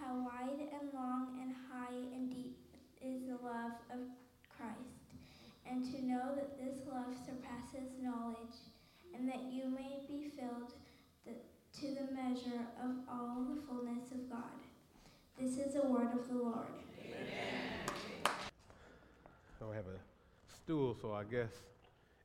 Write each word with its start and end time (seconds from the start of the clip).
how 0.00 0.14
wide 0.14 0.58
and 0.58 0.92
long 0.94 1.38
and 1.42 1.54
high 1.70 1.96
and 2.14 2.30
deep 2.30 2.56
is 3.02 3.22
the 3.22 3.38
love 3.44 3.72
of 3.90 4.00
Christ, 4.56 5.02
and 5.68 5.84
to 5.92 6.04
know 6.04 6.34
that 6.34 6.58
this 6.58 6.80
love 6.90 7.14
surpasses 7.24 7.90
knowledge, 8.00 8.58
and 9.14 9.28
that 9.28 9.50
you 9.50 9.68
may 9.68 10.02
be 10.06 10.30
filled 10.36 10.72
the, 11.26 11.32
to 11.80 11.94
the 11.94 12.14
measure 12.14 12.66
of 12.82 12.90
all 13.10 13.46
the 13.48 13.60
fullness 13.66 14.10
of 14.12 14.30
God. 14.30 14.58
This 15.40 15.58
is 15.58 15.74
the 15.74 15.86
word 15.86 16.12
of 16.12 16.28
the 16.28 16.34
Lord. 16.34 16.66
Amen. 17.04 17.88
I 18.26 18.30
don't 19.60 19.74
have 19.74 19.86
a 19.86 19.98
stool, 20.52 20.96
so 21.00 21.12
I 21.12 21.24
guess 21.24 21.52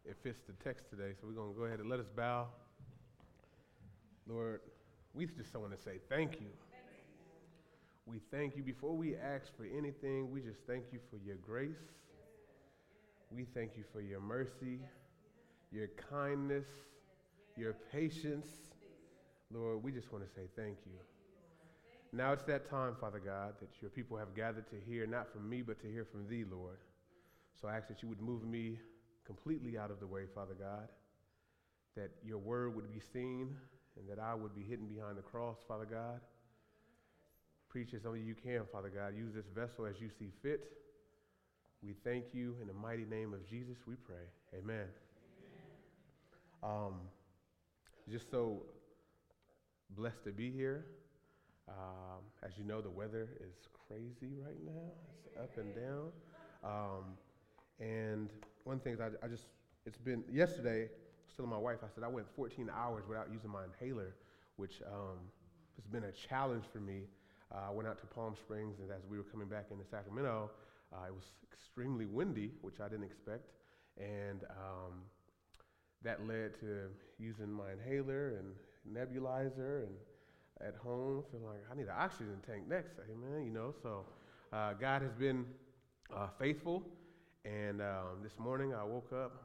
it 0.06 0.18
fits 0.24 0.42
the 0.48 0.54
text 0.64 0.90
today. 0.90 1.14
So 1.20 1.28
we're 1.28 1.34
going 1.34 1.54
to 1.54 1.60
go 1.60 1.66
ahead 1.66 1.80
and 1.80 1.90
let 1.90 2.00
us 2.00 2.10
bow. 2.16 2.48
Lord, 4.28 4.62
we 5.14 5.26
just 5.26 5.56
want 5.56 5.76
to 5.76 5.82
say 5.84 6.00
thank 6.10 6.40
you. 6.42 6.48
We 8.06 8.20
thank 8.32 8.56
you. 8.58 8.64
Before 8.64 8.96
we 8.96 9.16
ask 9.16 9.56
for 9.56 9.66
anything, 9.66 10.32
we 10.32 10.42
just 10.42 10.60
thank 10.68 10.86
you 10.92 11.00
for 11.10 11.18
your 11.26 11.38
grace. 11.38 11.78
We 13.32 13.46
thank 13.46 13.78
you 13.78 13.84
for 13.92 14.02
your 14.02 14.20
mercy, 14.20 14.80
your 15.72 15.88
kindness, 16.10 16.68
your 17.56 17.74
patience. 17.92 18.48
Lord, 19.52 19.84
we 19.84 19.92
just 19.92 20.12
want 20.12 20.28
to 20.28 20.30
say 20.34 20.48
thank 20.56 20.78
you. 20.86 21.00
Now 22.12 22.32
it's 22.34 22.44
that 22.44 22.70
time, 22.70 22.96
Father 23.00 23.20
God, 23.20 23.54
that 23.60 23.70
your 23.82 23.90
people 23.90 24.18
have 24.18 24.36
gathered 24.36 24.70
to 24.70 24.76
hear, 24.88 25.08
not 25.08 25.32
from 25.32 25.50
me, 25.50 25.62
but 25.62 25.80
to 25.82 25.88
hear 25.88 26.06
from 26.06 26.28
thee, 26.28 26.44
Lord. 26.50 26.78
So 27.60 27.68
I 27.68 27.78
ask 27.78 27.88
that 27.88 28.04
you 28.04 28.10
would 28.10 28.22
move 28.22 28.46
me 28.46 28.78
completely 29.26 29.78
out 29.78 29.90
of 29.90 30.00
the 30.00 30.06
way, 30.06 30.24
Father 30.36 30.54
God, 30.54 30.90
that 31.96 32.12
your 32.24 32.38
word 32.38 32.76
would 32.76 32.92
be 32.92 33.00
seen 33.00 33.56
and 33.98 34.08
that 34.10 34.22
I 34.22 34.36
would 34.36 34.54
be 34.54 34.62
hidden 34.62 34.88
behind 34.88 35.18
the 35.18 35.22
cross, 35.22 35.58
Father 35.68 35.86
God. 35.86 36.20
Preach 37.74 37.96
as 37.96 38.06
only 38.06 38.20
you 38.20 38.36
can, 38.36 38.62
Father 38.72 38.92
God. 38.96 39.16
Use 39.18 39.34
this 39.34 39.48
vessel 39.48 39.88
as 39.88 40.00
you 40.00 40.08
see 40.20 40.30
fit. 40.44 40.62
We 41.82 41.96
thank 42.04 42.26
you. 42.32 42.56
In 42.62 42.68
the 42.68 42.74
mighty 42.74 43.04
name 43.04 43.34
of 43.34 43.50
Jesus, 43.50 43.78
we 43.88 43.96
pray. 43.96 44.28
Amen. 44.56 44.86
Um, 46.62 46.94
just 48.08 48.30
so 48.30 48.62
blessed 49.90 50.24
to 50.26 50.32
be 50.32 50.52
here. 50.52 50.86
Um, 51.68 52.22
as 52.44 52.52
you 52.60 52.64
know, 52.64 52.80
the 52.80 52.92
weather 52.92 53.28
is 53.40 53.56
crazy 53.88 54.36
right 54.46 54.64
now. 54.64 54.92
It's 55.26 55.36
up 55.36 55.58
and 55.58 55.74
down. 55.74 56.12
Um, 56.64 57.04
and 57.80 58.30
one 58.66 58.82
thing 58.82 58.94
is, 58.94 59.00
I, 59.00 59.08
I, 59.24 59.28
just, 59.28 59.46
it's 59.88 59.98
been, 59.98 60.24
yesterday, 60.32 60.90
still 61.34 61.48
my 61.48 61.58
wife, 61.58 61.80
I 61.84 61.88
said 61.96 62.04
I 62.04 62.08
went 62.08 62.28
14 62.36 62.70
hours 62.72 63.06
without 63.10 63.30
using 63.34 63.50
my 63.50 63.64
inhaler, 63.64 64.14
which 64.58 64.76
um, 64.86 65.18
has 65.76 65.88
been 65.88 66.04
a 66.04 66.12
challenge 66.12 66.66
for 66.72 66.78
me. 66.78 67.06
Uh, 67.54 67.70
I 67.70 67.72
went 67.72 67.88
out 67.88 68.00
to 68.00 68.06
Palm 68.08 68.36
Springs, 68.36 68.80
and 68.80 68.90
as 68.92 69.06
we 69.10 69.18
were 69.18 69.24
coming 69.24 69.48
back 69.48 69.68
into 69.72 69.86
Sacramento, 69.86 70.50
uh, 70.92 71.08
it 71.08 71.14
was 71.14 71.26
extremely 71.52 72.06
windy, 72.06 72.52
which 72.62 72.80
I 72.80 72.90
didn't 72.90 73.06
expect. 73.06 73.50
And 73.98 74.44
um, 74.50 75.04
that 76.04 76.28
led 76.28 76.60
to 76.62 76.90
using 77.20 77.52
my 77.52 77.72
inhaler 77.72 78.40
and 78.40 78.54
nebulizer 78.92 79.84
and 79.84 79.96
at 80.62 80.76
home 80.76 81.24
feeling 81.32 81.48
like 81.48 81.64
I 81.72 81.76
need 81.76 81.88
an 81.88 81.96
oxygen 81.98 82.38
tank 82.46 82.68
next. 82.68 82.94
Amen. 83.10 83.46
You 83.46 83.52
know, 83.52 83.74
so 83.82 84.06
uh, 84.52 84.74
God 84.74 85.02
has 85.02 85.14
been 85.14 85.46
uh, 86.16 86.28
faithful. 86.40 86.84
And 87.46 87.82
um, 87.82 88.22
this 88.24 88.40
morning 88.40 88.74
I 88.74 88.84
woke 88.84 89.12
up, 89.14 89.44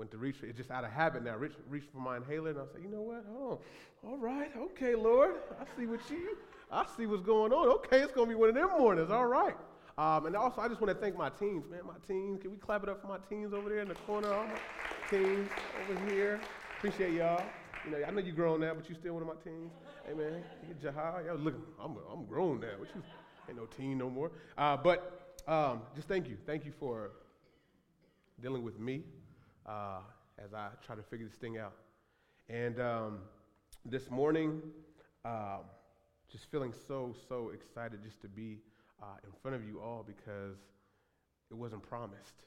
went 0.00 0.10
to 0.10 0.16
reach, 0.16 0.36
for 0.36 0.46
it, 0.46 0.48
it's 0.48 0.56
just 0.56 0.70
out 0.70 0.82
of 0.82 0.90
habit 0.90 1.22
now, 1.22 1.36
reach, 1.36 1.52
reach 1.68 1.84
for 1.92 1.98
my 1.98 2.16
inhaler, 2.16 2.50
and 2.50 2.58
I 2.58 2.62
said, 2.72 2.82
you 2.82 2.88
know 2.88 3.02
what, 3.02 3.22
hold 3.30 3.60
on. 4.02 4.10
All 4.10 4.16
right, 4.16 4.50
okay, 4.56 4.94
Lord, 4.94 5.34
I 5.60 5.64
see 5.78 5.86
what 5.86 6.00
you, 6.08 6.38
I 6.72 6.86
see 6.96 7.04
what's 7.04 7.22
going 7.22 7.52
on. 7.52 7.68
Okay, 7.68 8.00
it's 8.00 8.12
going 8.12 8.26
to 8.26 8.34
be 8.34 8.34
one 8.34 8.48
of 8.48 8.54
them 8.54 8.70
mornings, 8.78 9.10
all 9.10 9.26
right. 9.26 9.54
Um, 9.98 10.24
and 10.24 10.34
also, 10.34 10.62
I 10.62 10.68
just 10.68 10.80
want 10.80 10.94
to 10.94 10.98
thank 10.98 11.18
my 11.18 11.28
teams, 11.28 11.70
man, 11.70 11.80
my 11.86 11.92
teams. 12.08 12.40
Can 12.40 12.50
we 12.50 12.56
clap 12.56 12.82
it 12.82 12.88
up 12.88 13.02
for 13.02 13.08
my 13.08 13.18
teams 13.28 13.52
over 13.52 13.68
there 13.68 13.80
in 13.80 13.88
the 13.88 13.94
corner? 13.94 14.32
All 14.32 14.46
my 14.46 14.58
teams 15.10 15.50
over 15.90 16.10
here. 16.10 16.40
Appreciate 16.78 17.12
y'all. 17.12 17.44
You 17.84 17.90
know, 17.90 17.98
I 18.06 18.10
know 18.10 18.20
you 18.20 18.32
grown 18.32 18.60
now, 18.60 18.72
but 18.72 18.88
you 18.88 18.94
still 18.94 19.12
one 19.12 19.22
of 19.22 19.28
my 19.28 19.34
teens. 19.44 19.70
Hey, 20.06 20.14
man, 20.14 20.42
Jahar, 20.82 21.26
y'all 21.26 21.52
I'm, 21.84 21.96
I'm 22.10 22.24
grown 22.24 22.60
now. 22.60 22.78
What 22.78 22.88
you, 22.94 23.02
ain't 23.50 23.58
no 23.58 23.66
teen 23.66 23.98
no 23.98 24.08
more. 24.08 24.30
Uh, 24.56 24.78
but 24.78 25.36
um, 25.46 25.82
just 25.94 26.08
thank 26.08 26.26
you. 26.26 26.38
Thank 26.46 26.64
you 26.64 26.72
for 26.80 27.10
dealing 28.40 28.62
with 28.62 28.80
me 28.80 29.02
uh, 29.66 30.00
as 30.42 30.54
I 30.54 30.68
try 30.84 30.96
to 30.96 31.02
figure 31.02 31.26
this 31.26 31.36
thing 31.36 31.58
out. 31.58 31.74
And 32.48 32.80
um, 32.80 33.18
this 33.84 34.10
morning, 34.10 34.62
um, 35.24 35.60
just 36.30 36.50
feeling 36.50 36.72
so, 36.86 37.14
so 37.28 37.50
excited 37.54 38.02
just 38.02 38.20
to 38.22 38.28
be 38.28 38.58
uh, 39.02 39.06
in 39.24 39.30
front 39.42 39.56
of 39.56 39.66
you 39.66 39.80
all 39.80 40.04
because 40.06 40.56
it 41.50 41.54
wasn't 41.54 41.82
promised. 41.82 42.44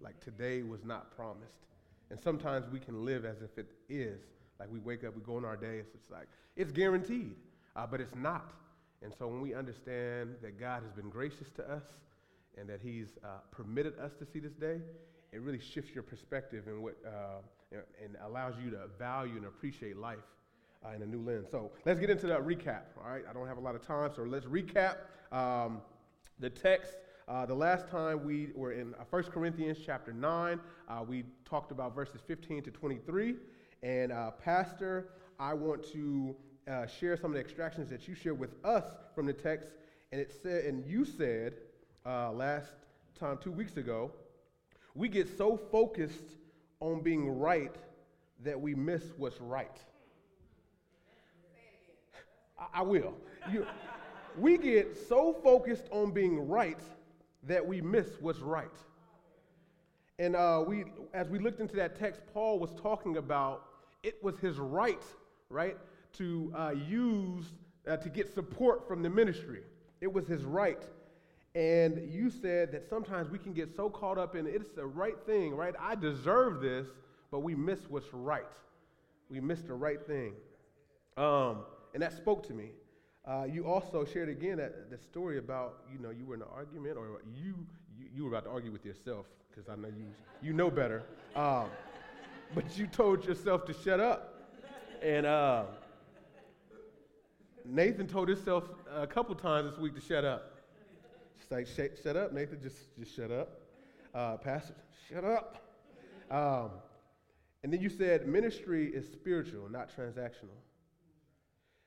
Like 0.00 0.20
today 0.20 0.62
was 0.62 0.84
not 0.84 1.14
promised. 1.16 1.66
And 2.10 2.18
sometimes 2.18 2.68
we 2.70 2.80
can 2.80 3.04
live 3.04 3.24
as 3.24 3.42
if 3.42 3.58
it 3.58 3.70
is. 3.88 4.20
Like 4.58 4.70
we 4.72 4.78
wake 4.78 5.04
up, 5.04 5.14
we 5.14 5.22
go 5.22 5.38
in 5.38 5.44
our 5.44 5.56
day, 5.56 5.78
it's 5.78 5.92
just 5.92 6.10
like, 6.10 6.26
it's 6.56 6.72
guaranteed, 6.72 7.36
uh, 7.76 7.86
but 7.86 8.00
it's 8.00 8.14
not. 8.14 8.52
And 9.02 9.12
so 9.16 9.28
when 9.28 9.40
we 9.40 9.54
understand 9.54 10.36
that 10.42 10.58
God 10.58 10.82
has 10.82 10.92
been 10.92 11.10
gracious 11.10 11.50
to 11.56 11.70
us 11.70 11.84
and 12.56 12.68
that 12.68 12.80
He's 12.82 13.18
uh, 13.22 13.38
permitted 13.52 13.98
us 13.98 14.12
to 14.18 14.26
see 14.26 14.40
this 14.40 14.54
day, 14.54 14.80
it 15.32 15.40
really 15.40 15.60
shifts 15.60 15.94
your 15.94 16.02
perspective 16.02 16.66
and 16.66 16.82
what 16.82 16.96
uh, 17.06 17.40
and 18.02 18.16
allows 18.24 18.54
you 18.62 18.70
to 18.70 18.86
value 18.98 19.36
and 19.36 19.46
appreciate 19.46 19.96
life 19.96 20.18
uh, 20.84 20.94
in 20.94 21.02
a 21.02 21.06
new 21.06 21.20
lens. 21.20 21.48
So 21.50 21.70
let's 21.84 22.00
get 22.00 22.10
into 22.10 22.26
that 22.28 22.40
recap. 22.46 22.82
All 23.02 23.10
right, 23.10 23.24
I 23.28 23.32
don't 23.32 23.46
have 23.46 23.58
a 23.58 23.60
lot 23.60 23.74
of 23.74 23.86
time, 23.86 24.10
so 24.14 24.22
let's 24.22 24.46
recap 24.46 24.96
um, 25.32 25.80
the 26.38 26.50
text. 26.50 26.96
Uh, 27.28 27.44
the 27.44 27.54
last 27.54 27.88
time 27.88 28.24
we 28.24 28.48
were 28.54 28.72
in 28.72 28.94
uh, 28.94 29.04
1 29.10 29.24
Corinthians 29.24 29.78
chapter 29.84 30.12
9, 30.14 30.58
uh, 30.88 31.04
we 31.06 31.24
talked 31.44 31.72
about 31.72 31.94
verses 31.94 32.22
15 32.26 32.62
to 32.62 32.70
23. 32.70 33.34
And 33.82 34.12
uh, 34.12 34.30
Pastor, 34.30 35.10
I 35.38 35.52
want 35.52 35.84
to 35.92 36.34
uh, 36.66 36.86
share 36.86 37.16
some 37.16 37.30
of 37.30 37.34
the 37.34 37.40
extractions 37.40 37.90
that 37.90 38.08
you 38.08 38.14
shared 38.14 38.38
with 38.38 38.54
us 38.64 38.84
from 39.14 39.26
the 39.26 39.32
text. 39.34 39.68
And 40.10 40.20
it 40.20 40.32
said, 40.42 40.64
and 40.64 40.86
you 40.86 41.04
said 41.04 41.54
uh, 42.06 42.32
last 42.32 42.70
time, 43.18 43.38
two 43.42 43.52
weeks 43.52 43.76
ago, 43.76 44.10
we 44.98 45.08
get 45.08 45.38
so 45.38 45.56
focused 45.56 46.34
on 46.80 47.02
being 47.02 47.38
right 47.38 47.74
that 48.42 48.60
we 48.60 48.74
miss 48.74 49.02
what's 49.16 49.40
right. 49.40 49.76
I, 52.58 52.80
I 52.80 52.82
will. 52.82 53.14
You, 53.50 53.64
we 54.36 54.58
get 54.58 54.96
so 55.08 55.32
focused 55.32 55.84
on 55.92 56.10
being 56.10 56.48
right 56.48 56.80
that 57.44 57.64
we 57.64 57.80
miss 57.80 58.08
what's 58.20 58.40
right. 58.40 58.66
And 60.18 60.34
uh, 60.34 60.64
we, 60.66 60.84
as 61.14 61.28
we 61.28 61.38
looked 61.38 61.60
into 61.60 61.76
that 61.76 61.96
text, 61.96 62.20
Paul 62.34 62.58
was 62.58 62.74
talking 62.74 63.18
about 63.18 63.66
it 64.02 64.20
was 64.20 64.36
his 64.38 64.58
right, 64.58 65.02
right, 65.48 65.76
to 66.14 66.52
uh, 66.56 66.70
use 66.70 67.44
uh, 67.86 67.96
to 67.98 68.08
get 68.08 68.34
support 68.34 68.88
from 68.88 69.04
the 69.04 69.10
ministry. 69.10 69.62
It 70.00 70.12
was 70.12 70.26
his 70.26 70.42
right. 70.42 70.82
And 71.58 72.08
you 72.08 72.30
said 72.30 72.70
that 72.70 72.88
sometimes 72.88 73.30
we 73.30 73.38
can 73.40 73.52
get 73.52 73.74
so 73.74 73.90
caught 73.90 74.16
up 74.16 74.36
in 74.36 74.46
it's 74.46 74.70
the 74.70 74.86
right 74.86 75.16
thing, 75.26 75.56
right? 75.56 75.74
I 75.80 75.96
deserve 75.96 76.60
this, 76.60 76.86
but 77.32 77.40
we 77.40 77.56
miss 77.56 77.80
what's 77.88 78.14
right. 78.14 78.46
We 79.28 79.40
miss 79.40 79.62
the 79.62 79.74
right 79.74 79.98
thing. 80.06 80.34
Um, 81.16 81.64
and 81.94 82.02
that 82.04 82.12
spoke 82.12 82.46
to 82.46 82.52
me. 82.52 82.70
Uh, 83.26 83.42
you 83.50 83.66
also 83.66 84.04
shared 84.04 84.28
again 84.28 84.58
that, 84.58 84.88
that 84.88 85.02
story 85.02 85.38
about, 85.38 85.80
you 85.92 85.98
know, 85.98 86.10
you 86.10 86.26
were 86.26 86.36
in 86.36 86.42
an 86.42 86.48
argument 86.54 86.96
or 86.96 87.22
you, 87.34 87.54
you, 87.98 88.06
you 88.14 88.22
were 88.22 88.30
about 88.30 88.44
to 88.44 88.50
argue 88.50 88.70
with 88.70 88.84
yourself 88.84 89.26
because 89.50 89.68
I 89.68 89.74
know 89.74 89.88
you, 89.88 90.04
you 90.40 90.52
know 90.52 90.70
better. 90.70 91.02
Um, 91.34 91.66
but 92.54 92.78
you 92.78 92.86
told 92.86 93.24
yourself 93.24 93.66
to 93.66 93.72
shut 93.72 93.98
up. 93.98 94.52
And 95.02 95.26
uh, 95.26 95.64
Nathan 97.64 98.06
told 98.06 98.28
himself 98.28 98.62
a 98.94 99.08
couple 99.08 99.34
times 99.34 99.72
this 99.72 99.80
week 99.80 99.96
to 99.96 100.00
shut 100.00 100.24
up. 100.24 100.57
Just 101.38 101.50
like, 101.50 101.66
shut, 101.66 101.98
shut 102.02 102.16
up, 102.16 102.32
Nathan, 102.32 102.60
just, 102.62 102.96
just 102.98 103.14
shut 103.14 103.30
up. 103.30 103.60
Uh, 104.14 104.36
Pastor, 104.36 104.74
shut 105.08 105.24
up. 105.24 105.62
Um, 106.30 106.70
and 107.62 107.72
then 107.72 107.80
you 107.80 107.88
said 107.88 108.26
ministry 108.26 108.86
is 108.86 109.06
spiritual, 109.06 109.68
not 109.70 109.90
transactional. 109.96 110.58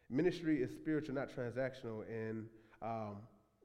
Ministry 0.09 0.61
is 0.61 0.71
spiritual, 0.71 1.15
not 1.15 1.29
transactional. 1.29 2.03
And 2.09 2.47
Um, 2.81 3.17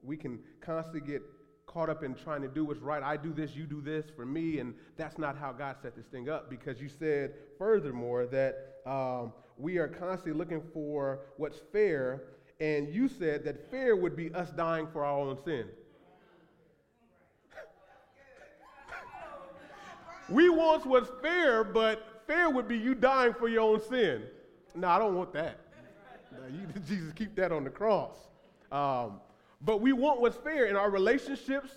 we 0.03 0.15
can 0.15 0.39
constantly 0.61 1.01
get 1.01 1.23
caught 1.65 1.89
up 1.89 2.03
in 2.03 2.13
trying 2.13 2.43
to 2.43 2.47
do 2.47 2.63
what's 2.63 2.81
right. 2.81 3.01
I 3.01 3.17
do 3.17 3.33
this, 3.33 3.55
you 3.55 3.65
do 3.65 3.81
this 3.81 4.05
for 4.15 4.25
me, 4.25 4.59
and 4.59 4.75
that's 4.95 5.17
not 5.17 5.35
how 5.35 5.51
God 5.51 5.77
set 5.81 5.95
this 5.95 6.05
thing 6.05 6.29
up 6.29 6.49
because 6.49 6.79
you 6.79 6.87
said, 6.87 7.33
furthermore, 7.57 8.27
that 8.27 8.53
um, 8.85 9.33
we 9.57 9.79
are 9.79 9.87
constantly 9.87 10.33
looking 10.33 10.61
for 10.71 11.21
what's 11.37 11.59
fair, 11.71 12.21
and 12.59 12.93
you 12.93 13.07
said 13.07 13.43
that 13.45 13.69
fair 13.69 13.95
would 13.95 14.15
be 14.15 14.33
us 14.33 14.49
dying 14.51 14.87
for 14.91 15.05
our 15.05 15.17
own 15.17 15.37
sin. 15.43 15.65
we 20.29 20.49
want 20.49 20.85
what's 20.85 21.09
fair, 21.21 21.63
but 21.63 22.21
fair 22.27 22.49
would 22.49 22.67
be 22.67 22.77
you 22.77 22.95
dying 22.95 23.33
for 23.33 23.47
your 23.47 23.61
own 23.61 23.81
sin. 23.81 24.23
No, 24.75 24.87
I 24.87 24.99
don't 24.99 25.15
want 25.15 25.33
that. 25.33 25.59
No, 26.31 26.39
you, 26.47 26.67
Jesus, 26.87 27.13
keep 27.13 27.35
that 27.35 27.51
on 27.51 27.63
the 27.63 27.69
cross. 27.69 28.15
Um, 28.71 29.19
but 29.61 29.81
we 29.81 29.93
want 29.93 30.21
what's 30.21 30.37
fair 30.37 30.65
in 30.65 30.75
our 30.75 30.89
relationships 30.89 31.71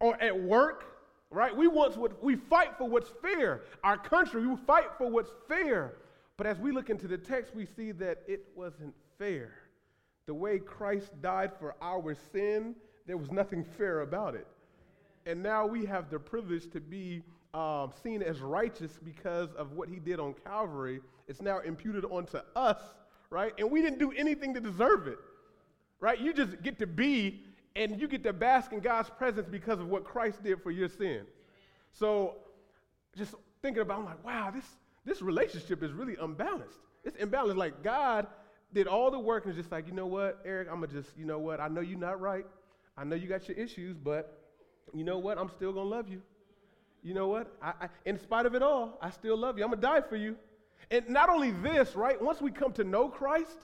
or 0.00 0.20
at 0.22 0.38
work, 0.38 0.84
right? 1.30 1.54
We 1.54 1.66
want 1.66 1.96
what 1.96 2.22
we 2.22 2.36
fight 2.36 2.76
for 2.78 2.88
what's 2.88 3.10
fair. 3.20 3.62
Our 3.82 3.96
country, 3.96 4.46
we 4.46 4.56
fight 4.56 4.90
for 4.96 5.10
what's 5.10 5.30
fair. 5.48 5.94
But 6.36 6.46
as 6.46 6.58
we 6.58 6.70
look 6.70 6.88
into 6.88 7.08
the 7.08 7.18
text, 7.18 7.54
we 7.54 7.66
see 7.66 7.90
that 7.92 8.22
it 8.28 8.46
wasn't 8.54 8.94
fair. 9.18 9.52
The 10.28 10.34
way 10.34 10.60
Christ 10.60 11.10
died 11.20 11.50
for 11.58 11.74
our 11.82 12.14
sin, 12.32 12.76
there 13.08 13.16
was 13.16 13.32
nothing 13.32 13.64
fair 13.64 14.02
about 14.02 14.36
it. 14.36 14.46
And 15.26 15.42
now 15.42 15.66
we 15.66 15.84
have 15.86 16.08
the 16.08 16.20
privilege 16.20 16.70
to 16.70 16.80
be 16.80 17.24
um, 17.52 17.90
seen 18.04 18.22
as 18.22 18.38
righteous 18.38 19.00
because 19.04 19.52
of 19.54 19.72
what 19.72 19.88
he 19.88 19.96
did 19.96 20.20
on 20.20 20.34
Calvary. 20.44 21.00
It's 21.26 21.42
now 21.42 21.58
imputed 21.58 22.04
onto 22.04 22.38
us, 22.54 22.78
right? 23.30 23.52
And 23.58 23.68
we 23.68 23.82
didn't 23.82 23.98
do 23.98 24.12
anything 24.12 24.54
to 24.54 24.60
deserve 24.60 25.08
it 25.08 25.18
right? 26.00 26.20
You 26.20 26.32
just 26.32 26.62
get 26.62 26.78
to 26.78 26.86
be 26.86 27.42
and 27.76 28.00
you 28.00 28.08
get 28.08 28.22
to 28.24 28.32
bask 28.32 28.72
in 28.72 28.80
God's 28.80 29.10
presence 29.10 29.46
because 29.50 29.78
of 29.78 29.88
what 29.88 30.04
Christ 30.04 30.42
did 30.42 30.62
for 30.62 30.70
your 30.70 30.88
sin. 30.88 31.22
So 31.92 32.36
just 33.16 33.34
thinking 33.62 33.82
about, 33.82 34.00
I'm 34.00 34.04
like, 34.04 34.24
wow, 34.24 34.50
this, 34.50 34.64
this 35.04 35.22
relationship 35.22 35.82
is 35.82 35.92
really 35.92 36.16
unbalanced. 36.20 36.78
It's 37.04 37.16
imbalanced. 37.16 37.56
Like 37.56 37.82
God 37.82 38.26
did 38.72 38.86
all 38.86 39.10
the 39.10 39.18
work 39.18 39.46
and 39.46 39.54
just 39.54 39.72
like, 39.72 39.86
you 39.86 39.92
know 39.92 40.06
what, 40.06 40.40
Eric, 40.44 40.68
I'm 40.70 40.80
gonna 40.80 40.92
just, 40.92 41.16
you 41.16 41.24
know 41.24 41.38
what, 41.38 41.60
I 41.60 41.68
know 41.68 41.80
you're 41.80 41.98
not 41.98 42.20
right. 42.20 42.46
I 42.96 43.04
know 43.04 43.16
you 43.16 43.28
got 43.28 43.48
your 43.48 43.56
issues, 43.56 43.96
but 43.96 44.38
you 44.92 45.04
know 45.04 45.18
what, 45.18 45.38
I'm 45.38 45.48
still 45.50 45.72
gonna 45.72 45.88
love 45.88 46.08
you. 46.08 46.20
You 47.02 47.14
know 47.14 47.28
what? 47.28 47.54
I, 47.62 47.72
I, 47.80 47.88
in 48.04 48.18
spite 48.18 48.44
of 48.44 48.54
it 48.54 48.62
all, 48.62 48.98
I 49.00 49.10
still 49.10 49.36
love 49.36 49.56
you. 49.56 49.64
I'm 49.64 49.70
gonna 49.70 49.80
die 49.80 50.00
for 50.00 50.16
you. 50.16 50.36
And 50.90 51.08
not 51.08 51.28
only 51.28 51.52
this, 51.52 51.94
right? 51.94 52.20
Once 52.20 52.40
we 52.40 52.50
come 52.50 52.72
to 52.72 52.84
know 52.84 53.08
Christ, 53.08 53.58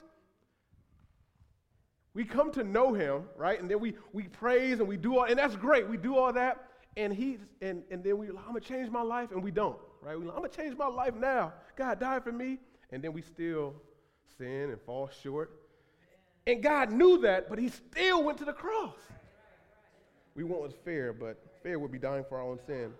we 2.13 2.23
come 2.23 2.51
to 2.53 2.63
know 2.63 2.93
him, 2.93 3.23
right? 3.35 3.59
And 3.59 3.69
then 3.69 3.79
we, 3.79 3.95
we 4.13 4.23
praise 4.23 4.79
and 4.79 4.87
we 4.87 4.97
do 4.97 5.17
all, 5.17 5.25
and 5.25 5.37
that's 5.37 5.55
great. 5.55 5.87
We 5.87 5.97
do 5.97 6.17
all 6.17 6.31
that. 6.33 6.69
And 6.97 7.13
he 7.13 7.39
and, 7.61 7.83
and 7.91 8.03
then 8.03 8.17
we, 8.17 8.29
I'm 8.29 8.35
gonna 8.35 8.61
change 8.61 8.89
my 8.89 9.01
life, 9.01 9.31
and 9.31 9.43
we 9.43 9.51
don't, 9.51 9.77
right? 10.01 10.17
We, 10.17 10.25
like 10.25 10.35
I'm 10.35 10.41
gonna 10.41 10.53
change 10.53 10.77
my 10.77 10.87
life 10.87 11.13
now. 11.13 11.51
God 11.75 11.99
died 11.99 12.23
for 12.23 12.31
me, 12.31 12.59
and 12.91 13.03
then 13.03 13.11
we 13.11 13.21
still 13.21 13.75
sin 14.37 14.69
and 14.69 14.81
fall 14.81 15.09
short. 15.23 15.51
And 16.47 16.61
God 16.61 16.91
knew 16.91 17.19
that, 17.21 17.49
but 17.49 17.57
he 17.57 17.69
still 17.69 18.23
went 18.23 18.37
to 18.39 18.45
the 18.45 18.53
cross. 18.53 18.95
We 20.35 20.43
want 20.43 20.61
what's 20.61 20.75
fair, 20.75 21.13
but 21.13 21.41
fair 21.63 21.79
would 21.79 21.91
be 21.91 21.97
dying 21.97 22.25
for 22.27 22.37
our 22.37 22.43
own 22.43 22.59
sin. 22.67 22.93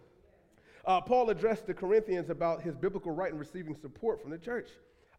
Uh, 0.85 1.01
Paul 1.01 1.29
addressed 1.29 1.67
the 1.67 1.73
Corinthians 1.73 2.29
about 2.29 2.61
his 2.61 2.75
biblical 2.75 3.11
right 3.11 3.31
in 3.31 3.37
receiving 3.37 3.75
support 3.75 4.21
from 4.21 4.31
the 4.31 4.37
church. 4.37 4.69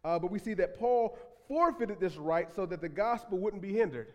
Uh, 0.03 0.17
but 0.17 0.31
we 0.31 0.39
see 0.39 0.53
that 0.55 0.79
Paul 0.79 1.17
forfeited 1.47 1.99
this 1.99 2.15
right 2.17 2.47
so 2.53 2.65
that 2.65 2.81
the 2.81 2.89
gospel 2.89 3.37
wouldn't 3.37 3.61
be 3.61 3.73
hindered. 3.73 4.07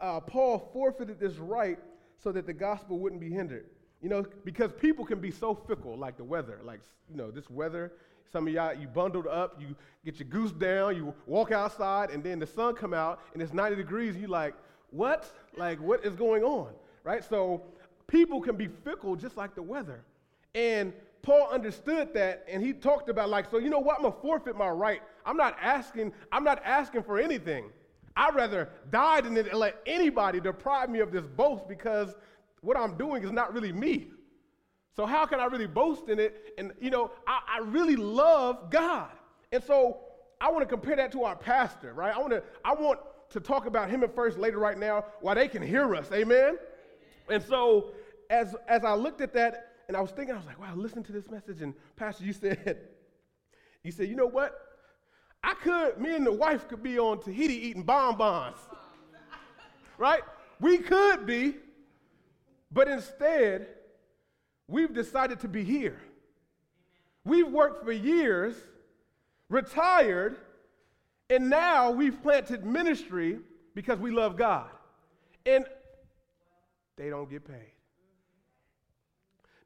Uh, 0.00 0.20
Paul 0.20 0.70
forfeited 0.72 1.20
this 1.20 1.36
right 1.36 1.78
so 2.22 2.32
that 2.32 2.46
the 2.46 2.52
gospel 2.52 2.98
wouldn't 2.98 3.20
be 3.20 3.30
hindered. 3.30 3.66
You 4.02 4.08
know, 4.08 4.24
because 4.44 4.70
people 4.72 5.04
can 5.04 5.20
be 5.20 5.30
so 5.30 5.54
fickle, 5.54 5.96
like 5.96 6.16
the 6.16 6.24
weather. 6.24 6.60
Like, 6.62 6.80
you 7.10 7.16
know, 7.16 7.30
this 7.30 7.50
weather, 7.50 7.92
some 8.32 8.46
of 8.46 8.52
y'all, 8.52 8.74
you 8.74 8.86
bundled 8.86 9.26
up, 9.26 9.60
you 9.60 9.74
get 10.04 10.18
your 10.18 10.28
goose 10.28 10.52
down, 10.52 10.96
you 10.96 11.14
walk 11.26 11.52
outside, 11.52 12.10
and 12.10 12.22
then 12.22 12.38
the 12.38 12.46
sun 12.46 12.74
come 12.74 12.94
out, 12.94 13.20
and 13.32 13.42
it's 13.42 13.52
90 13.52 13.76
degrees, 13.76 14.14
and 14.14 14.22
you 14.22 14.28
like, 14.28 14.54
what? 14.90 15.30
Like, 15.56 15.80
what 15.80 16.04
is 16.04 16.14
going 16.14 16.42
on? 16.42 16.72
Right? 17.04 17.24
So 17.24 17.62
people 18.06 18.40
can 18.40 18.56
be 18.56 18.68
fickle 18.68 19.16
just 19.16 19.36
like 19.36 19.54
the 19.54 19.62
weather. 19.62 20.02
And 20.54 20.92
Paul 21.22 21.48
understood 21.50 22.14
that, 22.14 22.44
and 22.48 22.62
he 22.62 22.72
talked 22.72 23.08
about 23.08 23.28
like, 23.28 23.50
so 23.50 23.58
you 23.58 23.70
know 23.70 23.80
what? 23.80 23.96
I'm 23.96 24.02
gonna 24.02 24.14
forfeit 24.22 24.56
my 24.56 24.68
right 24.68 25.02
I'm 25.28 25.36
not 25.36 25.58
asking, 25.60 26.14
I'm 26.32 26.42
not 26.42 26.62
asking 26.64 27.02
for 27.02 27.18
anything. 27.18 27.70
I'd 28.16 28.34
rather 28.34 28.70
die 28.90 29.20
than 29.20 29.34
let 29.52 29.76
anybody 29.84 30.40
deprive 30.40 30.88
me 30.88 31.00
of 31.00 31.12
this 31.12 31.26
boast 31.26 31.68
because 31.68 32.14
what 32.62 32.78
I'm 32.78 32.96
doing 32.96 33.22
is 33.22 33.30
not 33.30 33.52
really 33.52 33.70
me. 33.70 34.08
So 34.94 35.06
how 35.06 35.26
can 35.26 35.40
I 35.40 35.44
really 35.46 35.66
boast 35.66 36.08
in 36.08 36.18
it? 36.18 36.54
And 36.58 36.72
you 36.80 36.90
know, 36.90 37.10
I, 37.26 37.40
I 37.56 37.58
really 37.60 37.96
love 37.96 38.70
God. 38.70 39.10
And 39.52 39.62
so 39.62 40.00
I 40.40 40.50
want 40.50 40.62
to 40.62 40.66
compare 40.66 40.96
that 40.96 41.12
to 41.12 41.24
our 41.24 41.36
pastor, 41.36 41.94
right? 41.94 42.14
I 42.14 42.18
want 42.18 42.32
to, 42.32 42.42
I 42.64 42.74
want 42.74 43.00
to 43.30 43.40
talk 43.40 43.66
about 43.66 43.90
him 43.90 44.02
at 44.02 44.14
first 44.14 44.38
later 44.38 44.58
right 44.58 44.78
now 44.78 45.04
while 45.20 45.34
they 45.34 45.48
can 45.48 45.62
hear 45.62 45.94
us. 45.94 46.10
Amen. 46.12 46.58
And 47.28 47.42
so 47.42 47.92
as 48.30 48.54
as 48.66 48.84
I 48.84 48.94
looked 48.94 49.20
at 49.20 49.32
that 49.34 49.72
and 49.88 49.96
I 49.96 50.00
was 50.00 50.10
thinking, 50.10 50.34
I 50.34 50.38
was 50.38 50.46
like, 50.46 50.60
wow, 50.60 50.74
listen 50.74 51.02
to 51.04 51.12
this 51.12 51.30
message. 51.30 51.62
And 51.62 51.74
Pastor, 51.96 52.24
you 52.24 52.32
said, 52.34 52.78
you 53.82 53.90
said, 53.90 54.08
you 54.08 54.16
know 54.16 54.26
what? 54.26 54.54
I 55.42 55.54
could, 55.54 55.98
me 55.98 56.14
and 56.14 56.26
the 56.26 56.32
wife 56.32 56.68
could 56.68 56.82
be 56.82 56.98
on 56.98 57.20
Tahiti 57.20 57.54
eating 57.54 57.84
bonbons. 57.84 58.58
right? 59.98 60.22
We 60.60 60.78
could 60.78 61.26
be, 61.26 61.54
but 62.72 62.88
instead, 62.88 63.68
we've 64.68 64.92
decided 64.94 65.40
to 65.40 65.48
be 65.48 65.64
here. 65.64 65.98
We've 67.24 67.48
worked 67.48 67.84
for 67.84 67.92
years, 67.92 68.54
retired, 69.48 70.36
and 71.30 71.50
now 71.50 71.90
we've 71.90 72.22
planted 72.22 72.64
ministry 72.64 73.38
because 73.74 73.98
we 73.98 74.10
love 74.10 74.36
God. 74.36 74.70
And 75.44 75.64
they 76.96 77.10
don't 77.10 77.28
get 77.28 77.44
paid. 77.46 77.72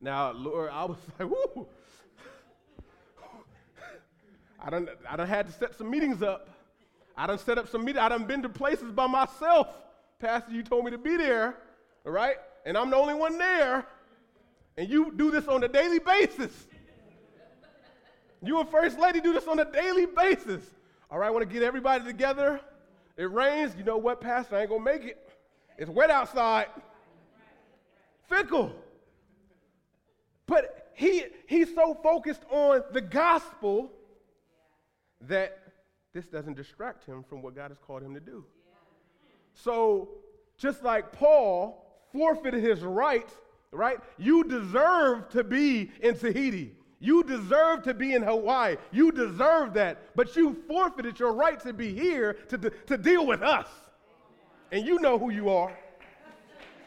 Now, 0.00 0.32
Lord, 0.32 0.70
I 0.72 0.84
was 0.84 0.98
like, 1.18 1.28
whoo, 1.30 1.66
I 4.60 4.70
done, 4.70 4.88
I 5.08 5.16
done 5.16 5.28
had 5.28 5.46
to 5.46 5.52
set 5.52 5.76
some 5.76 5.90
meetings 5.90 6.22
up. 6.22 6.48
I 7.16 7.26
done 7.26 7.38
set 7.38 7.58
up 7.58 7.68
some 7.68 7.84
meetings. 7.84 8.02
I 8.02 8.08
done 8.08 8.24
been 8.24 8.42
to 8.42 8.48
places 8.48 8.92
by 8.92 9.06
myself. 9.06 9.68
Pastor, 10.18 10.52
you 10.52 10.62
told 10.62 10.84
me 10.84 10.90
to 10.92 10.98
be 10.98 11.16
there, 11.16 11.56
all 12.06 12.12
right? 12.12 12.36
And 12.64 12.76
I'm 12.76 12.90
the 12.90 12.96
only 12.96 13.14
one 13.14 13.38
there. 13.38 13.86
And 14.76 14.88
you 14.88 15.12
do 15.14 15.30
this 15.30 15.48
on 15.48 15.62
a 15.64 15.68
daily 15.68 15.98
basis. 15.98 16.66
You 18.42 18.58
and 18.58 18.68
First 18.68 18.98
Lady 18.98 19.20
do 19.20 19.32
this 19.32 19.46
on 19.46 19.58
a 19.58 19.70
daily 19.70 20.06
basis. 20.06 20.62
All 21.10 21.18
right, 21.18 21.28
I 21.28 21.30
want 21.30 21.46
to 21.46 21.52
get 21.52 21.62
everybody 21.62 22.04
together. 22.04 22.60
It 23.16 23.30
rains. 23.30 23.74
You 23.76 23.84
know 23.84 23.98
what, 23.98 24.20
Pastor? 24.20 24.56
I 24.56 24.60
ain't 24.60 24.70
going 24.70 24.84
to 24.84 24.92
make 24.92 25.04
it. 25.04 25.28
It's 25.78 25.90
wet 25.90 26.10
outside. 26.10 26.66
Fickle. 28.28 28.72
But 30.46 30.90
he, 30.94 31.24
he's 31.46 31.74
so 31.74 31.94
focused 32.02 32.42
on 32.50 32.82
the 32.92 33.00
gospel 33.00 33.90
that 35.20 35.58
this 36.12 36.26
doesn't 36.26 36.56
distract 36.56 37.04
him 37.04 37.24
from 37.28 37.42
what 37.42 37.54
God 37.54 37.70
has 37.70 37.78
called 37.78 38.02
him 38.02 38.14
to 38.14 38.20
do. 38.20 38.44
So, 39.54 40.08
just 40.58 40.82
like 40.82 41.12
Paul 41.12 41.84
forfeited 42.12 42.62
his 42.62 42.80
rights, 42.80 43.32
right? 43.72 43.98
You 44.18 44.44
deserve 44.44 45.28
to 45.30 45.42
be 45.42 45.90
in 46.00 46.16
Tahiti. 46.16 46.76
You 47.00 47.24
deserve 47.24 47.82
to 47.84 47.94
be 47.94 48.14
in 48.14 48.22
Hawaii. 48.22 48.76
You 48.92 49.10
deserve 49.10 49.74
that. 49.74 50.14
But 50.14 50.36
you 50.36 50.62
forfeited 50.68 51.18
your 51.18 51.32
right 51.32 51.58
to 51.60 51.72
be 51.72 51.92
here 51.92 52.34
to, 52.48 52.58
to 52.58 52.96
deal 52.96 53.26
with 53.26 53.42
us. 53.42 53.66
And 54.70 54.86
you 54.86 55.00
know 55.00 55.18
who 55.18 55.30
you 55.30 55.50
are. 55.50 55.76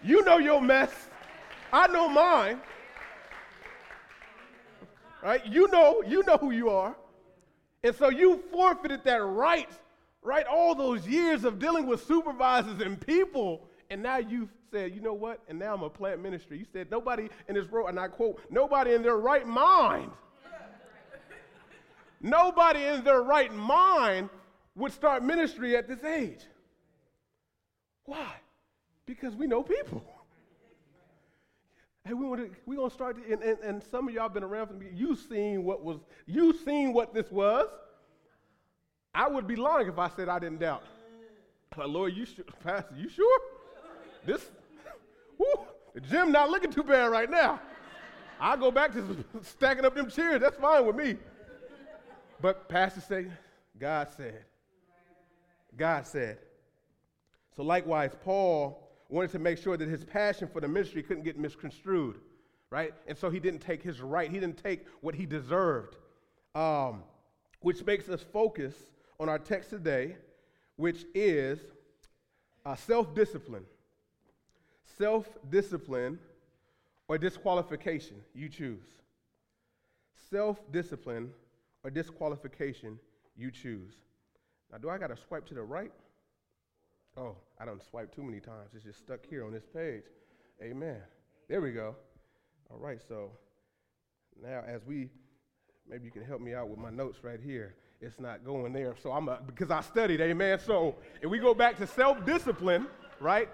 You 0.02 0.24
know 0.24 0.38
your 0.38 0.62
mess. 0.62 0.92
I 1.74 1.88
know 1.88 2.08
mine. 2.08 2.62
Right? 5.22 5.46
You 5.46 5.68
know, 5.70 6.02
you 6.08 6.24
know 6.26 6.38
who 6.38 6.52
you 6.52 6.70
are. 6.70 6.96
And 7.84 7.96
so 7.96 8.10
you 8.10 8.42
forfeited 8.52 9.04
that 9.04 9.24
right, 9.24 9.70
right? 10.24 10.46
All 10.48 10.76
those 10.76 11.08
years 11.08 11.44
of 11.44 11.60
dealing 11.60 11.86
with 11.86 12.06
supervisors 12.06 12.80
and 12.80 13.00
people. 13.00 13.68
And 13.90 14.02
now 14.02 14.18
you've 14.18 14.50
said, 14.72 14.96
you 14.96 15.02
know 15.02 15.14
what? 15.14 15.42
And 15.48 15.60
now 15.60 15.74
I'm 15.74 15.84
a 15.84 15.90
plant 15.90 16.22
ministry. 16.22 16.58
You 16.58 16.66
said, 16.72 16.90
nobody 16.90 17.30
in 17.48 17.56
this 17.56 17.68
room, 17.68 17.88
and 17.88 18.00
I 18.00 18.08
quote, 18.08 18.42
nobody 18.50 18.94
in 18.94 19.04
their 19.04 19.18
right 19.18 19.46
mind, 19.46 20.12
nobody 22.22 22.84
in 22.84 23.04
their 23.04 23.22
right 23.22 23.54
mind 23.54 24.30
would 24.76 24.92
start 24.92 25.24
ministry 25.24 25.76
at 25.78 25.88
this 25.88 26.04
age. 26.04 26.42
Why? 28.06 28.34
Because 29.06 29.36
we 29.36 29.48
know 29.48 29.64
people. 29.64 30.04
Hey, 32.04 32.14
we 32.14 32.26
want 32.26 32.42
to 32.42 32.52
we 32.68 32.76
gonna 32.76 32.92
start, 32.92 33.18
and, 33.18 33.42
and, 33.42 33.58
and 33.60 33.84
some 33.90 34.08
of 34.08 34.14
y'all 34.14 34.30
been 34.30 34.44
around 34.44 34.68
for 34.68 34.74
me. 34.74 34.88
You 34.94 35.16
seen 35.16 35.64
what 35.64 35.84
was 35.84 35.98
you 36.28 36.54
seen 36.64 36.94
what 36.94 37.16
this 37.16 37.32
was. 37.32 37.68
I 39.14 39.28
would 39.28 39.48
be 39.48 39.56
lying 39.56 39.88
if 39.88 39.98
I 39.98 40.10
said 40.10 40.30
I 40.30 40.38
didn't 40.38 40.60
doubt. 40.60 40.84
Like, 41.76 41.88
Lord, 41.88 42.14
you 42.14 42.26
sure? 42.26 42.46
Pastor, 42.64 42.94
you 42.96 43.10
sure? 43.10 43.40
This, 44.26 44.50
whoo, 45.38 45.66
the 45.94 46.02
gym 46.02 46.32
not 46.32 46.50
looking 46.50 46.72
too 46.72 46.84
bad 46.84 47.06
right 47.06 47.30
now. 47.30 47.60
I'll 48.40 48.58
go 48.58 48.72
back 48.72 48.94
to 48.94 49.24
stacking 49.42 49.86
up 49.86 49.96
them 49.96 50.10
chairs. 50.10 50.42
That's 50.42 50.58
fine 50.58 50.86
with 50.86 50.96
me. 50.96 51.18
But 52.42 52.68
Pastor 52.68 53.02
said, 53.02 53.32
God 53.80 54.10
said. 54.16 54.44
God 55.78 56.06
said. 56.06 56.40
So 57.56 57.64
likewise, 57.64 58.12
Paul 58.24 58.90
wanted 59.10 59.32
to 59.32 59.40
make 59.40 59.58
sure 59.58 59.78
that 59.78 59.88
his 59.88 60.04
passion 60.04 60.48
for 60.52 60.62
the 60.62 60.68
ministry 60.68 61.04
couldn't 61.04 61.24
get 61.24 61.38
misconstrued, 61.38 62.20
right? 62.70 62.94
And 63.08 63.18
so 63.18 63.30
he 63.30 63.40
didn't 63.40 63.62
take 63.62 63.82
his 63.82 64.02
right. 64.02 64.30
He 64.30 64.40
didn't 64.40 64.62
take 64.62 64.86
what 65.02 65.16
he 65.16 65.26
deserved, 65.26 65.96
um, 66.54 67.04
which 67.62 67.86
makes 67.86 68.10
us 68.10 68.22
focus 68.34 68.76
on 69.20 69.30
our 69.30 69.40
text 69.40 69.70
today, 69.70 70.18
which 70.76 71.06
is 71.14 71.60
uh, 72.66 72.76
self-discipline. 72.76 73.66
Self-discipline 74.98 76.20
or 77.08 77.18
disqualification, 77.18 78.18
you 78.34 78.50
choose. 78.50 78.86
Self-discipline 80.30 81.32
or 81.84 81.90
disqualification, 81.90 83.00
you 83.38 83.52
choose. 83.52 83.94
Now, 84.72 84.78
do 84.78 84.90
I 84.90 84.98
got 84.98 85.08
to 85.08 85.18
swipe 85.28 85.46
to 85.48 85.54
the 85.54 85.62
right? 85.62 85.92
Oh, 87.18 87.36
I 87.60 87.66
don't 87.66 87.82
swipe 87.90 88.14
too 88.14 88.24
many 88.24 88.40
times. 88.40 88.70
It's 88.74 88.84
just 88.84 89.00
stuck 89.00 89.20
here 89.30 89.46
on 89.46 89.54
this 89.54 89.66
page. 89.74 90.04
Amen. 90.62 90.98
There 91.48 91.62
we 91.62 91.72
go. 91.72 91.96
All 92.72 92.80
right, 92.80 93.00
so 93.08 93.32
now 94.42 94.64
as 94.68 94.82
we, 94.86 95.10
maybe 95.88 96.06
you 96.06 96.12
can 96.12 96.24
help 96.24 96.42
me 96.42 96.54
out 96.54 96.68
with 96.68 96.80
my 96.80 96.90
notes 96.90 97.24
right 97.24 97.40
here. 97.40 97.76
It's 98.02 98.20
not 98.20 98.44
going 98.44 98.74
there. 98.74 98.96
So 99.02 99.12
I'm, 99.12 99.30
a, 99.30 99.40
because 99.46 99.72
I 99.72 99.82
studied, 99.82 100.20
amen. 100.20 100.60
So 100.60 100.96
if 101.22 101.30
we 101.30 101.40
go 101.40 101.54
back 101.54 101.78
to 101.78 101.88
self 101.88 102.26
discipline, 102.26 102.88
right? 103.20 103.50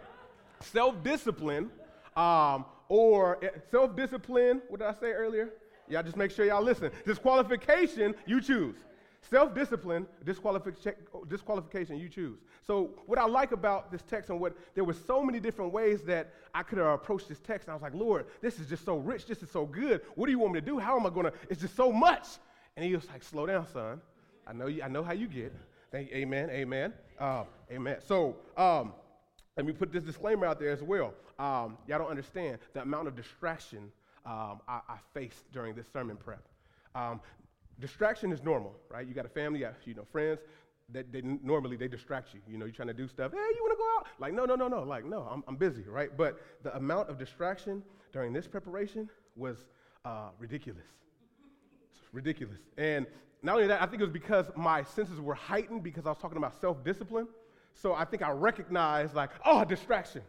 Self 0.61 1.03
discipline, 1.03 1.69
um, 2.15 2.65
or 2.89 3.43
eh, 3.43 3.49
self 3.69 3.95
discipline, 3.95 4.61
what 4.69 4.79
did 4.79 4.87
I 4.87 4.93
say 4.93 5.11
earlier? 5.11 5.49
Y'all 5.87 6.03
just 6.03 6.17
make 6.17 6.31
sure 6.31 6.45
y'all 6.45 6.63
listen. 6.63 6.91
Disqualification, 7.05 8.15
you 8.25 8.41
choose. 8.41 8.75
Self 9.29 9.53
discipline, 9.53 10.07
disqualification, 10.25 11.97
you 11.99 12.09
choose. 12.09 12.39
So, 12.65 12.91
what 13.05 13.19
I 13.19 13.25
like 13.25 13.51
about 13.51 13.91
this 13.91 14.01
text 14.01 14.29
and 14.29 14.39
what 14.39 14.55
there 14.73 14.83
were 14.83 14.93
so 14.93 15.23
many 15.23 15.39
different 15.39 15.71
ways 15.71 16.01
that 16.03 16.33
I 16.53 16.63
could 16.63 16.79
have 16.79 16.87
approached 16.87 17.29
this 17.29 17.39
text. 17.39 17.69
I 17.69 17.73
was 17.73 17.81
like, 17.81 17.93
Lord, 17.93 18.25
this 18.41 18.59
is 18.59 18.67
just 18.67 18.83
so 18.83 18.97
rich. 18.97 19.25
This 19.27 19.43
is 19.43 19.51
so 19.51 19.65
good. 19.65 20.01
What 20.15 20.25
do 20.25 20.31
you 20.31 20.39
want 20.39 20.53
me 20.53 20.59
to 20.59 20.65
do? 20.65 20.79
How 20.79 20.99
am 20.99 21.05
I 21.05 21.09
going 21.09 21.27
to? 21.27 21.33
It's 21.49 21.61
just 21.61 21.75
so 21.75 21.91
much. 21.91 22.27
And 22.75 22.85
he 22.85 22.95
was 22.95 23.07
like, 23.09 23.23
slow 23.23 23.45
down, 23.45 23.67
son. 23.67 24.01
I 24.47 24.53
know, 24.53 24.67
you, 24.67 24.81
I 24.81 24.87
know 24.87 25.03
how 25.03 25.13
you 25.13 25.27
get. 25.27 25.53
Thank 25.91 26.09
you. 26.09 26.17
Amen. 26.17 26.49
Amen. 26.49 26.93
Uh, 27.19 27.43
amen. 27.71 27.97
So, 28.07 28.37
um, 28.57 28.93
let 29.57 29.65
me 29.65 29.73
put 29.73 29.91
this 29.91 30.03
disclaimer 30.03 30.45
out 30.45 30.59
there 30.59 30.71
as 30.71 30.81
well. 30.81 31.13
Um, 31.37 31.77
y'all 31.87 31.99
don't 31.99 32.09
understand 32.09 32.59
the 32.73 32.81
amount 32.81 33.07
of 33.07 33.15
distraction 33.15 33.91
um, 34.25 34.61
I, 34.67 34.79
I, 34.87 34.97
faced 35.13 35.51
during 35.51 35.73
this 35.73 35.87
sermon 35.91 36.15
prep. 36.15 36.43
Um, 36.93 37.19
distraction 37.79 38.31
is 38.31 38.43
normal, 38.43 38.75
right? 38.89 39.05
You 39.07 39.15
got 39.15 39.25
a 39.25 39.29
family, 39.29 39.59
you, 39.59 39.65
got, 39.65 39.75
you 39.85 39.95
know, 39.95 40.05
friends. 40.11 40.39
That 40.93 41.11
they, 41.11 41.21
normally 41.21 41.77
they 41.77 41.87
distract 41.87 42.33
you. 42.33 42.41
You 42.47 42.57
know, 42.57 42.65
you're 42.65 42.75
trying 42.75 42.89
to 42.89 42.93
do 42.93 43.07
stuff. 43.07 43.31
Hey, 43.31 43.37
you 43.37 43.61
want 43.61 43.71
to 43.71 43.77
go 43.77 43.87
out? 43.97 44.07
Like, 44.19 44.33
no, 44.33 44.45
no, 44.45 44.55
no, 44.55 44.67
no. 44.67 44.83
Like, 44.83 45.05
no, 45.05 45.21
I'm, 45.21 45.41
I'm 45.47 45.55
busy, 45.55 45.83
right? 45.83 46.15
But 46.15 46.39
the 46.63 46.75
amount 46.75 47.09
of 47.09 47.17
distraction 47.17 47.81
during 48.11 48.33
this 48.33 48.45
preparation 48.45 49.09
was 49.37 49.57
uh, 50.03 50.29
ridiculous. 50.37 50.85
ridiculous. 52.11 52.59
And 52.77 53.07
not 53.41 53.55
only 53.55 53.67
that, 53.67 53.81
I 53.81 53.85
think 53.85 54.01
it 54.01 54.05
was 54.05 54.13
because 54.13 54.45
my 54.55 54.83
senses 54.83 55.19
were 55.19 55.33
heightened 55.33 55.81
because 55.81 56.05
I 56.05 56.09
was 56.09 56.17
talking 56.17 56.37
about 56.37 56.59
self 56.59 56.83
discipline. 56.83 57.27
So 57.73 57.93
I 57.93 58.05
think 58.05 58.21
I 58.21 58.31
recognize 58.31 59.13
like, 59.13 59.31
oh, 59.45 59.63
distraction, 59.63 60.21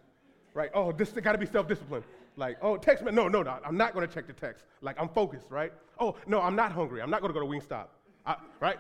right? 0.55 0.71
Oh, 0.75 0.93
this 0.93 1.11
got 1.11 1.33
to 1.33 1.39
be 1.39 1.47
self 1.47 1.69
discipline. 1.69 2.05
Like, 2.37 2.57
oh, 2.63 2.77
text 2.77 3.05
me. 3.05 3.13
No, 3.13 3.29
no, 3.29 3.43
no, 3.43 3.59
I'm 3.65 3.77
not 3.77 3.95
going 3.95 4.07
to 4.07 4.13
check 4.13 4.27
the 4.27 4.33
text. 4.33 4.65
Like, 4.81 4.97
I'm 4.99 5.09
focused, 5.09 5.47
right? 5.51 5.73
Oh, 5.99 6.17
no, 6.27 6.41
I'm 6.41 6.57
not 6.57 6.73
hungry. 6.73 7.03
I'm 7.03 7.11
not 7.11 7.21
going 7.21 7.33
to 7.33 7.39
go 7.39 7.47
to 7.47 7.53
Wingstop, 7.53 7.87
I, 8.25 8.37
right? 8.59 8.79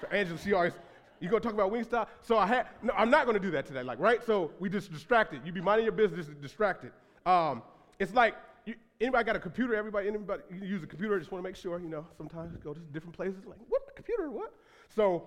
So 0.00 0.06
Angela, 0.08 0.38
she 0.38 0.52
always, 0.52 0.72
you 1.18 1.28
going 1.28 1.42
to 1.42 1.48
talk 1.48 1.54
about 1.54 1.72
Wingstop? 1.72 2.06
So 2.22 2.38
I 2.38 2.46
had, 2.46 2.68
no, 2.82 2.92
I'm 2.96 3.10
not 3.10 3.24
going 3.24 3.34
to 3.34 3.42
do 3.42 3.50
that 3.52 3.66
today, 3.66 3.82
like, 3.82 3.98
right? 3.98 4.24
So 4.24 4.52
we 4.60 4.68
just 4.68 4.92
distracted. 4.92 5.40
You 5.44 5.52
be 5.52 5.60
minding 5.60 5.84
your 5.84 5.92
business, 5.92 6.26
distracted. 6.40 6.92
Um, 7.24 7.62
it's 7.98 8.14
like, 8.14 8.36
you, 8.66 8.76
anybody 9.00 9.24
got 9.24 9.34
a 9.34 9.40
computer? 9.40 9.74
Everybody, 9.74 10.06
anybody 10.06 10.42
use 10.62 10.82
a 10.84 10.86
computer? 10.86 11.18
Just 11.18 11.32
want 11.32 11.42
to 11.42 11.48
make 11.48 11.56
sure, 11.56 11.80
you 11.80 11.88
know, 11.88 12.06
sometimes 12.16 12.56
go 12.58 12.72
to 12.72 12.80
different 12.92 13.16
places, 13.16 13.44
like, 13.46 13.58
what, 13.68 13.96
computer, 13.96 14.30
what? 14.30 14.52
So 14.94 15.26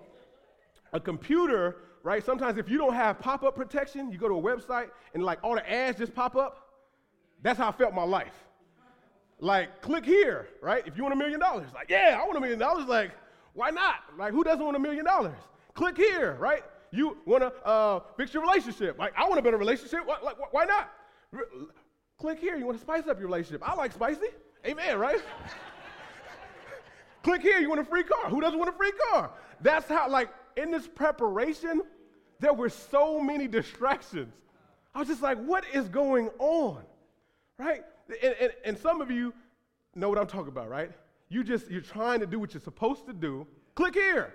a 0.92 1.00
computer, 1.00 1.76
right? 2.02 2.24
Sometimes 2.24 2.58
if 2.58 2.68
you 2.68 2.78
don't 2.78 2.94
have 2.94 3.18
pop-up 3.18 3.54
protection, 3.54 4.10
you 4.10 4.18
go 4.18 4.28
to 4.28 4.34
a 4.34 4.42
website 4.42 4.90
and 5.14 5.22
like 5.22 5.38
all 5.42 5.54
the 5.54 5.70
ads 5.70 5.98
just 5.98 6.14
pop 6.14 6.36
up. 6.36 6.68
That's 7.42 7.58
how 7.58 7.68
I 7.68 7.72
felt 7.72 7.94
my 7.94 8.04
life. 8.04 8.34
Like, 9.40 9.80
click 9.80 10.04
here, 10.04 10.48
right? 10.60 10.86
If 10.86 10.96
you 10.96 11.02
want 11.02 11.14
a 11.14 11.16
million 11.16 11.40
dollars, 11.40 11.66
like, 11.74 11.88
yeah, 11.88 12.18
I 12.20 12.26
want 12.26 12.36
a 12.36 12.40
million 12.40 12.58
dollars. 12.58 12.86
Like, 12.86 13.12
why 13.54 13.70
not? 13.70 13.96
Like, 14.18 14.32
who 14.32 14.44
doesn't 14.44 14.62
want 14.62 14.76
a 14.76 14.80
million 14.80 15.04
dollars? 15.04 15.38
Click 15.72 15.96
here, 15.96 16.36
right? 16.38 16.62
You 16.90 17.16
want 17.24 17.42
to 17.42 17.66
uh, 17.66 18.00
fix 18.16 18.34
your 18.34 18.42
relationship? 18.42 18.98
Like, 18.98 19.14
I 19.16 19.26
want 19.26 19.38
a 19.38 19.42
better 19.42 19.56
relationship. 19.56 20.00
Why, 20.04 20.18
like, 20.22 20.52
why 20.52 20.64
not? 20.64 20.90
click 22.18 22.38
here. 22.38 22.56
You 22.56 22.66
want 22.66 22.76
to 22.76 22.82
spice 22.82 23.06
up 23.08 23.18
your 23.18 23.28
relationship? 23.28 23.66
I 23.66 23.74
like 23.74 23.92
spicy. 23.92 24.26
Amen, 24.66 24.98
right? 24.98 25.20
click 27.22 27.40
here. 27.40 27.58
You 27.58 27.68
want 27.68 27.80
a 27.80 27.84
free 27.84 28.02
car? 28.02 28.28
Who 28.28 28.40
doesn't 28.40 28.58
want 28.58 28.68
a 28.68 28.76
free 28.76 28.92
car? 29.10 29.30
That's 29.62 29.88
how, 29.88 30.10
like, 30.10 30.28
in 30.60 30.70
this 30.70 30.86
preparation, 30.86 31.82
there 32.38 32.54
were 32.54 32.68
so 32.68 33.20
many 33.20 33.48
distractions. 33.48 34.32
I 34.94 35.00
was 35.00 35.08
just 35.08 35.22
like, 35.22 35.38
what 35.38 35.64
is 35.72 35.88
going 35.88 36.28
on? 36.38 36.84
right? 37.60 37.82
And, 38.22 38.34
and, 38.40 38.52
and 38.64 38.78
some 38.78 39.00
of 39.00 39.10
you 39.10 39.32
know 39.94 40.08
what 40.08 40.18
I'm 40.18 40.26
talking 40.26 40.48
about, 40.48 40.68
right? 40.68 40.90
You 41.28 41.44
just, 41.44 41.70
you're 41.70 41.82
trying 41.82 42.20
to 42.20 42.26
do 42.26 42.38
what 42.38 42.54
you're 42.54 42.62
supposed 42.62 43.06
to 43.06 43.12
do. 43.12 43.46
Click 43.74 43.94
here, 43.94 44.34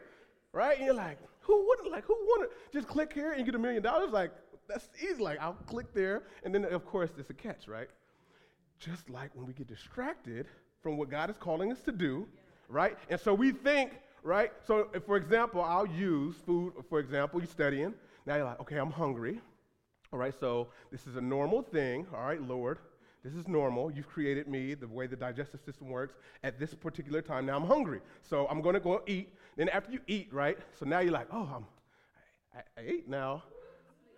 right? 0.53 0.77
And 0.77 0.85
you're 0.85 0.95
like, 0.95 1.17
who 1.41 1.67
wouldn't, 1.67 1.91
like, 1.91 2.05
who 2.05 2.17
wouldn't 2.29 2.51
just 2.71 2.87
click 2.87 3.11
here 3.13 3.33
and 3.33 3.45
get 3.45 3.55
a 3.55 3.59
million 3.59 3.81
dollars? 3.81 4.11
Like, 4.11 4.31
that's 4.67 4.87
easy. 5.01 5.21
Like, 5.21 5.39
I'll 5.41 5.53
click 5.53 5.93
there. 5.93 6.23
And 6.43 6.53
then, 6.53 6.65
of 6.65 6.85
course, 6.85 7.09
there's 7.15 7.29
a 7.29 7.33
catch, 7.33 7.67
right? 7.67 7.89
Just 8.79 9.09
like 9.09 9.31
when 9.33 9.47
we 9.47 9.53
get 9.53 9.67
distracted 9.67 10.47
from 10.81 10.97
what 10.97 11.09
God 11.09 11.29
is 11.29 11.37
calling 11.37 11.71
us 11.71 11.81
to 11.81 11.91
do, 11.91 12.27
right? 12.69 12.97
And 13.09 13.19
so 13.19 13.33
we 13.33 13.51
think, 13.51 13.99
right? 14.25 14.51
So, 14.67 14.89
for 15.05 15.17
example, 15.17 15.61
I'll 15.61 15.85
use 15.85 16.35
food, 16.45 16.73
for 16.89 16.99
example, 16.99 17.39
you're 17.39 17.47
studying. 17.47 17.93
Now 18.25 18.35
you're 18.35 18.45
like, 18.45 18.59
okay, 18.61 18.77
I'm 18.77 18.91
hungry. 18.91 19.39
All 20.11 20.17
right, 20.17 20.33
so 20.37 20.69
this 20.91 21.05
is 21.05 21.15
a 21.15 21.21
normal 21.21 21.61
thing. 21.61 22.07
All 22.13 22.25
right, 22.25 22.41
Lord, 22.41 22.79
this 23.23 23.33
is 23.33 23.47
normal. 23.47 23.91
You've 23.91 24.07
created 24.07 24.47
me, 24.47 24.73
the 24.73 24.87
way 24.87 25.05
the 25.05 25.15
digestive 25.15 25.61
system 25.61 25.89
works 25.89 26.15
at 26.43 26.59
this 26.59 26.73
particular 26.73 27.21
time. 27.21 27.45
Now 27.45 27.55
I'm 27.55 27.67
hungry. 27.67 28.01
So 28.23 28.47
I'm 28.47 28.61
going 28.61 28.73
to 28.73 28.79
go 28.79 29.03
eat. 29.05 29.29
Then 29.57 29.69
after 29.69 29.91
you 29.91 29.99
eat, 30.07 30.29
right? 30.31 30.57
So 30.79 30.85
now 30.85 30.99
you're 30.99 31.11
like, 31.11 31.27
oh, 31.31 31.49
I'm, 31.55 31.65
I, 32.55 32.81
I 32.81 32.83
ate 32.83 33.07
now. 33.07 33.43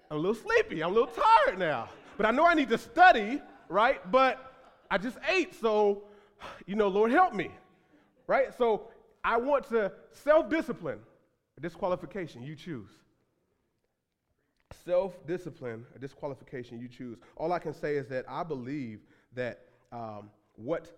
I'm 0.10 0.18
a 0.18 0.20
little 0.20 0.36
sleepy. 0.36 0.82
I'm 0.84 0.92
a 0.92 0.94
little 0.94 1.14
tired 1.14 1.60
now. 1.60 1.90
But 2.16 2.26
I 2.26 2.32
know 2.32 2.46
I 2.46 2.54
need 2.54 2.70
to 2.70 2.78
study, 2.78 3.42
right? 3.68 4.10
But 4.10 4.54
I 4.90 4.98
just 4.98 5.18
ate. 5.28 5.54
So, 5.60 6.04
you 6.66 6.76
know, 6.76 6.88
Lord, 6.88 7.12
help 7.12 7.34
me, 7.34 7.52
right? 8.26 8.58
So 8.58 8.88
I 9.28 9.36
want 9.36 9.68
to 9.70 9.92
self 10.24 10.50
discipline, 10.50 11.00
a 11.58 11.62
disqualification, 11.62 12.44
you 12.44 12.56
choose 12.56 12.90
self 14.86 15.28
discipline, 15.28 15.86
a 15.94 16.00
disqualification 16.00 16.80
you 16.80 16.88
choose. 16.88 17.18
All 17.36 17.52
I 17.52 17.60
can 17.60 17.74
say 17.74 17.98
is 17.98 18.08
that 18.08 18.24
I 18.30 18.44
believe 18.44 19.02
that 19.34 19.60
um, 19.92 20.30
what 20.56 20.92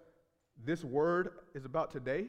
this 0.64 0.84
word 0.84 1.32
is 1.56 1.66
about 1.66 1.90
today, 1.90 2.28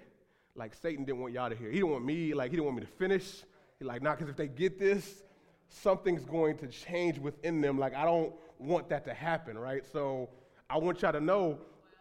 like 0.55 0.75
Satan 0.75 1.05
didn't 1.05 1.21
want 1.21 1.35
y'all 1.35 1.51
to 1.51 1.57
hear. 1.57 1.69
He 1.69 1.77
didn't 1.77 1.91
want 1.91 2.07
me, 2.07 2.33
like, 2.33 2.51
he 2.51 2.57
didn't 2.57 2.65
want 2.65 2.79
me 2.79 2.87
to 2.87 2.93
finish. 2.93 3.43
He 3.79 3.85
like, 3.85 4.01
nah, 4.01 4.15
because 4.15 4.31
if 4.31 4.37
they 4.37 4.49
get 4.49 4.79
this, 4.79 5.23
something's 5.69 6.25
going 6.25 6.57
to 6.59 6.67
change 6.67 7.19
within 7.19 7.61
them. 7.61 7.79
Like, 7.79 7.95
I 7.95 8.07
don't 8.07 8.33
want 8.59 8.89
that 8.89 9.05
to 9.05 9.13
happen, 9.13 9.59
right? 9.59 9.85
So 9.93 10.31
I 10.71 10.79
want 10.79 11.03
y'all 11.03 11.13
to 11.13 11.21
know 11.21 11.59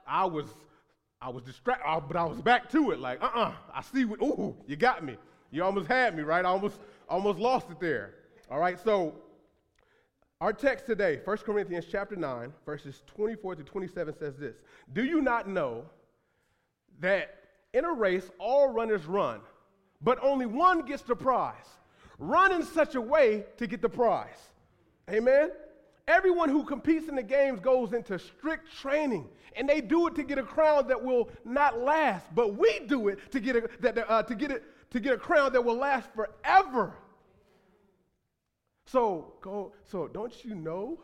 I 0.08 0.24
was 0.24 0.46
I 1.21 1.29
was 1.29 1.43
distracted, 1.43 1.85
uh, 1.85 1.99
but 1.99 2.15
I 2.15 2.23
was 2.23 2.39
back 2.41 2.69
to 2.71 2.91
it. 2.91 2.99
Like, 2.99 3.21
uh-uh, 3.21 3.51
I 3.73 3.81
see 3.81 4.05
what, 4.05 4.21
ooh, 4.21 4.55
you 4.67 4.75
got 4.75 5.03
me. 5.03 5.17
You 5.51 5.63
almost 5.63 5.88
had 5.88 6.15
me, 6.15 6.23
right? 6.23 6.45
I 6.45 6.49
almost, 6.49 6.79
almost 7.09 7.39
lost 7.39 7.69
it 7.69 7.79
there. 7.79 8.13
All 8.49 8.59
right, 8.59 8.79
so 8.81 9.13
our 10.39 10.53
text 10.53 10.85
today, 10.85 11.19
1 11.25 11.38
Corinthians 11.39 11.85
chapter 11.91 12.15
9, 12.15 12.53
verses 12.65 13.03
24 13.07 13.55
to 13.55 13.63
27 13.63 14.17
says 14.17 14.38
this 14.38 14.55
Do 14.93 15.03
you 15.03 15.21
not 15.21 15.49
know 15.49 15.85
that 17.01 17.35
in 17.73 17.83
a 17.83 17.91
race 17.91 18.29
all 18.39 18.69
runners 18.69 19.05
run, 19.05 19.41
but 20.01 20.17
only 20.21 20.45
one 20.45 20.83
gets 20.83 21.03
the 21.03 21.15
prize? 21.15 21.55
Run 22.17 22.53
in 22.53 22.63
such 22.63 22.95
a 22.95 23.01
way 23.01 23.45
to 23.57 23.67
get 23.67 23.81
the 23.81 23.89
prize. 23.89 24.39
Amen? 25.09 25.51
Everyone 26.10 26.50
who 26.50 26.63
competes 26.63 27.08
in 27.08 27.16
the 27.16 27.22
games 27.22 27.60
goes 27.60 27.94
into 27.94 28.18
strict 28.18 28.75
training, 28.82 29.30
and 29.56 29.70
they 29.70 29.80
do 29.80 30.08
it 30.08 30.16
to 30.16 30.24
get 30.24 30.39
a 30.39 30.44
crown 30.44 30.88
that 30.88 31.04
will 31.04 31.30
not 31.46 31.82
last. 31.82 32.25
But 32.34 32.56
we 32.56 32.80
do 32.88 33.10
it 33.10 33.32
to 33.32 33.39
get 33.39 33.56
a, 33.56 33.70
that, 33.82 34.10
uh, 34.10 34.24
to 34.24 34.34
get 34.34 34.50
it, 34.50 34.63
to 34.89 35.00
get 35.00 35.13
a 35.13 35.18
crown 35.20 35.54
that 35.54 35.63
will 35.63 35.75
last 35.75 36.10
forever. 36.16 36.96
So 38.88 39.34
go, 39.42 39.72
so 39.86 40.08
don't 40.08 40.34
you 40.44 40.56
know, 40.56 41.00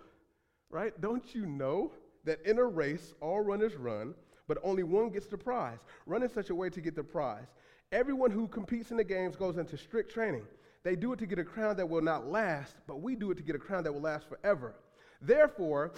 right? 0.72 1.00
Don't 1.00 1.36
you 1.36 1.46
know 1.46 1.92
that 2.24 2.44
in 2.44 2.58
a 2.58 2.66
race 2.66 3.14
all 3.22 3.42
runners 3.42 3.76
run, 3.76 4.16
but 4.48 4.58
only 4.64 4.82
one 4.82 5.12
gets 5.12 5.28
the 5.28 5.38
prize. 5.38 5.82
Run 6.08 6.24
in 6.24 6.30
such 6.30 6.50
a 6.50 6.56
way 6.56 6.72
to 6.72 6.82
get 6.82 6.96
the 6.96 7.04
prize. 7.04 7.46
Everyone 7.92 8.32
who 8.32 8.48
competes 8.48 8.90
in 8.90 8.98
the 8.98 9.04
games 9.04 9.36
goes 9.36 9.58
into 9.58 9.78
strict 9.78 10.12
training. 10.12 10.48
They 10.82 10.96
do 10.96 11.14
it 11.14 11.20
to 11.20 11.28
get 11.28 11.38
a 11.38 11.44
crown 11.44 11.78
that 11.78 11.88
will 11.88 12.02
not 12.02 12.26
last, 12.26 12.76
but 12.88 13.02
we 13.02 13.16
do 13.16 13.30
it 13.30 13.38
to 13.38 13.44
get 13.44 13.56
a 13.56 13.60
crown 13.60 13.84
that 13.84 13.94
will 13.94 14.02
last 14.02 14.28
forever. 14.28 14.74
Therefore, 15.22 15.92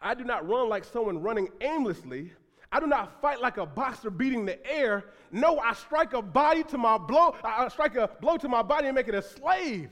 I 0.00 0.14
do 0.14 0.24
not 0.24 0.48
run 0.48 0.68
like 0.68 0.84
someone 0.84 1.22
running 1.22 1.48
aimlessly. 1.60 2.32
I 2.72 2.80
do 2.80 2.86
not 2.86 3.20
fight 3.20 3.40
like 3.40 3.56
a 3.56 3.66
boxer 3.66 4.10
beating 4.10 4.44
the 4.44 4.64
air. 4.70 5.06
No, 5.32 5.58
I 5.58 5.74
strike 5.74 6.12
a 6.12 6.22
body 6.22 6.62
to 6.64 6.78
my 6.78 6.98
blow. 6.98 7.34
I 7.42 7.68
strike 7.68 7.96
a 7.96 8.08
blow 8.20 8.36
to 8.38 8.48
my 8.48 8.62
body 8.62 8.86
and 8.86 8.94
make 8.94 9.08
it 9.08 9.14
a 9.14 9.22
slave. 9.22 9.90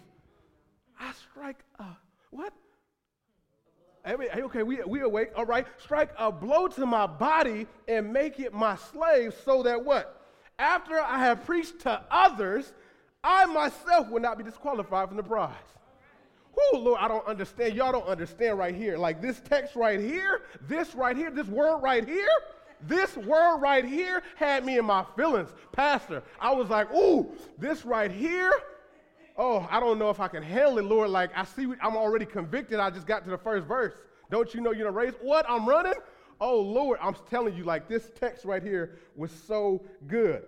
I 0.98 1.12
strike 1.12 1.58
a 1.78 1.86
what? 2.30 2.52
Okay, 4.06 4.62
we, 4.62 4.82
we 4.84 5.00
awake. 5.00 5.30
All 5.36 5.44
right. 5.44 5.66
Strike 5.78 6.10
a 6.18 6.32
blow 6.32 6.68
to 6.68 6.86
my 6.86 7.06
body 7.06 7.66
and 7.88 8.12
make 8.12 8.40
it 8.40 8.54
my 8.54 8.76
slave 8.76 9.34
so 9.44 9.62
that 9.64 9.84
what? 9.84 10.22
After 10.58 10.98
I 10.98 11.18
have 11.18 11.44
preached 11.44 11.80
to 11.80 12.00
others, 12.10 12.72
I 13.22 13.44
myself 13.46 14.08
will 14.08 14.20
not 14.20 14.38
be 14.38 14.44
disqualified 14.44 15.08
from 15.08 15.16
the 15.16 15.22
prize. 15.22 15.54
Oh, 16.56 16.78
Lord, 16.78 16.98
I 17.00 17.08
don't 17.08 17.26
understand. 17.26 17.74
Y'all 17.74 17.92
don't 17.92 18.06
understand 18.06 18.58
right 18.58 18.74
here. 18.74 18.96
Like 18.96 19.20
this 19.20 19.40
text 19.40 19.76
right 19.76 20.00
here, 20.00 20.42
this 20.68 20.94
right 20.94 21.16
here, 21.16 21.30
this 21.30 21.46
word 21.46 21.78
right 21.78 22.06
here, 22.06 22.28
this 22.82 23.16
word 23.16 23.58
right 23.58 23.84
here 23.84 24.22
had 24.36 24.64
me 24.64 24.78
in 24.78 24.84
my 24.84 25.04
feelings. 25.16 25.50
Pastor, 25.72 26.22
I 26.40 26.52
was 26.52 26.68
like, 26.68 26.92
ooh, 26.94 27.32
this 27.58 27.84
right 27.84 28.10
here, 28.10 28.52
oh, 29.36 29.66
I 29.70 29.80
don't 29.80 29.98
know 29.98 30.10
if 30.10 30.20
I 30.20 30.28
can 30.28 30.42
handle 30.42 30.78
it, 30.78 30.84
Lord. 30.84 31.10
Like, 31.10 31.30
I 31.34 31.44
see 31.44 31.66
I'm 31.82 31.96
already 31.96 32.26
convicted. 32.26 32.78
I 32.78 32.90
just 32.90 33.06
got 33.06 33.24
to 33.24 33.30
the 33.30 33.38
first 33.38 33.66
verse. 33.66 33.94
Don't 34.30 34.52
you 34.54 34.60
know 34.60 34.72
you're 34.72 34.88
in 34.88 34.94
a 34.94 34.96
race? 34.96 35.14
What? 35.22 35.46
I'm 35.48 35.68
running? 35.68 35.94
Oh, 36.40 36.60
Lord, 36.60 36.98
I'm 37.02 37.16
telling 37.30 37.56
you, 37.56 37.64
like, 37.64 37.88
this 37.88 38.10
text 38.18 38.44
right 38.44 38.62
here 38.62 38.98
was 39.16 39.32
so 39.32 39.84
good. 40.06 40.44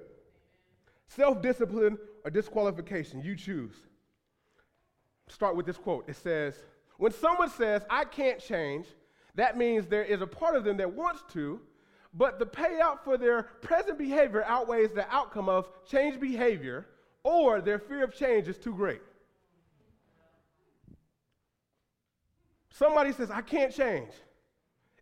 Self 1.09 1.43
discipline 1.43 1.99
or 2.25 2.31
disqualification, 2.31 3.23
you 3.23 3.35
choose. 3.35 3.75
Start 5.31 5.57
with 5.57 5.67
this 5.67 5.77
quote. 5.77 6.09
It 6.09 6.17
says, 6.17 6.55
When 6.99 7.13
someone 7.13 7.51
says, 7.51 7.83
I 7.89 8.05
can't 8.05 8.41
change, 8.41 8.87
that 9.37 9.57
means 9.57 9.87
there 9.87 10.05
is 10.05 10.21
a 10.21 10.27
part 10.27 10.57
of 10.57 10.65
them 10.65 10.77
that 10.79 10.93
wants 10.93 11.23
to, 11.33 11.61
but 12.13 12.39
the 12.39 12.47
payout 12.47 13.05
for 13.05 13.17
their 13.17 13.45
present 13.63 13.97
behavior 13.97 14.45
outweighs 14.45 14.93
the 14.93 15.09
outcome 15.15 15.49
of 15.49 15.69
change 15.89 16.21
behavior, 16.21 16.87
or 17.23 17.61
their 17.61 17.79
fear 17.79 18.03
of 18.03 18.15
change 18.15 18.49
is 18.49 18.59
too 18.59 18.75
great. 18.75 19.01
Somebody 22.71 23.13
says, 23.13 23.31
I 23.31 23.43
can't 23.43 23.75
change. 23.75 24.11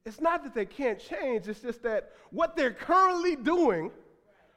It's 0.05 0.21
not 0.21 0.43
that 0.45 0.55
they 0.55 0.67
can't 0.67 0.99
change, 0.99 1.49
it's 1.49 1.61
just 1.61 1.83
that 1.85 2.13
what 2.31 2.57
they're 2.57 2.73
currently 2.73 3.37
doing, 3.37 3.91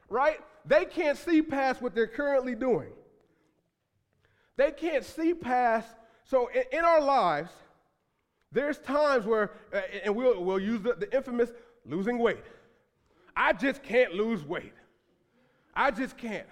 right? 0.10 0.40
They 0.66 0.86
can't 0.86 1.18
see 1.18 1.42
past 1.42 1.82
what 1.82 1.96
they're 1.96 2.08
currently 2.08 2.56
doing. 2.56 2.90
They 4.62 4.70
can't 4.70 5.04
see 5.04 5.34
past. 5.34 5.90
So 6.24 6.48
in, 6.54 6.62
in 6.72 6.86
our 6.86 7.02
lives, 7.02 7.50
there's 8.52 8.78
times 8.78 9.26
where, 9.26 9.54
uh, 9.74 9.82
and 10.04 10.16
we'll, 10.16 10.44
we'll 10.44 10.60
use 10.60 10.84
the, 10.84 10.94
the 10.94 11.12
infamous 11.16 11.50
losing 11.84 12.20
weight. 12.20 12.44
I 13.36 13.54
just 13.54 13.82
can't 13.82 14.14
lose 14.14 14.46
weight. 14.46 14.76
I 15.74 15.90
just 15.90 16.16
can't 16.16 16.46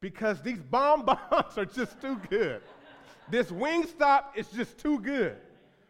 because 0.00 0.40
these 0.42 0.60
bonbons 0.60 1.18
are 1.58 1.64
just 1.64 2.00
too 2.00 2.20
good. 2.30 2.62
this 3.32 3.48
Wingstop 3.48 4.36
is 4.36 4.46
just 4.50 4.78
too 4.78 5.00
good, 5.00 5.36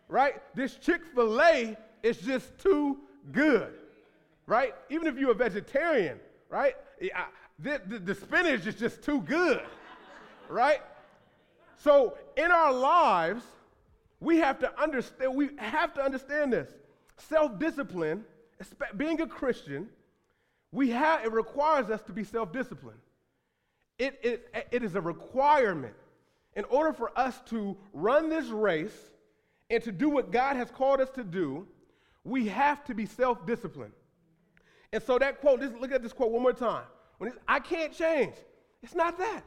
right? 0.09 0.37
This 0.55 0.77
Chick 0.77 1.03
fil 1.15 1.39
A 1.43 1.77
is 2.03 2.17
just 2.17 2.57
too 2.57 3.01
good, 3.33 3.75
right? 4.47 4.75
Even 4.89 5.07
if 5.07 5.19
you're 5.19 5.33
a 5.33 5.35
vegetarian, 5.35 6.21
right? 6.49 6.75
I, 7.03 7.27
the, 7.59 7.83
the, 7.87 7.99
the 7.99 8.15
spinach 8.15 8.67
is 8.67 8.77
just 8.77 9.03
too 9.03 9.21
good, 9.21 9.61
right? 10.49 10.81
So 11.79 12.17
in 12.37 12.51
our 12.51 12.73
lives, 12.73 13.45
we 14.21 14.39
have 14.39 14.59
to 14.61 14.81
understand, 14.81 15.35
we 15.35 15.51
have 15.59 15.95
to 15.95 16.03
understand 16.03 16.53
this. 16.53 16.71
Self-discipline, 17.17 18.25
being 18.97 19.21
a 19.21 19.27
Christian, 19.27 19.89
we 20.73 20.91
have, 20.91 21.25
it 21.25 21.33
requires 21.33 21.91
us 21.91 22.03
to 22.03 22.13
be 22.13 22.25
self-disciplined. 22.25 22.99
It, 23.99 24.19
it, 24.23 24.67
it 24.71 24.83
is 24.83 24.95
a 24.95 25.01
requirement 25.01 25.95
in 26.55 26.65
order 26.65 26.93
for 26.93 27.17
us 27.19 27.41
to 27.47 27.77
run 27.93 28.29
this 28.29 28.47
race 28.47 28.97
and 29.71 29.83
to 29.83 29.93
do 29.93 30.09
what 30.09 30.33
God 30.33 30.57
has 30.57 30.71
called 30.71 31.01
us 31.01 31.11
to 31.11 31.25
do, 31.25 31.67
we 32.25 32.49
have 32.49 32.85
to 32.85 32.95
be 32.95 33.07
self 33.07 33.47
disciplined. 33.47 33.93
And 34.93 35.03
so 35.03 35.19
that 35.19 35.41
quote, 35.41 35.61
just 35.61 35.75
look 35.77 35.93
at 35.93 36.03
this 36.03 36.13
quote 36.13 36.31
one 36.31 36.43
more 36.43 36.53
time. 36.53 36.85
When 37.19 37.33
I 37.47 37.61
can't 37.61 37.93
change, 37.93 38.35
it's 38.83 38.95
not 38.95 39.19
that. 39.19 39.43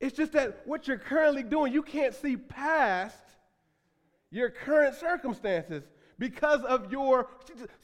It's 0.00 0.16
just 0.16 0.32
that 0.32 0.62
what 0.66 0.86
you're 0.86 0.98
currently 0.98 1.42
doing, 1.42 1.72
you 1.72 1.82
can't 1.82 2.14
see 2.14 2.36
past 2.36 3.16
your 4.30 4.50
current 4.50 4.94
circumstances 4.94 5.84
because 6.18 6.62
of 6.62 6.92
your 6.92 7.28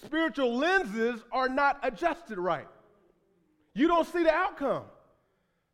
spiritual 0.05 0.57
lenses 0.57 1.20
are 1.33 1.48
not 1.48 1.79
adjusted 1.83 2.38
right. 2.38 2.68
You 3.75 3.88
don't 3.88 4.07
see 4.07 4.22
the 4.22 4.33
outcome. 4.33 4.85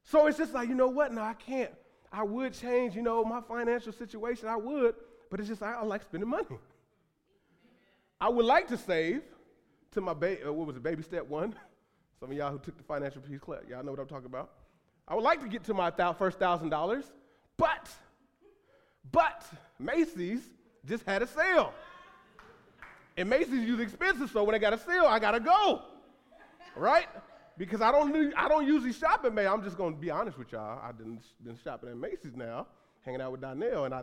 So 0.04 0.26
it's 0.26 0.38
just 0.38 0.54
like, 0.54 0.68
you 0.68 0.74
know 0.74 0.88
what? 0.88 1.12
No, 1.12 1.22
I 1.22 1.34
can't. 1.34 1.72
I 2.12 2.22
would 2.22 2.54
change, 2.54 2.94
you 2.94 3.02
know, 3.02 3.24
my 3.24 3.40
financial 3.40 3.92
situation. 3.92 4.48
I 4.48 4.56
would, 4.56 4.94
but 5.30 5.40
it's 5.40 5.48
just 5.48 5.62
I, 5.62 5.74
I 5.74 5.82
like 5.82 6.02
spending 6.02 6.28
money. 6.28 6.46
I 8.20 8.28
would 8.28 8.46
like 8.46 8.68
to 8.68 8.78
save 8.78 9.22
to 9.92 10.00
my 10.00 10.14
baby. 10.14 10.42
Uh, 10.44 10.52
what 10.52 10.66
was 10.66 10.76
it, 10.76 10.82
baby 10.82 11.02
step 11.02 11.26
one? 11.26 11.54
Some 12.20 12.30
of 12.30 12.36
y'all 12.36 12.50
who 12.50 12.58
took 12.58 12.76
the 12.76 12.82
financial 12.82 13.20
peace 13.20 13.38
class, 13.38 13.62
y'all 13.68 13.84
know 13.84 13.92
what 13.92 14.00
I'm 14.00 14.08
talking 14.08 14.26
about. 14.26 14.50
I 15.08 15.14
would 15.14 15.24
like 15.24 15.40
to 15.40 15.48
get 15.48 15.64
to 15.64 15.74
my 15.74 15.90
first 16.12 16.38
thousand 16.38 16.68
dollars, 16.68 17.04
but, 17.56 17.88
but 19.10 19.42
Macy's 19.78 20.42
just 20.86 21.04
had 21.04 21.22
a 21.22 21.26
sale. 21.26 21.72
And 23.16 23.28
Macy's 23.28 23.64
usually 23.64 23.84
expensive, 23.84 24.30
so 24.30 24.44
when 24.44 24.52
they 24.52 24.58
got 24.58 24.74
a 24.74 24.78
sale, 24.78 25.06
I 25.06 25.18
gotta 25.18 25.40
go, 25.40 25.82
right? 26.76 27.08
Because 27.56 27.80
I 27.80 27.90
don't, 27.90 28.34
I 28.36 28.48
don't 28.48 28.66
usually 28.66 28.92
shop 28.92 29.24
at 29.24 29.34
Macy's. 29.34 29.50
I'm 29.50 29.64
just 29.64 29.78
gonna 29.78 29.96
be 29.96 30.10
honest 30.10 30.38
with 30.38 30.52
y'all. 30.52 30.78
I've 30.82 30.98
been, 30.98 31.18
been 31.42 31.58
shopping 31.64 31.88
at 31.88 31.96
Macy's 31.96 32.36
now, 32.36 32.66
hanging 33.04 33.22
out 33.22 33.32
with 33.32 33.40
Donnell, 33.40 33.86
and 33.86 33.94
I, 33.94 34.02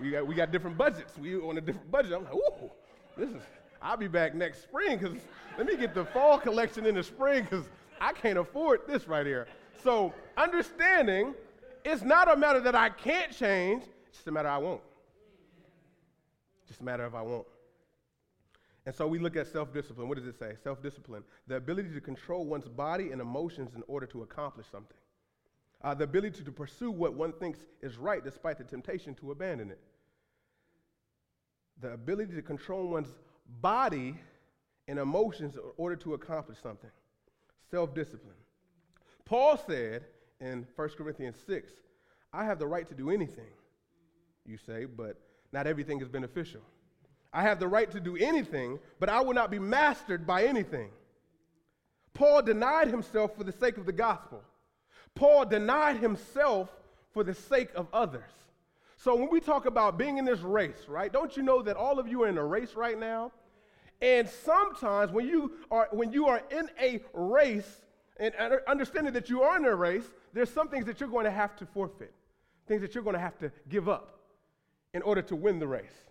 we 0.00 0.10
got, 0.10 0.26
we 0.26 0.34
got 0.34 0.50
different 0.50 0.78
budgets. 0.78 1.18
We 1.18 1.36
on 1.36 1.58
a 1.58 1.60
different 1.60 1.90
budget. 1.90 2.12
I'm 2.12 2.24
like, 2.24 2.34
ooh, 2.34 2.70
this 3.16 3.28
is. 3.28 3.42
I'll 3.82 3.98
be 3.98 4.08
back 4.08 4.34
next 4.34 4.62
spring 4.62 4.96
because 4.96 5.18
let 5.58 5.66
me 5.66 5.76
get 5.76 5.94
the 5.94 6.06
fall 6.06 6.38
collection 6.38 6.86
in 6.86 6.94
the 6.94 7.02
spring 7.02 7.44
because 7.44 7.66
I 8.00 8.14
can't 8.14 8.38
afford 8.38 8.80
this 8.88 9.06
right 9.06 9.26
here. 9.26 9.46
So 9.82 10.14
understanding 10.36 11.34
it's 11.84 12.02
not 12.02 12.32
a 12.32 12.36
matter 12.36 12.60
that 12.60 12.74
I 12.74 12.88
can't 12.88 13.30
change, 13.36 13.82
it's 14.08 14.18
just 14.18 14.28
a 14.28 14.32
matter 14.32 14.48
I 14.48 14.58
won't. 14.58 14.80
Just 16.66 16.80
a 16.80 16.84
matter 16.84 17.04
of 17.04 17.14
I 17.14 17.22
won't. 17.22 17.46
And 18.86 18.94
so 18.94 19.06
we 19.06 19.18
look 19.18 19.36
at 19.36 19.46
self 19.46 19.72
discipline. 19.72 20.08
What 20.08 20.18
does 20.18 20.26
it 20.26 20.38
say? 20.38 20.54
Self 20.62 20.82
discipline. 20.82 21.24
The 21.46 21.56
ability 21.56 21.90
to 21.90 22.00
control 22.00 22.44
one's 22.44 22.68
body 22.68 23.12
and 23.12 23.20
emotions 23.20 23.74
in 23.74 23.82
order 23.86 24.06
to 24.06 24.22
accomplish 24.22 24.66
something. 24.70 24.96
Uh, 25.82 25.94
the 25.94 26.04
ability 26.04 26.42
to 26.44 26.52
pursue 26.52 26.90
what 26.90 27.14
one 27.14 27.32
thinks 27.32 27.58
is 27.82 27.98
right 27.98 28.24
despite 28.24 28.56
the 28.56 28.64
temptation 28.64 29.14
to 29.16 29.30
abandon 29.30 29.70
it. 29.70 29.80
The 31.80 31.92
ability 31.92 32.34
to 32.34 32.42
control 32.42 32.88
one's 32.88 33.14
body 33.60 34.14
and 34.88 34.98
emotions 34.98 35.56
in 35.56 35.62
order 35.76 35.96
to 35.96 36.14
accomplish 36.14 36.58
something. 36.62 36.90
Self 37.70 37.94
discipline. 37.94 38.34
Paul 39.34 39.56
said 39.66 40.04
in 40.40 40.64
1 40.76 40.88
Corinthians 40.90 41.34
6, 41.44 41.72
I 42.32 42.44
have 42.44 42.60
the 42.60 42.68
right 42.68 42.86
to 42.86 42.94
do 42.94 43.10
anything, 43.10 43.50
you 44.46 44.56
say, 44.56 44.84
but 44.84 45.18
not 45.50 45.66
everything 45.66 46.00
is 46.00 46.06
beneficial. 46.06 46.60
I 47.32 47.42
have 47.42 47.58
the 47.58 47.66
right 47.66 47.90
to 47.90 47.98
do 47.98 48.16
anything, 48.16 48.78
but 49.00 49.08
I 49.08 49.20
will 49.22 49.34
not 49.34 49.50
be 49.50 49.58
mastered 49.58 50.24
by 50.24 50.44
anything. 50.44 50.90
Paul 52.12 52.42
denied 52.42 52.86
himself 52.86 53.36
for 53.36 53.42
the 53.42 53.50
sake 53.50 53.76
of 53.76 53.86
the 53.86 53.92
gospel. 53.92 54.40
Paul 55.16 55.46
denied 55.46 55.96
himself 55.96 56.68
for 57.12 57.24
the 57.24 57.34
sake 57.34 57.70
of 57.74 57.88
others. 57.92 58.30
So 58.98 59.16
when 59.16 59.30
we 59.30 59.40
talk 59.40 59.66
about 59.66 59.98
being 59.98 60.18
in 60.18 60.24
this 60.24 60.42
race, 60.42 60.84
right? 60.86 61.12
Don't 61.12 61.36
you 61.36 61.42
know 61.42 61.60
that 61.60 61.76
all 61.76 61.98
of 61.98 62.06
you 62.06 62.22
are 62.22 62.28
in 62.28 62.38
a 62.38 62.44
race 62.44 62.76
right 62.76 63.00
now? 63.00 63.32
And 64.00 64.28
sometimes 64.28 65.10
when 65.10 65.26
you 65.26 65.54
are 65.72 65.88
when 65.90 66.12
you 66.12 66.26
are 66.26 66.40
in 66.52 66.70
a 66.80 67.00
race 67.12 67.80
and 68.16 68.34
understanding 68.68 69.12
that 69.14 69.28
you 69.28 69.42
are 69.42 69.56
in 69.56 69.64
a 69.64 69.74
race, 69.74 70.04
there's 70.32 70.50
some 70.50 70.68
things 70.68 70.86
that 70.86 71.00
you're 71.00 71.08
going 71.08 71.24
to 71.24 71.30
have 71.30 71.56
to 71.56 71.66
forfeit, 71.66 72.14
things 72.66 72.80
that 72.82 72.94
you're 72.94 73.04
going 73.04 73.14
to 73.14 73.20
have 73.20 73.38
to 73.38 73.50
give 73.68 73.88
up 73.88 74.18
in 74.92 75.02
order 75.02 75.22
to 75.22 75.36
win 75.36 75.58
the 75.58 75.66
race. 75.66 76.04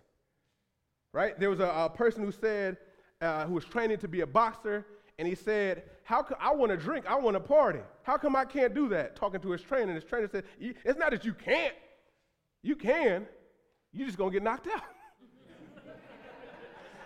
Right? 1.12 1.38
There 1.38 1.48
was 1.48 1.60
a, 1.60 1.68
a 1.68 1.90
person 1.90 2.24
who 2.24 2.32
said, 2.32 2.76
uh, 3.20 3.46
who 3.46 3.54
was 3.54 3.64
training 3.64 3.98
to 3.98 4.08
be 4.08 4.20
a 4.20 4.26
boxer, 4.26 4.84
and 5.18 5.28
he 5.28 5.34
said, 5.34 5.84
"How 6.02 6.22
come 6.22 6.36
I 6.40 6.52
want 6.52 6.72
to 6.72 6.76
drink? 6.76 7.06
I 7.08 7.14
want 7.14 7.36
to 7.36 7.40
party. 7.40 7.80
How 8.02 8.16
come 8.16 8.34
I 8.34 8.44
can't 8.44 8.74
do 8.74 8.88
that?" 8.88 9.16
Talking 9.16 9.40
to 9.40 9.50
his 9.50 9.62
trainer, 9.62 9.92
and 9.92 9.94
his 9.94 10.04
trainer 10.04 10.28
said, 10.28 10.44
"It's 10.58 10.98
not 10.98 11.12
that 11.12 11.24
you 11.24 11.32
can't. 11.32 11.74
You 12.62 12.76
can, 12.76 13.26
you're 13.92 14.06
just 14.06 14.18
gonna 14.18 14.32
get 14.32 14.42
knocked 14.42 14.66
out. 14.66 14.82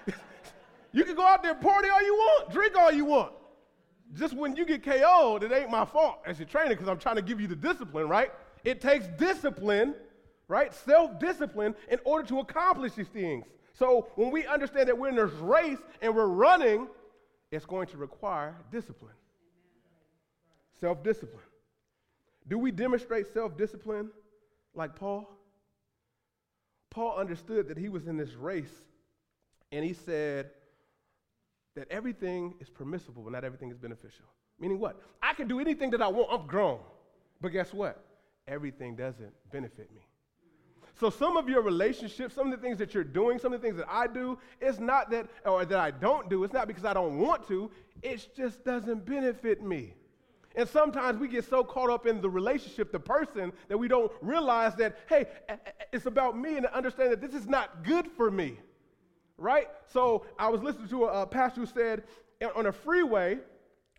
you 0.92 1.04
can 1.04 1.14
go 1.14 1.26
out 1.26 1.42
there 1.42 1.54
party 1.54 1.88
all 1.88 2.02
you 2.02 2.14
want, 2.14 2.50
drink 2.50 2.76
all 2.76 2.90
you 2.90 3.04
want. 3.04 3.32
Just 4.14 4.34
when 4.34 4.56
you 4.56 4.64
get 4.64 4.82
KO'd, 4.82 5.42
it 5.42 5.52
ain't 5.52 5.70
my 5.70 5.84
fault 5.84 6.20
as 6.26 6.38
your 6.38 6.48
trainer 6.48 6.70
because 6.70 6.88
I'm 6.88 6.98
trying 6.98 7.16
to 7.16 7.22
give 7.22 7.40
you 7.40 7.46
the 7.46 7.56
discipline, 7.56 8.08
right? 8.08 8.32
It 8.64 8.80
takes 8.80 9.06
discipline, 9.18 9.94
right? 10.48 10.72
Self 10.72 11.18
discipline 11.18 11.74
in 11.90 11.98
order 12.04 12.26
to 12.28 12.40
accomplish 12.40 12.94
these 12.94 13.08
things. 13.08 13.44
So 13.74 14.08
when 14.16 14.30
we 14.30 14.46
understand 14.46 14.88
that 14.88 14.98
we're 14.98 15.10
in 15.10 15.16
this 15.16 15.32
race 15.34 15.78
and 16.00 16.14
we're 16.14 16.26
running, 16.26 16.88
it's 17.50 17.66
going 17.66 17.86
to 17.88 17.96
require 17.96 18.56
discipline. 18.72 19.12
Self 20.80 21.02
discipline. 21.02 21.42
Do 22.48 22.58
we 22.58 22.70
demonstrate 22.70 23.26
self 23.32 23.56
discipline 23.56 24.10
like 24.74 24.96
Paul? 24.96 25.28
Paul 26.90 27.16
understood 27.16 27.68
that 27.68 27.76
he 27.76 27.88
was 27.88 28.06
in 28.06 28.16
this 28.16 28.32
race 28.34 28.72
and 29.70 29.84
he 29.84 29.92
said 29.92 30.50
that 31.74 31.86
everything 31.90 32.54
is 32.60 32.68
permissible, 32.68 33.22
but 33.22 33.32
not 33.32 33.44
everything 33.44 33.70
is 33.70 33.78
beneficial. 33.78 34.26
Meaning 34.58 34.78
what? 34.80 35.00
I 35.22 35.34
can 35.34 35.48
do 35.48 35.60
anything 35.60 35.90
that 35.90 36.02
I 36.02 36.08
want, 36.08 36.28
I'm 36.32 36.46
grown. 36.46 36.80
But 37.40 37.52
guess 37.52 37.72
what? 37.72 38.04
Everything 38.46 38.96
doesn't 38.96 39.32
benefit 39.52 39.92
me. 39.94 40.02
So 40.98 41.10
some 41.10 41.36
of 41.36 41.48
your 41.48 41.62
relationships, 41.62 42.34
some 42.34 42.52
of 42.52 42.60
the 42.60 42.66
things 42.66 42.76
that 42.78 42.92
you're 42.92 43.04
doing, 43.04 43.38
some 43.38 43.52
of 43.52 43.60
the 43.60 43.66
things 43.66 43.78
that 43.78 43.86
I 43.88 44.08
do, 44.08 44.36
it's 44.60 44.80
not 44.80 45.10
that, 45.10 45.28
or 45.46 45.64
that 45.64 45.78
I 45.78 45.92
don't 45.92 46.28
do, 46.28 46.42
it's 46.42 46.52
not 46.52 46.66
because 46.66 46.84
I 46.84 46.92
don't 46.92 47.18
want 47.18 47.46
to, 47.48 47.70
it 48.02 48.26
just 48.36 48.64
doesn't 48.64 49.06
benefit 49.06 49.62
me. 49.62 49.94
And 50.56 50.68
sometimes 50.68 51.20
we 51.20 51.28
get 51.28 51.44
so 51.44 51.62
caught 51.62 51.88
up 51.88 52.06
in 52.06 52.20
the 52.20 52.28
relationship, 52.28 52.90
the 52.90 52.98
person, 52.98 53.52
that 53.68 53.78
we 53.78 53.86
don't 53.86 54.10
realize 54.20 54.74
that, 54.76 54.98
hey, 55.08 55.26
it's 55.92 56.06
about 56.06 56.36
me 56.36 56.56
and 56.56 56.66
understand 56.66 57.12
that 57.12 57.20
this 57.20 57.32
is 57.32 57.46
not 57.46 57.84
good 57.84 58.08
for 58.16 58.28
me. 58.28 58.58
Right? 59.38 59.68
So 59.92 60.26
I 60.38 60.48
was 60.48 60.62
listening 60.62 60.88
to 60.88 61.04
a, 61.04 61.22
a 61.22 61.26
pastor 61.26 61.60
who 61.60 61.66
said 61.66 62.02
on 62.54 62.66
a 62.66 62.72
freeway, 62.72 63.38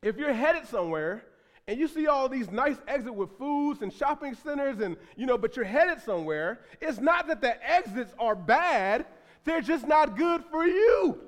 if 0.02 0.18
you're 0.18 0.34
headed 0.34 0.68
somewhere 0.68 1.24
and 1.68 1.80
you 1.80 1.88
see 1.88 2.08
all 2.08 2.28
these 2.28 2.50
nice 2.52 2.78
exits 2.88 3.16
with 3.16 3.38
foods 3.38 3.82
and 3.82 3.94
shopping 3.94 4.34
centers 4.34 4.80
and 4.80 4.98
you 5.16 5.26
know 5.26 5.38
but 5.38 5.56
you're 5.56 5.66
headed 5.66 6.02
somewhere 6.02 6.62
it's 6.82 7.00
not 7.00 7.28
that 7.28 7.42
the 7.42 7.70
exits 7.70 8.14
are 8.18 8.36
bad 8.36 9.06
they're 9.44 9.62
just 9.62 9.88
not 9.88 10.18
good 10.18 10.44
for 10.52 10.66
you. 10.66 11.20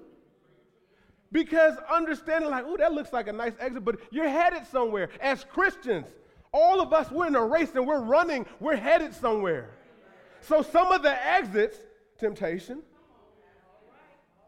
Because 1.32 1.76
understanding 1.90 2.50
like 2.50 2.66
oh 2.68 2.78
that 2.78 2.94
looks 2.94 3.14
like 3.14 3.28
a 3.28 3.34
nice 3.34 3.54
exit 3.60 3.86
but 3.86 4.00
you're 4.12 4.28
headed 4.28 4.66
somewhere. 4.68 5.10
As 5.22 5.44
christians 5.44 6.06
all 6.52 6.82
of 6.82 6.92
us 6.92 7.10
we're 7.12 7.28
in 7.28 7.36
a 7.36 7.46
race 7.46 7.70
and 7.76 7.86
we're 7.88 8.02
running 8.02 8.46
we're 8.60 8.76
headed 8.76 9.14
somewhere. 9.14 9.70
So 10.42 10.62
some 10.62 10.92
of 10.92 11.04
the 11.04 11.26
exits 11.26 11.78
temptation 12.18 12.82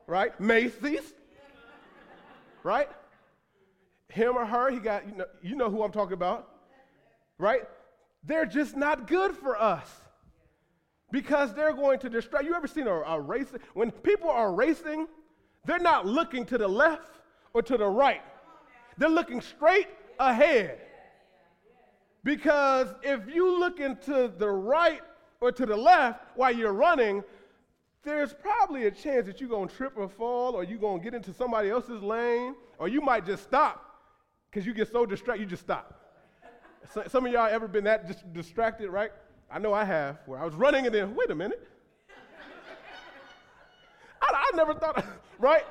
right 0.07 0.39
macy's 0.39 1.13
right 2.63 2.89
him 4.13 4.37
or 4.37 4.45
her, 4.45 4.69
he 4.69 4.79
got, 4.79 5.07
you 5.07 5.15
know, 5.15 5.25
you 5.41 5.55
know 5.55 5.69
who 5.69 5.83
I'm 5.83 5.91
talking 5.91 6.13
about, 6.13 6.47
right? 7.37 7.63
They're 8.23 8.45
just 8.45 8.77
not 8.77 9.07
good 9.07 9.35
for 9.35 9.59
us 9.59 9.89
because 11.11 11.53
they're 11.53 11.73
going 11.73 11.99
to 11.99 12.09
distract. 12.09 12.45
You 12.45 12.53
ever 12.53 12.67
seen 12.67 12.87
a, 12.87 12.93
a 12.93 13.19
race? 13.19 13.47
When 13.73 13.91
people 13.91 14.29
are 14.29 14.53
racing, 14.53 15.07
they're 15.65 15.79
not 15.79 16.05
looking 16.05 16.45
to 16.45 16.57
the 16.57 16.67
left 16.67 17.19
or 17.53 17.61
to 17.63 17.77
the 17.77 17.87
right, 17.87 18.21
they're 18.97 19.09
looking 19.09 19.41
straight 19.41 19.87
ahead. 20.19 20.79
Because 22.23 22.87
if 23.01 23.27
you 23.27 23.59
look 23.59 23.79
into 23.79 24.31
the 24.37 24.49
right 24.49 25.01
or 25.41 25.51
to 25.51 25.65
the 25.65 25.75
left 25.75 26.23
while 26.35 26.55
you're 26.55 26.73
running, 26.73 27.23
there's 28.03 28.33
probably 28.33 28.85
a 28.85 28.91
chance 28.91 29.25
that 29.27 29.39
you're 29.39 29.49
going 29.49 29.69
to 29.69 29.75
trip 29.75 29.93
or 29.95 30.09
fall, 30.09 30.55
or 30.55 30.63
you're 30.63 30.77
going 30.77 30.99
to 30.99 31.03
get 31.03 31.13
into 31.13 31.33
somebody 31.33 31.69
else's 31.69 32.01
lane, 32.01 32.55
or 32.77 32.87
you 32.87 33.01
might 33.01 33.25
just 33.25 33.43
stop 33.43 34.01
because 34.49 34.65
you 34.65 34.73
get 34.73 34.91
so 34.91 35.05
distracted, 35.05 35.41
you 35.41 35.49
just 35.49 35.63
stop. 35.63 35.99
So, 36.93 37.03
some 37.07 37.25
of 37.25 37.31
y'all 37.31 37.47
ever 37.49 37.67
been 37.67 37.85
that 37.85 38.07
dis- 38.07 38.23
distracted, 38.33 38.89
right? 38.89 39.11
I 39.49 39.59
know 39.59 39.73
I 39.73 39.85
have, 39.85 40.19
where 40.25 40.39
I 40.39 40.45
was 40.45 40.53
running 40.53 40.85
and 40.85 40.93
then, 40.93 41.15
wait 41.15 41.29
a 41.31 41.35
minute. 41.35 41.65
I, 44.21 44.49
I 44.51 44.55
never 44.55 44.73
thought, 44.73 45.03
right? 45.39 45.63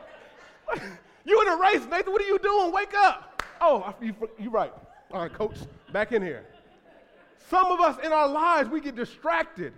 you 1.25 1.43
in 1.43 1.49
a 1.49 1.57
race, 1.57 1.87
Nathan, 1.91 2.13
what 2.13 2.23
are 2.23 2.27
you 2.27 2.39
doing? 2.39 2.73
Wake 2.73 2.95
up. 2.95 3.43
Oh, 3.61 3.95
you, 4.01 4.15
you're 4.39 4.51
right. 4.51 4.73
All 5.13 5.21
right, 5.21 5.33
coach, 5.33 5.57
back 5.93 6.13
in 6.13 6.23
here. 6.23 6.47
Some 7.51 7.71
of 7.71 7.81
us 7.81 7.99
in 8.05 8.13
our 8.13 8.29
lives, 8.29 8.71
we 8.71 8.81
get 8.81 8.97
distracted. 8.97 9.75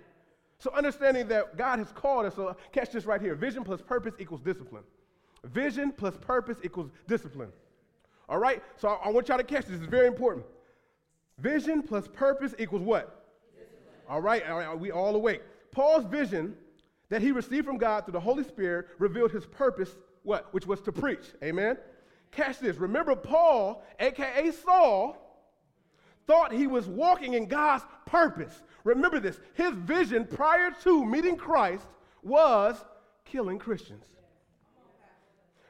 So 0.65 0.71
understanding 0.71 1.29
that 1.29 1.59
God 1.59 1.79
has 1.79 1.93
called 1.93 2.25
us, 2.25 2.37
so 2.37 2.57
catch 2.73 2.91
this 2.91 3.05
right 3.05 3.21
here. 3.21 3.35
Vision 3.35 3.65
plus 3.65 3.83
purpose 3.83 4.15
equals 4.19 4.41
discipline. 4.41 4.83
Vision 5.45 5.93
plus 5.93 6.17
purpose 6.17 6.57
equals 6.65 6.91
discipline. 7.07 7.51
All 8.31 8.39
right? 8.39 8.63
So 8.79 8.89
I, 8.89 9.09
I 9.09 9.11
want 9.11 9.29
y'all 9.29 9.37
to 9.37 9.45
catch 9.45 9.67
this. 9.67 9.79
It's 9.79 9.91
very 9.91 10.07
important. 10.07 10.47
Vision 11.37 11.83
plus 11.83 12.09
purpose 12.09 12.55
equals 12.59 12.81
what? 12.81 13.27
All 14.09 14.23
right, 14.23 14.43
all 14.49 14.57
right, 14.57 14.79
we 14.79 14.91
all 14.91 15.15
awake. 15.15 15.43
Paul's 15.71 16.07
vision 16.07 16.57
that 17.11 17.21
he 17.21 17.31
received 17.31 17.67
from 17.67 17.77
God 17.77 18.07
through 18.07 18.13
the 18.13 18.21
Holy 18.21 18.43
Spirit 18.43 18.87
revealed 18.99 19.33
his 19.33 19.45
purpose, 19.45 19.91
what? 20.23 20.49
Which 20.55 20.67
was 20.67 20.81
to 20.83 20.93
preach. 20.93 21.27
Amen? 21.43 21.77
Catch 22.31 22.61
this. 22.61 22.79
Remember, 22.79 23.15
Paul, 23.15 23.85
aka 24.01 24.51
Saul, 24.51 25.24
thought 26.27 26.53
he 26.53 26.67
was 26.67 26.87
walking 26.87 27.35
in 27.35 27.47
God's 27.47 27.85
purpose. 28.07 28.63
Remember 28.85 29.21
this. 29.21 29.39
His 29.55 29.73
vision 29.75 30.27
prior 30.27 30.71
to 30.83 31.05
meeting 31.05 31.37
Christ 31.37 31.87
was 32.23 32.83
killing 33.25 33.59
Christians. 33.59 34.05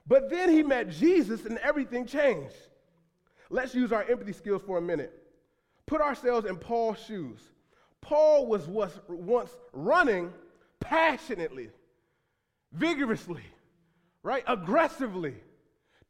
But 0.06 0.28
then 0.30 0.50
he 0.50 0.62
met 0.62 0.90
Jesus 0.90 1.46
and 1.46 1.58
everything 1.58 2.06
changed. 2.06 2.54
Let's 3.50 3.74
use 3.74 3.92
our 3.92 4.02
empathy 4.04 4.32
skills 4.32 4.62
for 4.66 4.78
a 4.78 4.82
minute. 4.82 5.12
Put 5.86 6.00
ourselves 6.00 6.46
in 6.46 6.56
Paul's 6.56 6.98
shoes. 6.98 7.40
Paul 8.00 8.46
was, 8.46 8.68
once 9.08 9.50
running 9.72 10.32
passionately, 10.80 11.70
vigorously, 12.72 13.42
right? 14.22 14.44
Aggressively 14.46 15.34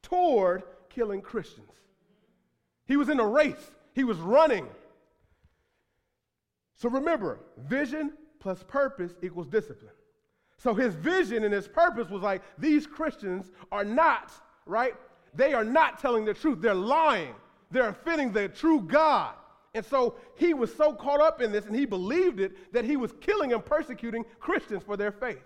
toward 0.03 0.65
killing 0.89 1.21
Christians. 1.21 1.71
He 2.87 2.97
was 2.97 3.09
in 3.09 3.21
a 3.21 3.27
race, 3.27 3.71
he 3.95 4.05
was 4.05 4.19
running. 4.19 4.67
So 6.77 6.89
remember, 6.89 7.41
vision 7.57 8.13
plus 8.41 8.63
purpose 8.63 9.13
equals 9.23 9.47
discipline. 9.47 9.93
So 10.59 10.75
his 10.75 10.95
vision 10.95 11.45
and 11.45 11.53
his 11.53 11.69
purpose 11.69 12.09
was 12.11 12.23
like, 12.23 12.43
these 12.59 12.87
Christians 12.87 13.51
are 13.73 13.85
not, 13.85 14.33
right? 14.67 14.95
They 15.35 15.53
are 15.53 15.65
not 15.65 15.99
telling 15.99 16.25
the 16.25 16.35
truth. 16.35 16.61
They're 16.61 16.75
lying. 16.75 17.35
They're 17.71 17.89
offending 17.89 18.33
the 18.33 18.49
true 18.49 18.81
God. 18.81 19.35
And 19.75 19.85
so 19.85 20.17
he 20.37 20.55
was 20.55 20.73
so 20.75 20.93
caught 20.93 21.21
up 21.21 21.41
in 21.41 21.51
this 21.51 21.67
and 21.67 21.75
he 21.75 21.85
believed 21.85 22.39
it 22.39 22.73
that 22.73 22.85
he 22.85 22.97
was 22.97 23.13
killing 23.21 23.53
and 23.53 23.65
persecuting 23.65 24.25
Christians 24.39 24.85
for 24.85 24.97
their 24.97 25.11
faith. 25.11 25.43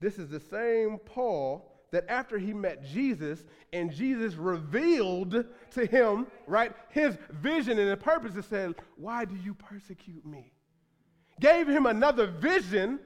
This 0.00 0.18
is 0.18 0.28
the 0.28 0.40
same 0.40 0.98
Paul 0.98 1.71
that 1.92 2.04
after 2.08 2.38
he 2.38 2.52
met 2.52 2.82
Jesus 2.82 3.44
and 3.72 3.92
Jesus 3.92 4.34
revealed 4.34 5.44
to 5.70 5.86
him, 5.86 6.26
right, 6.46 6.72
his 6.88 7.16
vision 7.30 7.78
and 7.78 7.90
the 7.90 7.96
purpose, 7.96 8.34
it 8.34 8.44
said, 8.44 8.74
Why 8.96 9.24
do 9.24 9.36
you 9.36 9.54
persecute 9.54 10.26
me? 10.26 10.52
Gave 11.38 11.68
him 11.68 11.86
another 11.86 12.26
vision 12.26 12.98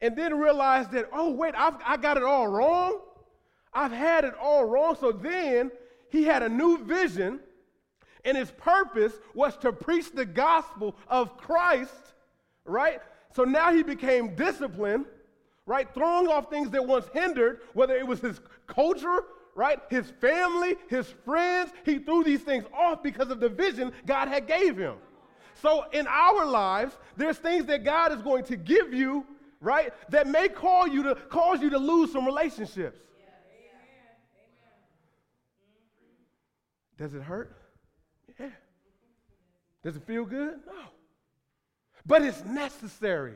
and 0.00 0.16
then 0.16 0.38
realized 0.38 0.92
that, 0.92 1.08
oh, 1.12 1.30
wait, 1.32 1.54
I've, 1.56 1.74
I 1.84 1.96
got 1.96 2.16
it 2.16 2.22
all 2.22 2.46
wrong. 2.46 3.00
I've 3.72 3.92
had 3.92 4.24
it 4.24 4.34
all 4.40 4.64
wrong. 4.64 4.96
So 4.98 5.12
then 5.12 5.70
he 6.10 6.24
had 6.24 6.42
a 6.42 6.48
new 6.48 6.84
vision, 6.84 7.40
and 8.24 8.36
his 8.36 8.50
purpose 8.52 9.12
was 9.34 9.56
to 9.58 9.72
preach 9.72 10.12
the 10.12 10.24
gospel 10.24 10.96
of 11.08 11.36
Christ, 11.36 12.14
right? 12.64 13.00
So 13.34 13.44
now 13.44 13.72
he 13.72 13.82
became 13.82 14.34
disciplined, 14.34 15.06
right? 15.68 15.92
Throwing 15.94 16.26
off 16.26 16.50
things 16.50 16.70
that 16.70 16.84
once 16.84 17.06
hindered, 17.12 17.60
whether 17.74 17.94
it 17.94 18.06
was 18.06 18.20
his 18.20 18.40
culture, 18.66 19.22
right? 19.54 19.78
His 19.90 20.10
family, 20.20 20.76
his 20.88 21.06
friends, 21.24 21.70
he 21.84 21.98
threw 21.98 22.24
these 22.24 22.40
things 22.40 22.64
off 22.74 23.02
because 23.02 23.30
of 23.30 23.38
the 23.38 23.48
vision 23.48 23.92
God 24.06 24.28
had 24.28 24.48
gave 24.48 24.76
him. 24.76 24.96
So 25.62 25.84
in 25.92 26.06
our 26.06 26.46
lives, 26.46 26.96
there's 27.16 27.36
things 27.36 27.66
that 27.66 27.84
God 27.84 28.12
is 28.12 28.22
going 28.22 28.44
to 28.44 28.56
give 28.56 28.92
you 28.92 29.24
right? 29.60 29.92
That 30.10 30.26
may 30.26 30.48
call 30.48 30.86
you 30.86 31.02
to 31.04 31.14
cause 31.14 31.60
you 31.60 31.70
to 31.70 31.78
lose 31.78 32.12
some 32.12 32.24
relationships. 32.24 33.00
Does 36.96 37.14
it 37.14 37.22
hurt? 37.22 37.56
Yeah. 38.38 38.50
Does 39.84 39.96
it 39.96 40.02
feel 40.04 40.24
good? 40.24 40.60
No. 40.66 40.72
But 42.04 42.22
it's 42.22 42.44
necessary. 42.44 43.34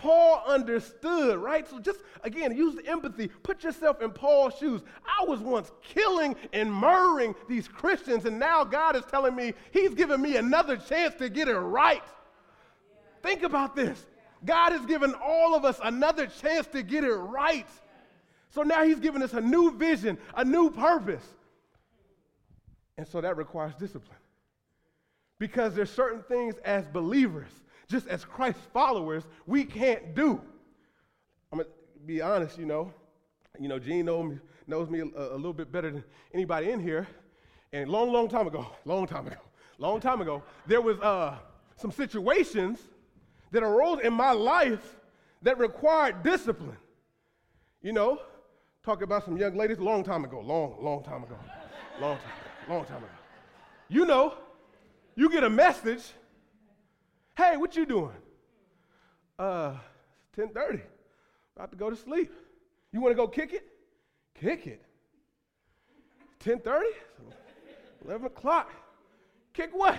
Paul 0.00 0.42
understood, 0.46 1.38
right? 1.38 1.68
So 1.68 1.78
just 1.78 2.00
again, 2.24 2.56
use 2.56 2.74
the 2.74 2.86
empathy. 2.86 3.28
Put 3.28 3.62
yourself 3.62 4.00
in 4.00 4.12
Paul's 4.12 4.54
shoes. 4.56 4.80
I 5.04 5.26
was 5.26 5.40
once 5.40 5.70
killing 5.82 6.36
and 6.54 6.72
murdering 6.72 7.34
these 7.50 7.68
Christians, 7.68 8.24
and 8.24 8.38
now 8.38 8.64
God 8.64 8.96
is 8.96 9.04
telling 9.10 9.36
me 9.36 9.52
He's 9.72 9.94
giving 9.94 10.22
me 10.22 10.36
another 10.36 10.78
chance 10.78 11.14
to 11.16 11.28
get 11.28 11.48
it 11.48 11.58
right. 11.58 12.02
Think 13.22 13.42
about 13.42 13.76
this. 13.76 14.06
God 14.46 14.72
has 14.72 14.86
given 14.86 15.14
all 15.22 15.54
of 15.54 15.66
us 15.66 15.78
another 15.84 16.26
chance 16.26 16.66
to 16.68 16.82
get 16.82 17.04
it 17.04 17.12
right. 17.12 17.68
So 18.48 18.62
now 18.62 18.82
He's 18.84 19.00
given 19.00 19.22
us 19.22 19.34
a 19.34 19.40
new 19.42 19.70
vision, 19.76 20.16
a 20.34 20.46
new 20.46 20.70
purpose. 20.70 21.26
And 22.96 23.06
so 23.06 23.20
that 23.20 23.36
requires 23.36 23.74
discipline. 23.74 24.16
Because 25.38 25.74
there's 25.74 25.90
certain 25.90 26.22
things 26.22 26.54
as 26.64 26.86
believers, 26.86 27.50
just 27.90 28.06
as 28.06 28.24
Christ 28.24 28.58
followers, 28.72 29.24
we 29.46 29.64
can't 29.64 30.14
do. 30.14 30.40
I'm 31.52 31.58
gonna 31.58 31.68
be 32.06 32.22
honest, 32.22 32.56
you 32.56 32.64
know. 32.64 32.92
You 33.58 33.68
know, 33.68 33.78
Gene 33.78 34.06
know 34.06 34.22
me, 34.22 34.38
knows 34.66 34.88
me 34.88 35.00
a, 35.00 35.04
a 35.04 35.36
little 35.36 35.52
bit 35.52 35.72
better 35.72 35.90
than 35.90 36.04
anybody 36.32 36.70
in 36.70 36.80
here. 36.80 37.06
And 37.72 37.90
long, 37.90 38.12
long 38.12 38.28
time 38.28 38.46
ago, 38.46 38.66
long 38.84 39.06
time 39.06 39.26
ago, 39.26 39.36
long 39.78 40.00
time 40.00 40.20
ago, 40.20 40.42
there 40.66 40.80
was 40.80 40.98
uh, 41.00 41.36
some 41.76 41.90
situations 41.90 42.78
that 43.50 43.62
arose 43.62 44.00
in 44.04 44.12
my 44.12 44.32
life 44.32 44.96
that 45.42 45.58
required 45.58 46.22
discipline. 46.22 46.76
You 47.82 47.92
know, 47.92 48.20
talk 48.84 49.02
about 49.02 49.24
some 49.24 49.36
young 49.36 49.56
ladies 49.56 49.78
long 49.78 50.04
time 50.04 50.24
ago, 50.24 50.40
long, 50.40 50.76
long 50.80 51.02
time 51.02 51.24
ago, 51.24 51.36
long 52.00 52.16
time, 52.16 52.68
long 52.68 52.84
time 52.84 52.98
ago. 52.98 53.12
You 53.88 54.06
know, 54.06 54.34
you 55.16 55.28
get 55.28 55.42
a 55.42 55.50
message, 55.50 56.12
hey, 57.40 57.56
what 57.56 57.74
you 57.76 57.86
doing? 57.86 58.16
Uh, 59.38 59.74
10:30, 60.36 60.82
about 61.56 61.70
to 61.70 61.76
go 61.76 61.90
to 61.90 61.96
sleep. 61.96 62.32
You 62.92 63.00
want 63.00 63.12
to 63.12 63.16
go 63.16 63.26
kick 63.26 63.52
it? 63.52 63.66
Kick 64.34 64.66
it. 64.66 64.82
10:30, 66.40 66.82
11 68.04 68.26
o'clock. 68.26 68.70
Kick 69.52 69.70
what? 69.72 69.98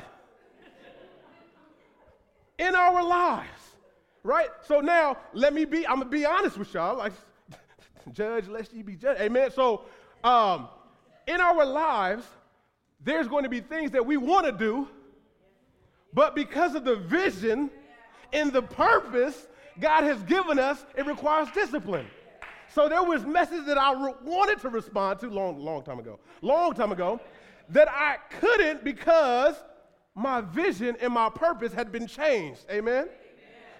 in 2.59 2.75
our 2.75 3.03
lives, 3.03 3.75
right? 4.23 4.49
So 4.67 4.81
now, 4.81 5.17
let 5.33 5.51
me 5.53 5.65
be, 5.65 5.87
I'm 5.87 5.97
gonna 5.97 6.09
be 6.09 6.25
honest 6.25 6.57
with 6.57 6.71
y'all, 6.75 6.95
like, 6.95 7.13
judge 8.11 8.47
lest 8.47 8.71
ye 8.71 8.83
be 8.83 8.95
judged, 8.95 9.19
amen? 9.19 9.49
So, 9.49 9.81
um, 10.23 10.67
in 11.25 11.41
our 11.41 11.65
lives, 11.65 12.23
there's 13.03 13.27
going 13.27 13.43
to 13.43 13.49
be 13.49 13.61
things 13.61 13.91
that 13.91 14.05
we 14.05 14.17
want 14.17 14.45
to 14.45 14.51
do, 14.51 14.87
but 16.13 16.35
because 16.35 16.75
of 16.75 16.83
the 16.83 16.95
vision 16.95 17.69
and 18.33 18.51
the 18.51 18.61
purpose 18.61 19.47
God 19.79 20.03
has 20.03 20.21
given 20.23 20.59
us, 20.59 20.85
it 20.95 21.05
requires 21.05 21.49
discipline. 21.51 22.07
So 22.73 22.87
there 22.87 23.03
was 23.03 23.25
messages 23.25 23.65
that 23.65 23.77
I 23.77 23.93
re- 23.93 24.13
wanted 24.23 24.59
to 24.61 24.69
respond 24.69 25.19
to 25.19 25.29
long, 25.29 25.59
long 25.59 25.83
time 25.83 25.99
ago, 25.99 26.19
long 26.41 26.73
time 26.73 26.91
ago, 26.91 27.19
that 27.69 27.89
I 27.89 28.17
couldn't 28.39 28.83
because 28.83 29.55
my 30.15 30.41
vision 30.41 30.95
and 31.01 31.13
my 31.13 31.29
purpose 31.29 31.73
had 31.73 31.91
been 31.91 32.07
changed. 32.07 32.61
Amen? 32.69 33.03
Amen? 33.03 33.09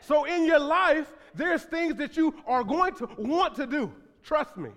So 0.01 0.25
in 0.25 0.45
your 0.45 0.59
life, 0.59 1.13
there's 1.33 1.63
things 1.63 1.95
that 1.95 2.17
you 2.17 2.33
are 2.45 2.63
going 2.63 2.95
to 2.95 3.09
want 3.17 3.55
to 3.55 3.65
do. 3.65 3.91
Trust 4.23 4.57
me. 4.57 4.69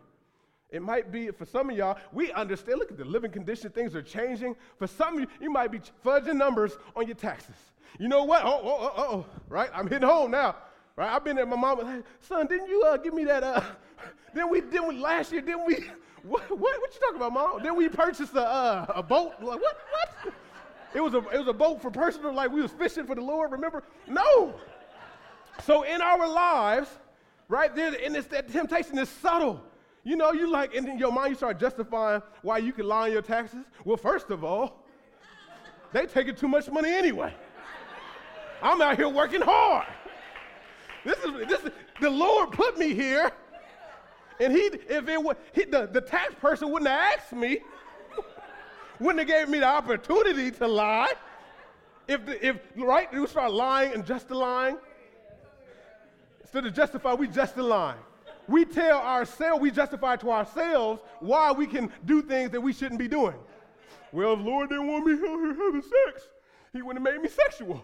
It 0.74 0.82
might 0.82 1.12
be, 1.12 1.30
for 1.30 1.46
some 1.46 1.70
of 1.70 1.76
y'all, 1.76 1.96
we 2.12 2.32
understand, 2.32 2.80
look 2.80 2.90
at 2.90 2.98
the 2.98 3.04
living 3.04 3.30
condition, 3.30 3.70
things 3.70 3.94
are 3.94 4.02
changing. 4.02 4.56
For 4.76 4.88
some 4.88 5.14
of 5.14 5.20
you, 5.20 5.26
you 5.40 5.48
might 5.48 5.70
be 5.70 5.80
fudging 6.04 6.34
numbers 6.34 6.76
on 6.96 7.06
your 7.06 7.14
taxes. 7.14 7.54
You 8.00 8.08
know 8.08 8.24
what? 8.24 8.42
Oh, 8.44 8.60
oh, 8.64 8.78
oh, 8.80 8.92
oh, 8.96 9.26
right? 9.48 9.70
I'm 9.72 9.87
hitting 9.87 10.08
home 10.08 10.32
now. 10.32 10.56
Right? 10.96 11.08
I've 11.08 11.22
been 11.22 11.38
at 11.38 11.46
my 11.46 11.54
mom, 11.54 11.78
like, 11.78 12.02
son, 12.20 12.48
didn't 12.48 12.66
you 12.68 12.82
uh, 12.82 12.96
give 12.96 13.14
me 13.14 13.24
that? 13.24 13.44
Uh, 13.44 13.62
then 14.34 14.50
we, 14.50 14.62
didn't 14.62 14.88
we, 14.88 14.96
last 14.96 15.30
year, 15.30 15.42
didn't 15.42 15.64
we, 15.64 15.74
what, 16.24 16.50
what, 16.50 16.58
what 16.58 16.92
you 16.92 17.00
talking 17.00 17.16
about, 17.18 17.32
mom? 17.32 17.62
Then 17.62 17.76
we 17.76 17.88
purchased 17.88 18.34
a, 18.34 18.42
uh, 18.42 18.87
a 18.96 19.02
boat. 19.02 19.34
Like, 19.40 19.60
what, 19.60 19.78
what? 19.90 20.34
It 20.92 21.00
was, 21.00 21.14
a, 21.14 21.18
it 21.28 21.38
was 21.38 21.46
a 21.46 21.52
boat 21.52 21.80
for 21.80 21.92
personal, 21.92 22.32
like 22.32 22.50
we 22.50 22.60
was 22.60 22.72
fishing 22.72 23.06
for 23.06 23.14
the 23.14 23.20
Lord, 23.20 23.52
remember? 23.52 23.84
No. 24.08 24.54
So 25.62 25.84
in 25.84 26.00
our 26.00 26.28
lives, 26.28 26.88
right 27.46 27.72
there, 27.76 27.94
and 28.04 28.16
it's 28.16 28.26
that 28.28 28.50
temptation 28.50 28.98
is 28.98 29.08
subtle. 29.08 29.62
You 30.04 30.16
know, 30.16 30.32
you 30.32 30.50
like, 30.50 30.74
and 30.74 30.86
in 30.86 30.98
your 30.98 31.10
mind 31.10 31.30
you 31.30 31.36
start 31.36 31.58
justifying 31.58 32.22
why 32.42 32.58
you 32.58 32.72
can 32.72 32.86
lie 32.86 33.06
on 33.06 33.12
your 33.12 33.22
taxes. 33.22 33.64
Well, 33.84 33.96
first 33.96 34.30
of 34.30 34.44
all, 34.44 34.84
they 35.92 36.06
taking 36.06 36.34
too 36.34 36.48
much 36.48 36.70
money 36.70 36.90
anyway. 36.90 37.34
I'm 38.62 38.80
out 38.80 38.96
here 38.96 39.08
working 39.08 39.40
hard. 39.40 39.86
This 41.04 41.18
is, 41.18 41.48
this 41.48 41.64
is 41.64 41.70
the 42.00 42.10
Lord 42.10 42.52
put 42.52 42.78
me 42.78 42.94
here. 42.94 43.32
And 44.40 44.52
he, 44.52 44.62
if 44.62 45.08
it 45.08 45.22
was, 45.22 45.36
he, 45.52 45.64
the, 45.64 45.86
the 45.86 46.00
tax 46.00 46.34
person 46.34 46.70
wouldn't 46.70 46.90
have 46.90 47.18
asked 47.18 47.32
me 47.32 47.60
wouldn't 49.00 49.18
have 49.18 49.28
gave 49.28 49.48
me 49.48 49.58
the 49.58 49.66
opportunity 49.66 50.50
to 50.50 50.66
lie. 50.66 51.12
If, 52.06 52.26
the, 52.26 52.46
if 52.46 52.58
right, 52.76 53.12
you 53.12 53.26
start 53.26 53.52
lying 53.52 53.94
and 53.94 54.04
just 54.04 54.30
lying. 54.30 54.76
Instead 56.42 56.66
of 56.66 56.74
justify, 56.74 57.14
we 57.14 57.28
just 57.28 57.56
lie. 57.56 57.96
We 58.46 58.64
tell 58.64 58.98
ourselves, 58.98 59.61
we 59.61 59.70
justify 59.70 60.16
to 60.16 60.30
ourselves 60.30 61.00
why 61.20 61.52
we 61.52 61.66
can 61.66 61.90
do 62.04 62.22
things 62.22 62.50
that 62.50 62.61
we 62.61 62.72
shouldn't 62.72 62.98
be 62.98 63.09
doing. 63.09 63.37
Well, 64.12 64.35
if 64.35 64.40
Lord 64.40 64.68
didn't 64.68 64.87
want 64.87 65.07
me 65.07 65.12
out 65.14 65.18
here 65.20 65.54
having 65.54 65.83
sex, 65.83 66.28
he 66.72 66.83
wouldn't 66.83 67.04
have 67.04 67.14
made 67.14 67.22
me 67.22 67.28
sexual. 67.28 67.83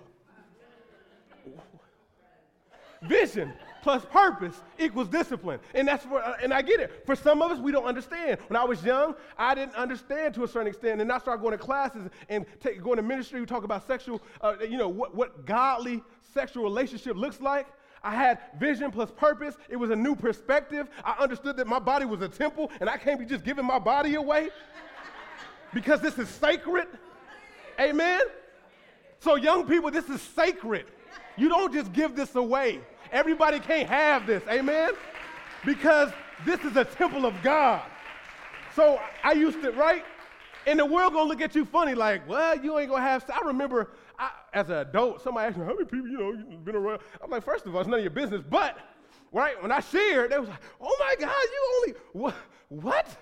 Vision 3.02 3.52
plus 3.82 4.04
purpose 4.06 4.60
equals 4.78 5.08
discipline. 5.08 5.58
And 5.74 5.88
that's 5.88 6.04
for, 6.04 6.22
uh, 6.22 6.36
and 6.42 6.52
I 6.52 6.62
get 6.62 6.80
it. 6.80 7.02
For 7.06 7.16
some 7.16 7.42
of 7.42 7.50
us, 7.50 7.58
we 7.58 7.72
don't 7.72 7.84
understand. 7.84 8.38
When 8.48 8.56
I 8.56 8.64
was 8.64 8.84
young, 8.84 9.14
I 9.38 9.54
didn't 9.54 9.74
understand 9.74 10.34
to 10.34 10.44
a 10.44 10.48
certain 10.48 10.68
extent. 10.68 11.00
And 11.00 11.10
I 11.10 11.18
started 11.18 11.42
going 11.42 11.56
to 11.56 11.58
classes 11.58 12.10
and 12.28 12.46
take, 12.60 12.82
going 12.82 12.96
to 12.96 13.02
ministry. 13.02 13.40
We 13.40 13.46
talk 13.46 13.64
about 13.64 13.86
sexual, 13.86 14.22
uh, 14.40 14.56
you 14.60 14.76
know, 14.76 14.88
what, 14.88 15.14
what 15.14 15.46
godly 15.46 16.02
sexual 16.34 16.64
relationship 16.64 17.16
looks 17.16 17.40
like. 17.40 17.66
I 18.02 18.14
had 18.14 18.38
vision 18.58 18.90
plus 18.90 19.10
purpose. 19.10 19.56
It 19.68 19.76
was 19.76 19.90
a 19.90 19.96
new 19.96 20.16
perspective. 20.16 20.88
I 21.04 21.16
understood 21.20 21.56
that 21.58 21.66
my 21.66 21.78
body 21.78 22.06
was 22.06 22.22
a 22.22 22.28
temple 22.28 22.70
and 22.80 22.88
I 22.88 22.96
can't 22.96 23.18
be 23.18 23.26
just 23.26 23.44
giving 23.44 23.64
my 23.64 23.78
body 23.78 24.14
away 24.14 24.50
because 25.74 26.00
this 26.00 26.18
is 26.18 26.28
sacred. 26.28 26.88
Amen? 27.78 28.22
So, 29.20 29.36
young 29.36 29.66
people, 29.66 29.90
this 29.90 30.08
is 30.08 30.22
sacred. 30.22 30.86
You 31.36 31.48
don't 31.48 31.72
just 31.72 31.92
give 31.92 32.16
this 32.16 32.34
away. 32.34 32.80
Everybody 33.12 33.60
can't 33.60 33.88
have 33.88 34.26
this. 34.26 34.42
Amen? 34.48 34.92
Because 35.64 36.10
this 36.44 36.60
is 36.64 36.76
a 36.76 36.84
temple 36.84 37.26
of 37.26 37.34
God. 37.42 37.82
So 38.74 39.00
I 39.22 39.32
used 39.32 39.60
to, 39.62 39.72
right? 39.72 40.04
And 40.66 40.78
the 40.78 40.86
world 40.86 41.12
gonna 41.12 41.28
look 41.28 41.40
at 41.40 41.54
you 41.54 41.64
funny, 41.64 41.94
like, 41.94 42.26
well, 42.28 42.58
you 42.58 42.78
ain't 42.78 42.90
gonna 42.90 43.02
have. 43.02 43.28
I 43.30 43.46
remember 43.46 43.90
I, 44.20 44.30
as 44.52 44.68
an 44.68 44.76
adult, 44.76 45.22
somebody 45.22 45.48
asked 45.48 45.56
me, 45.56 45.64
how 45.64 45.72
many 45.72 45.86
people, 45.86 46.06
you 46.06 46.18
know, 46.18 46.32
you 46.32 46.58
been 46.58 46.76
around? 46.76 47.00
I'm 47.24 47.30
like, 47.30 47.42
first 47.42 47.64
of 47.64 47.74
all, 47.74 47.80
it's 47.80 47.88
none 47.88 47.98
of 47.98 48.04
your 48.04 48.10
business. 48.10 48.42
But, 48.48 48.76
right, 49.32 49.60
when 49.62 49.72
I 49.72 49.80
shared, 49.80 50.30
they 50.30 50.38
was 50.38 50.48
like, 50.48 50.60
oh 50.80 50.94
my 51.00 51.14
God, 51.18 51.32
you 51.42 51.74
only, 51.76 51.94
what? 52.12 52.34
what? 52.68 53.16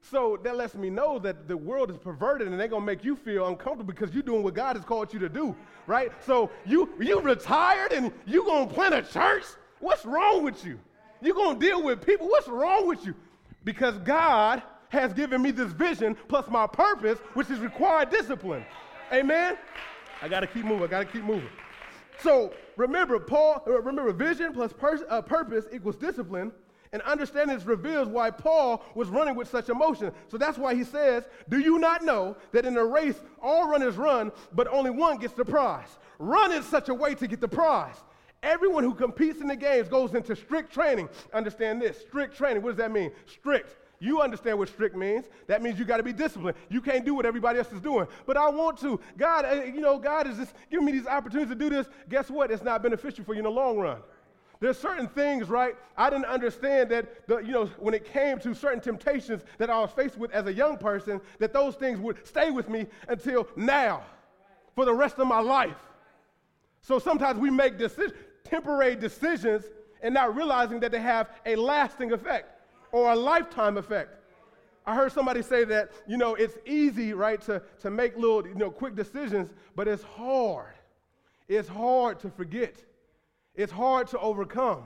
So 0.00 0.38
that 0.42 0.56
lets 0.56 0.74
me 0.74 0.88
know 0.88 1.18
that 1.18 1.46
the 1.46 1.56
world 1.56 1.90
is 1.90 1.98
perverted 1.98 2.48
and 2.48 2.58
they're 2.58 2.68
gonna 2.68 2.84
make 2.84 3.04
you 3.04 3.14
feel 3.14 3.46
uncomfortable 3.48 3.92
because 3.92 4.14
you're 4.14 4.22
doing 4.22 4.42
what 4.42 4.54
God 4.54 4.76
has 4.76 4.84
called 4.84 5.12
you 5.12 5.18
to 5.18 5.28
do, 5.28 5.54
right? 5.86 6.10
So 6.24 6.50
you 6.64 6.88
you 6.98 7.20
retired 7.20 7.92
and 7.92 8.10
you 8.26 8.44
gonna 8.46 8.66
plant 8.66 8.94
a 8.94 9.02
church? 9.02 9.44
What's 9.78 10.06
wrong 10.06 10.42
with 10.42 10.64
you? 10.64 10.80
You're 11.20 11.34
gonna 11.34 11.58
deal 11.58 11.82
with 11.82 12.04
people. 12.04 12.28
What's 12.28 12.48
wrong 12.48 12.88
with 12.88 13.04
you? 13.04 13.14
Because 13.64 13.98
God 13.98 14.62
has 14.88 15.12
given 15.12 15.42
me 15.42 15.50
this 15.50 15.70
vision 15.70 16.16
plus 16.28 16.48
my 16.48 16.66
purpose, 16.66 17.18
which 17.34 17.50
is 17.50 17.58
required 17.58 18.08
discipline. 18.08 18.64
Amen. 19.12 19.58
I 20.22 20.28
gotta 20.28 20.46
keep 20.46 20.64
moving. 20.64 20.84
I 20.84 20.86
gotta 20.88 21.04
keep 21.06 21.24
moving. 21.24 21.48
So 22.22 22.52
remember, 22.76 23.18
Paul. 23.18 23.62
Remember, 23.66 24.12
vision 24.12 24.52
plus 24.52 24.72
pers- 24.72 25.02
uh, 25.08 25.22
purpose 25.22 25.66
equals 25.72 25.96
discipline. 25.96 26.52
And 26.92 27.00
understanding 27.02 27.56
this 27.56 27.66
reveals 27.66 28.08
why 28.08 28.32
Paul 28.32 28.84
was 28.96 29.08
running 29.08 29.36
with 29.36 29.48
such 29.48 29.68
emotion. 29.68 30.12
So 30.26 30.36
that's 30.36 30.58
why 30.58 30.74
he 30.74 30.82
says, 30.82 31.22
Do 31.48 31.60
you 31.60 31.78
not 31.78 32.04
know 32.04 32.36
that 32.50 32.66
in 32.66 32.76
a 32.76 32.84
race 32.84 33.20
all 33.40 33.68
runners 33.68 33.96
run, 33.96 34.32
but 34.52 34.66
only 34.66 34.90
one 34.90 35.18
gets 35.18 35.34
the 35.34 35.44
prize? 35.44 35.98
Run 36.18 36.52
in 36.52 36.64
such 36.64 36.88
a 36.88 36.94
way 36.94 37.14
to 37.14 37.28
get 37.28 37.40
the 37.40 37.48
prize. 37.48 37.94
Everyone 38.42 38.82
who 38.82 38.94
competes 38.94 39.40
in 39.40 39.46
the 39.46 39.54
games 39.54 39.88
goes 39.88 40.14
into 40.14 40.34
strict 40.34 40.72
training. 40.72 41.08
Understand 41.32 41.80
this 41.80 42.00
strict 42.00 42.36
training. 42.36 42.62
What 42.62 42.70
does 42.70 42.78
that 42.78 42.90
mean? 42.90 43.12
Strict. 43.26 43.76
You 44.00 44.22
understand 44.22 44.58
what 44.58 44.68
strict 44.70 44.96
means. 44.96 45.26
That 45.46 45.62
means 45.62 45.78
you 45.78 45.84
got 45.84 45.98
to 45.98 46.02
be 46.02 46.14
disciplined. 46.14 46.56
You 46.70 46.80
can't 46.80 47.04
do 47.04 47.14
what 47.14 47.26
everybody 47.26 47.58
else 47.58 47.70
is 47.70 47.82
doing. 47.82 48.06
But 48.26 48.38
I 48.38 48.48
want 48.48 48.78
to. 48.80 48.98
God, 49.18 49.44
uh, 49.44 49.62
you 49.64 49.82
know, 49.82 49.98
God 49.98 50.26
is 50.26 50.38
just 50.38 50.54
giving 50.70 50.86
me 50.86 50.92
these 50.92 51.06
opportunities 51.06 51.50
to 51.50 51.54
do 51.54 51.68
this. 51.68 51.86
Guess 52.08 52.30
what? 52.30 52.50
It's 52.50 52.62
not 52.62 52.82
beneficial 52.82 53.24
for 53.24 53.34
you 53.34 53.40
in 53.40 53.44
the 53.44 53.50
long 53.50 53.78
run. 53.78 53.98
There's 54.58 54.78
certain 54.78 55.06
things, 55.06 55.48
right? 55.48 55.74
I 55.96 56.08
didn't 56.08 56.26
understand 56.26 56.90
that, 56.90 57.26
the, 57.28 57.38
you 57.38 57.52
know, 57.52 57.66
when 57.78 57.94
it 57.94 58.10
came 58.10 58.38
to 58.40 58.54
certain 58.54 58.80
temptations 58.80 59.42
that 59.58 59.70
I 59.70 59.78
was 59.78 59.90
faced 59.90 60.16
with 60.16 60.30
as 60.32 60.46
a 60.46 60.52
young 60.52 60.78
person, 60.78 61.20
that 61.38 61.52
those 61.52 61.76
things 61.76 61.98
would 61.98 62.26
stay 62.26 62.50
with 62.50 62.68
me 62.68 62.86
until 63.08 63.48
now, 63.56 64.02
for 64.74 64.84
the 64.84 64.92
rest 64.94 65.18
of 65.18 65.26
my 65.26 65.40
life. 65.40 65.76
So 66.82 66.98
sometimes 66.98 67.38
we 67.38 67.50
make 67.50 67.74
temporary 68.44 68.96
decisions 68.96 69.64
and 70.02 70.14
not 70.14 70.34
realizing 70.34 70.80
that 70.80 70.92
they 70.92 71.00
have 71.00 71.28
a 71.44 71.56
lasting 71.56 72.12
effect 72.12 72.59
or 72.92 73.12
a 73.12 73.16
lifetime 73.16 73.76
effect. 73.76 74.16
I 74.86 74.94
heard 74.94 75.12
somebody 75.12 75.42
say 75.42 75.64
that, 75.64 75.90
you 76.08 76.16
know, 76.16 76.34
it's 76.34 76.56
easy, 76.66 77.12
right, 77.12 77.40
to, 77.42 77.62
to 77.80 77.90
make 77.90 78.16
little, 78.16 78.46
you 78.46 78.54
know, 78.54 78.70
quick 78.70 78.96
decisions, 78.96 79.50
but 79.76 79.86
it's 79.86 80.02
hard. 80.02 80.74
It's 81.48 81.68
hard 81.68 82.18
to 82.20 82.30
forget. 82.30 82.76
it's 83.54 83.72
hard 83.72 84.06
to 84.08 84.18
overcome. 84.18 84.84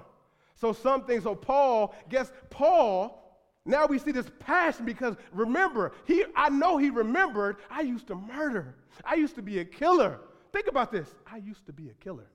So 0.56 0.72
some 0.72 1.04
things, 1.04 1.24
so 1.24 1.34
Paul, 1.34 1.94
guess 2.08 2.32
Paul, 2.50 3.20
now 3.64 3.86
we 3.86 3.98
see 3.98 4.12
this 4.12 4.30
passion 4.40 4.84
because 4.84 5.16
remember, 5.32 5.92
he 6.04 6.24
I 6.36 6.48
know 6.48 6.76
he 6.76 6.90
remembered, 6.90 7.56
I 7.70 7.80
used 7.80 8.06
to 8.08 8.14
murder. 8.14 8.74
I 9.04 9.14
used 9.14 9.34
to 9.36 9.42
be 9.42 9.58
a 9.60 9.64
killer. 9.64 10.20
Think 10.52 10.66
about 10.66 10.92
this. 10.92 11.08
I 11.30 11.38
used 11.38 11.66
to 11.66 11.72
be 11.72 11.88
a 11.88 11.94
killer. 11.94 12.26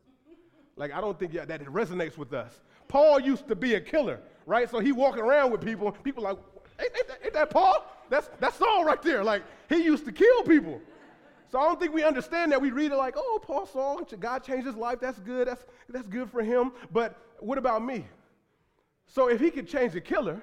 Like 0.75 0.91
I 0.93 1.01
don't 1.01 1.17
think 1.19 1.33
yeah, 1.33 1.45
that 1.45 1.63
resonates 1.65 2.17
with 2.17 2.33
us. 2.33 2.61
Paul 2.87 3.19
used 3.19 3.47
to 3.47 3.55
be 3.55 3.75
a 3.75 3.81
killer, 3.81 4.19
right? 4.49 4.69
So 4.69 4.79
he 4.79 4.91
walking 4.91 5.21
around 5.21 5.51
with 5.51 5.61
people, 5.61 5.91
people 5.91 6.23
like, 6.23 6.37
ain't, 6.79 6.91
ain't, 6.97 7.07
that, 7.07 7.19
ain't 7.23 7.33
that 7.33 7.49
Paul? 7.51 7.85
That's 8.09 8.29
that's 8.39 8.57
Saul 8.57 8.83
right 8.83 9.01
there. 9.01 9.23
Like 9.23 9.43
he 9.69 9.83
used 9.83 10.05
to 10.05 10.11
kill 10.11 10.43
people. 10.43 10.81
So 11.51 11.59
I 11.59 11.63
don't 11.63 11.79
think 11.79 11.93
we 11.93 12.03
understand 12.03 12.51
that. 12.51 12.61
We 12.61 12.71
read 12.71 12.91
it 12.91 12.95
like, 12.95 13.13
oh, 13.15 13.39
Paul 13.41 13.65
Saul, 13.65 14.01
God 14.19 14.43
changed 14.43 14.67
his 14.67 14.75
life. 14.75 14.99
That's 14.99 15.19
good. 15.19 15.47
That's, 15.47 15.65
that's 15.87 16.07
good 16.07 16.29
for 16.29 16.43
him. 16.43 16.71
But 16.91 17.17
what 17.39 17.57
about 17.57 17.83
me? 17.83 18.05
So 19.07 19.29
if 19.29 19.39
he 19.39 19.49
could 19.49 19.67
change 19.67 19.95
a 19.95 20.01
killer, 20.01 20.41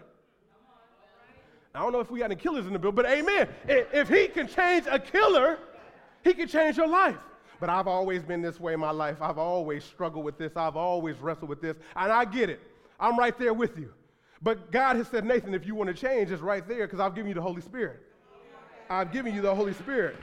I 1.74 1.80
don't 1.80 1.92
know 1.92 2.00
if 2.00 2.10
we 2.10 2.20
got 2.20 2.26
any 2.26 2.36
killers 2.36 2.66
in 2.66 2.72
the 2.72 2.78
bill, 2.78 2.90
but 2.90 3.06
amen. 3.06 3.48
If 3.68 4.08
he 4.08 4.26
can 4.28 4.48
change 4.48 4.86
a 4.90 4.98
killer, 4.98 5.58
he 6.24 6.34
can 6.34 6.48
change 6.48 6.76
your 6.76 6.88
life. 6.88 7.18
But 7.60 7.70
I've 7.70 7.86
always 7.86 8.22
been 8.22 8.42
this 8.42 8.58
way 8.58 8.74
in 8.74 8.80
my 8.80 8.90
life. 8.90 9.18
I've 9.20 9.38
always 9.38 9.84
struggled 9.84 10.24
with 10.24 10.38
this. 10.38 10.56
I've 10.56 10.76
always 10.76 11.18
wrestled 11.18 11.50
with 11.50 11.60
this. 11.60 11.76
And 11.94 12.10
I 12.10 12.24
get 12.24 12.50
it. 12.50 12.60
I'm 12.98 13.16
right 13.18 13.38
there 13.38 13.54
with 13.54 13.78
you. 13.78 13.92
But 14.42 14.70
God 14.70 14.96
has 14.96 15.08
said, 15.08 15.24
Nathan, 15.24 15.54
if 15.54 15.66
you 15.66 15.74
want 15.74 15.88
to 15.88 15.94
change, 15.94 16.30
it's 16.30 16.42
right 16.42 16.66
there 16.66 16.86
because 16.86 17.00
I've 17.00 17.14
given 17.14 17.28
you 17.28 17.34
the 17.34 17.42
Holy 17.42 17.62
Spirit. 17.62 18.02
I've 18.88 19.12
given 19.12 19.34
you 19.34 19.42
the 19.42 19.54
Holy 19.54 19.72
Spirit. 19.72 20.16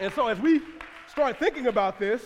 And 0.00 0.12
so 0.12 0.26
as 0.26 0.38
we 0.40 0.60
start 1.08 1.38
thinking 1.38 1.66
about 1.66 1.98
this, 1.98 2.22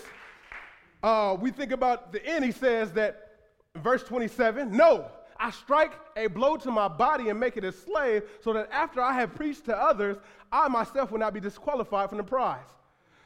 uh, 1.03 1.37
we 1.39 1.51
think 1.51 1.73
about 1.73 2.13
the 2.13 2.25
end. 2.25 2.45
He 2.45 2.53
says 2.53 2.93
that, 2.93 3.41
verse 3.77 4.03
27, 4.03 4.75
no, 4.75 5.11
I 5.39 5.51
strike 5.51 5.93
a 6.17 6.27
blow 6.27 6.57
to 6.57 6.71
my 6.71 6.89
body 6.89 7.29
and 7.29 7.39
make 7.39 7.57
it 7.57 7.65
a 7.65 7.73
slave, 7.73 8.25
so 8.43 8.53
that 8.55 8.69
after 8.73 9.01
I 9.01 9.13
have 9.13 9.35
preached 9.35 9.67
to 9.67 9.77
others, 9.77 10.17
I 10.51 10.69
myself 10.69 11.11
will 11.11 11.19
not 11.19 11.35
be 11.35 11.41
disqualified 11.41 12.09
from 12.09 12.19
the 12.19 12.25
prize. 12.25 12.65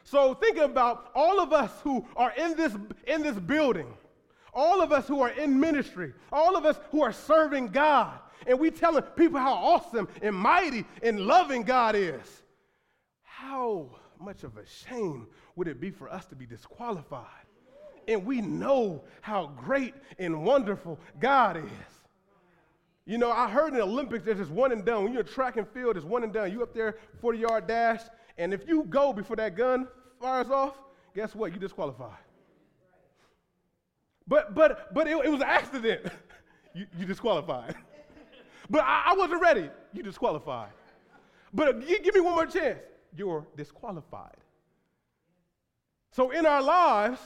So 0.05 0.35
think 0.35 0.59
about 0.59 1.11
all 1.15 1.41
of 1.41 1.53
us 1.53 1.71
who 1.83 2.05
are 2.17 2.33
in 2.37 2.57
this, 2.57 2.75
in 3.07 3.23
this 3.23 3.39
building, 3.39 3.95
all 4.53 4.83
of 4.83 4.93
us 4.93 5.09
who 5.09 5.21
are 5.21 5.31
in 5.31 5.59
ministry, 5.59 6.13
all 6.31 6.57
of 6.57 6.65
us 6.65 6.79
who 6.91 7.03
are 7.03 7.13
serving 7.13 7.69
God, 7.69 8.19
and 8.47 8.59
we 8.59 8.71
telling 8.71 9.03
people 9.03 9.39
how 9.39 9.53
awesome 9.53 10.09
and 10.21 10.35
mighty 10.35 10.85
and 11.03 11.21
loving 11.21 11.63
God 11.63 11.95
is. 11.95 12.43
How 13.23 13.91
much 14.21 14.45
of 14.45 14.57
a 14.57 14.67
shame 14.67 15.27
would 15.57 15.69
it 15.69 15.81
be 15.81 15.91
for 15.91 16.13
us 16.13 16.27
to 16.27 16.35
be 16.35 16.47
disqualified? 16.47 17.27
And 18.09 18.27
we 18.27 18.41
know 18.41 19.05
how 19.21 19.47
great 19.57 19.95
and 20.19 20.45
wonderful 20.45 20.99
God 21.21 21.57
is. 21.57 21.93
You 23.05 23.19
know, 23.19 23.31
I 23.31 23.49
heard 23.49 23.69
in 23.69 23.75
the 23.75 23.83
Olympics 23.83 24.25
there's 24.25 24.39
just 24.39 24.51
one 24.51 24.71
and 24.73 24.85
done. 24.85 25.05
When 25.05 25.13
you're 25.13 25.23
track 25.23 25.57
and 25.57 25.67
field, 25.69 25.97
it's 25.97 26.07
one 26.07 26.23
and 26.23 26.33
done. 26.33 26.53
You 26.53 26.63
up 26.63 26.75
there, 26.75 26.99
40 27.21 27.39
yard 27.39 27.67
dash, 27.67 28.01
and 28.39 28.55
if 28.55 28.67
you 28.67 28.85
go 28.85 29.13
before 29.13 29.37
that 29.37 29.57
gun 29.57 29.89
fires 30.21 30.51
off, 30.51 30.75
guess 31.15 31.35
what? 31.35 31.53
You 31.53 31.59
disqualified. 31.59 32.19
But 34.33 34.55
but 34.55 34.95
but 34.95 35.07
it, 35.07 35.15
it 35.27 35.29
was 35.29 35.43
an 35.43 35.47
accident. 35.47 36.07
you, 36.75 36.87
you 36.99 37.05
disqualified. 37.05 37.75
but 38.71 38.83
I, 38.83 39.09
I 39.09 39.15
wasn't 39.15 39.43
ready. 39.43 39.69
You 39.93 40.03
disqualified. 40.03 40.71
But 41.53 41.87
give 41.87 42.15
me 42.15 42.21
one 42.23 42.33
more 42.33 42.47
chance 42.47 42.79
you're 43.15 43.47
disqualified. 43.59 44.39
So 46.13 46.31
in 46.31 46.47
our 46.47 46.63
lives, 46.63 47.21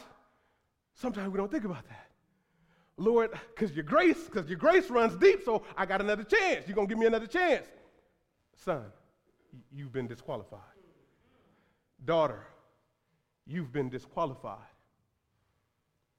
sometimes 0.94 1.30
we 1.30 1.36
don't 1.36 1.48
think 1.48 1.64
about 1.64 1.88
that. 1.88 2.08
Lord, 2.96 3.30
because 3.54 3.72
your 3.76 3.84
grace, 3.84 4.24
because 4.24 4.48
your 4.48 4.58
grace 4.58 4.90
runs 4.90 5.14
deep, 5.14 5.42
so 5.44 5.62
I 5.76 5.86
got 5.86 6.00
another 6.00 6.24
chance. 6.24 6.66
You're 6.66 6.74
gonna 6.74 6.88
give 6.88 6.98
me 6.98 7.06
another 7.06 7.28
chance. 7.28 7.66
Son, 8.56 8.82
you've 9.72 9.92
been 9.92 10.08
disqualified. 10.08 10.60
Daughter, 12.04 12.44
you've 13.46 13.72
been 13.72 13.90
disqualified. 13.90 14.75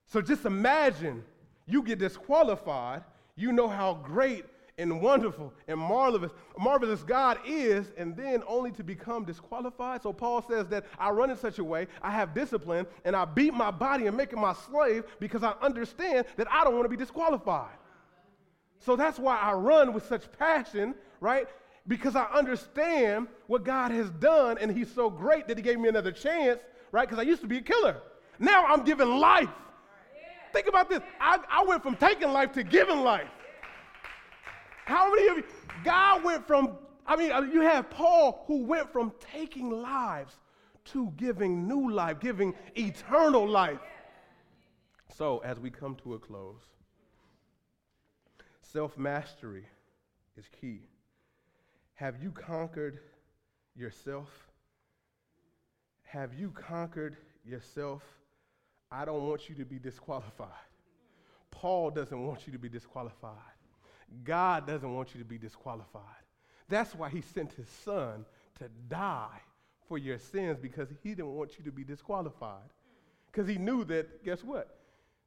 So 0.07 0.21
just 0.21 0.45
imagine 0.45 1.23
you 1.65 1.83
get 1.83 1.99
disqualified, 1.99 3.03
you 3.35 3.51
know 3.51 3.67
how 3.67 3.95
great 3.95 4.45
and 4.79 5.01
wonderful 5.01 5.53
and 5.67 5.79
marvelous, 5.79 6.31
marvelous 6.57 7.03
God 7.03 7.39
is, 7.45 7.91
and 7.97 8.15
then 8.15 8.43
only 8.47 8.71
to 8.71 8.83
become 8.83 9.25
disqualified. 9.25 10.03
So 10.03 10.13
Paul 10.13 10.43
says 10.47 10.67
that 10.67 10.85
I 10.99 11.09
run 11.09 11.31
in 11.31 11.37
such 11.37 11.59
a 11.59 11.63
way, 11.63 11.87
I 12.01 12.11
have 12.11 12.33
discipline, 12.33 12.85
and 13.03 13.15
I 13.15 13.25
beat 13.25 13.53
my 13.53 13.71
body 13.71 14.07
and 14.07 14.15
make 14.15 14.33
it 14.33 14.37
my 14.37 14.53
slave 14.53 15.03
because 15.19 15.43
I 15.43 15.53
understand 15.61 16.25
that 16.37 16.47
I 16.51 16.63
don't 16.63 16.73
want 16.73 16.85
to 16.85 16.89
be 16.89 16.97
disqualified. 16.97 17.75
So 18.79 18.95
that's 18.95 19.17
why 19.17 19.37
I 19.37 19.53
run 19.53 19.93
with 19.93 20.05
such 20.07 20.31
passion, 20.37 20.93
right? 21.19 21.47
Because 21.87 22.15
I 22.15 22.25
understand 22.25 23.27
what 23.47 23.63
God 23.63 23.91
has 23.91 24.09
done, 24.11 24.57
and 24.59 24.71
He's 24.71 24.93
so 24.93 25.09
great 25.09 25.47
that 25.47 25.57
He 25.57 25.63
gave 25.63 25.79
me 25.79 25.89
another 25.89 26.11
chance, 26.11 26.59
right? 26.91 27.09
Because 27.09 27.19
I 27.19 27.27
used 27.27 27.41
to 27.41 27.47
be 27.47 27.57
a 27.57 27.61
killer. 27.61 27.97
Now 28.39 28.65
I'm 28.65 28.83
giving 28.83 29.09
life. 29.09 29.49
Think 30.57 30.69
about 30.69 30.89
this. 30.89 31.01
I, 31.21 31.37
I 31.51 31.63
went 31.65 31.83
from 31.83 31.95
taking 31.95 32.33
life 32.33 32.51
to 32.53 32.63
giving 32.63 33.01
life. 33.01 33.29
How 34.85 35.13
many 35.13 35.27
of 35.27 35.37
you? 35.37 35.43
God 35.83 36.23
went 36.23 36.47
from, 36.47 36.79
I 37.05 37.15
mean, 37.15 37.31
uh, 37.31 37.41
you 37.41 37.61
have 37.61 37.91
Paul 37.91 38.43
who 38.47 38.63
went 38.63 38.91
from 38.91 39.13
taking 39.31 39.69
lives 39.69 40.33
to 40.85 41.13
giving 41.15 41.67
new 41.67 41.91
life, 41.91 42.19
giving 42.19 42.55
eternal 42.73 43.47
life. 43.47 43.77
So, 45.15 45.43
as 45.45 45.59
we 45.59 45.69
come 45.69 45.93
to 45.97 46.15
a 46.15 46.19
close, 46.19 46.63
self 48.63 48.97
mastery 48.97 49.67
is 50.37 50.45
key. 50.59 50.87
Have 51.93 52.15
you 52.19 52.31
conquered 52.31 52.99
yourself? 53.75 54.29
Have 56.01 56.33
you 56.33 56.49
conquered 56.49 57.15
yourself? 57.45 58.01
I 58.91 59.05
don't 59.05 59.27
want 59.27 59.49
you 59.49 59.55
to 59.55 59.65
be 59.65 59.79
disqualified. 59.79 60.47
Paul 61.51 61.91
doesn't 61.91 62.25
want 62.25 62.47
you 62.47 62.53
to 62.53 62.59
be 62.59 62.69
disqualified. 62.69 63.33
God 64.23 64.65
doesn't 64.67 64.93
want 64.93 65.13
you 65.13 65.19
to 65.19 65.25
be 65.25 65.37
disqualified. 65.37 66.03
That's 66.69 66.95
why 66.95 67.09
he 67.09 67.21
sent 67.21 67.53
his 67.53 67.67
son 67.83 68.25
to 68.59 68.69
die 68.89 69.41
for 69.87 69.97
your 69.97 70.19
sins 70.19 70.57
because 70.59 70.89
he 71.03 71.09
didn't 71.09 71.33
want 71.35 71.57
you 71.57 71.65
to 71.65 71.71
be 71.71 71.83
disqualified. 71.83 72.69
Because 73.31 73.47
he 73.47 73.57
knew 73.57 73.83
that, 73.85 74.23
guess 74.23 74.43
what? 74.43 74.77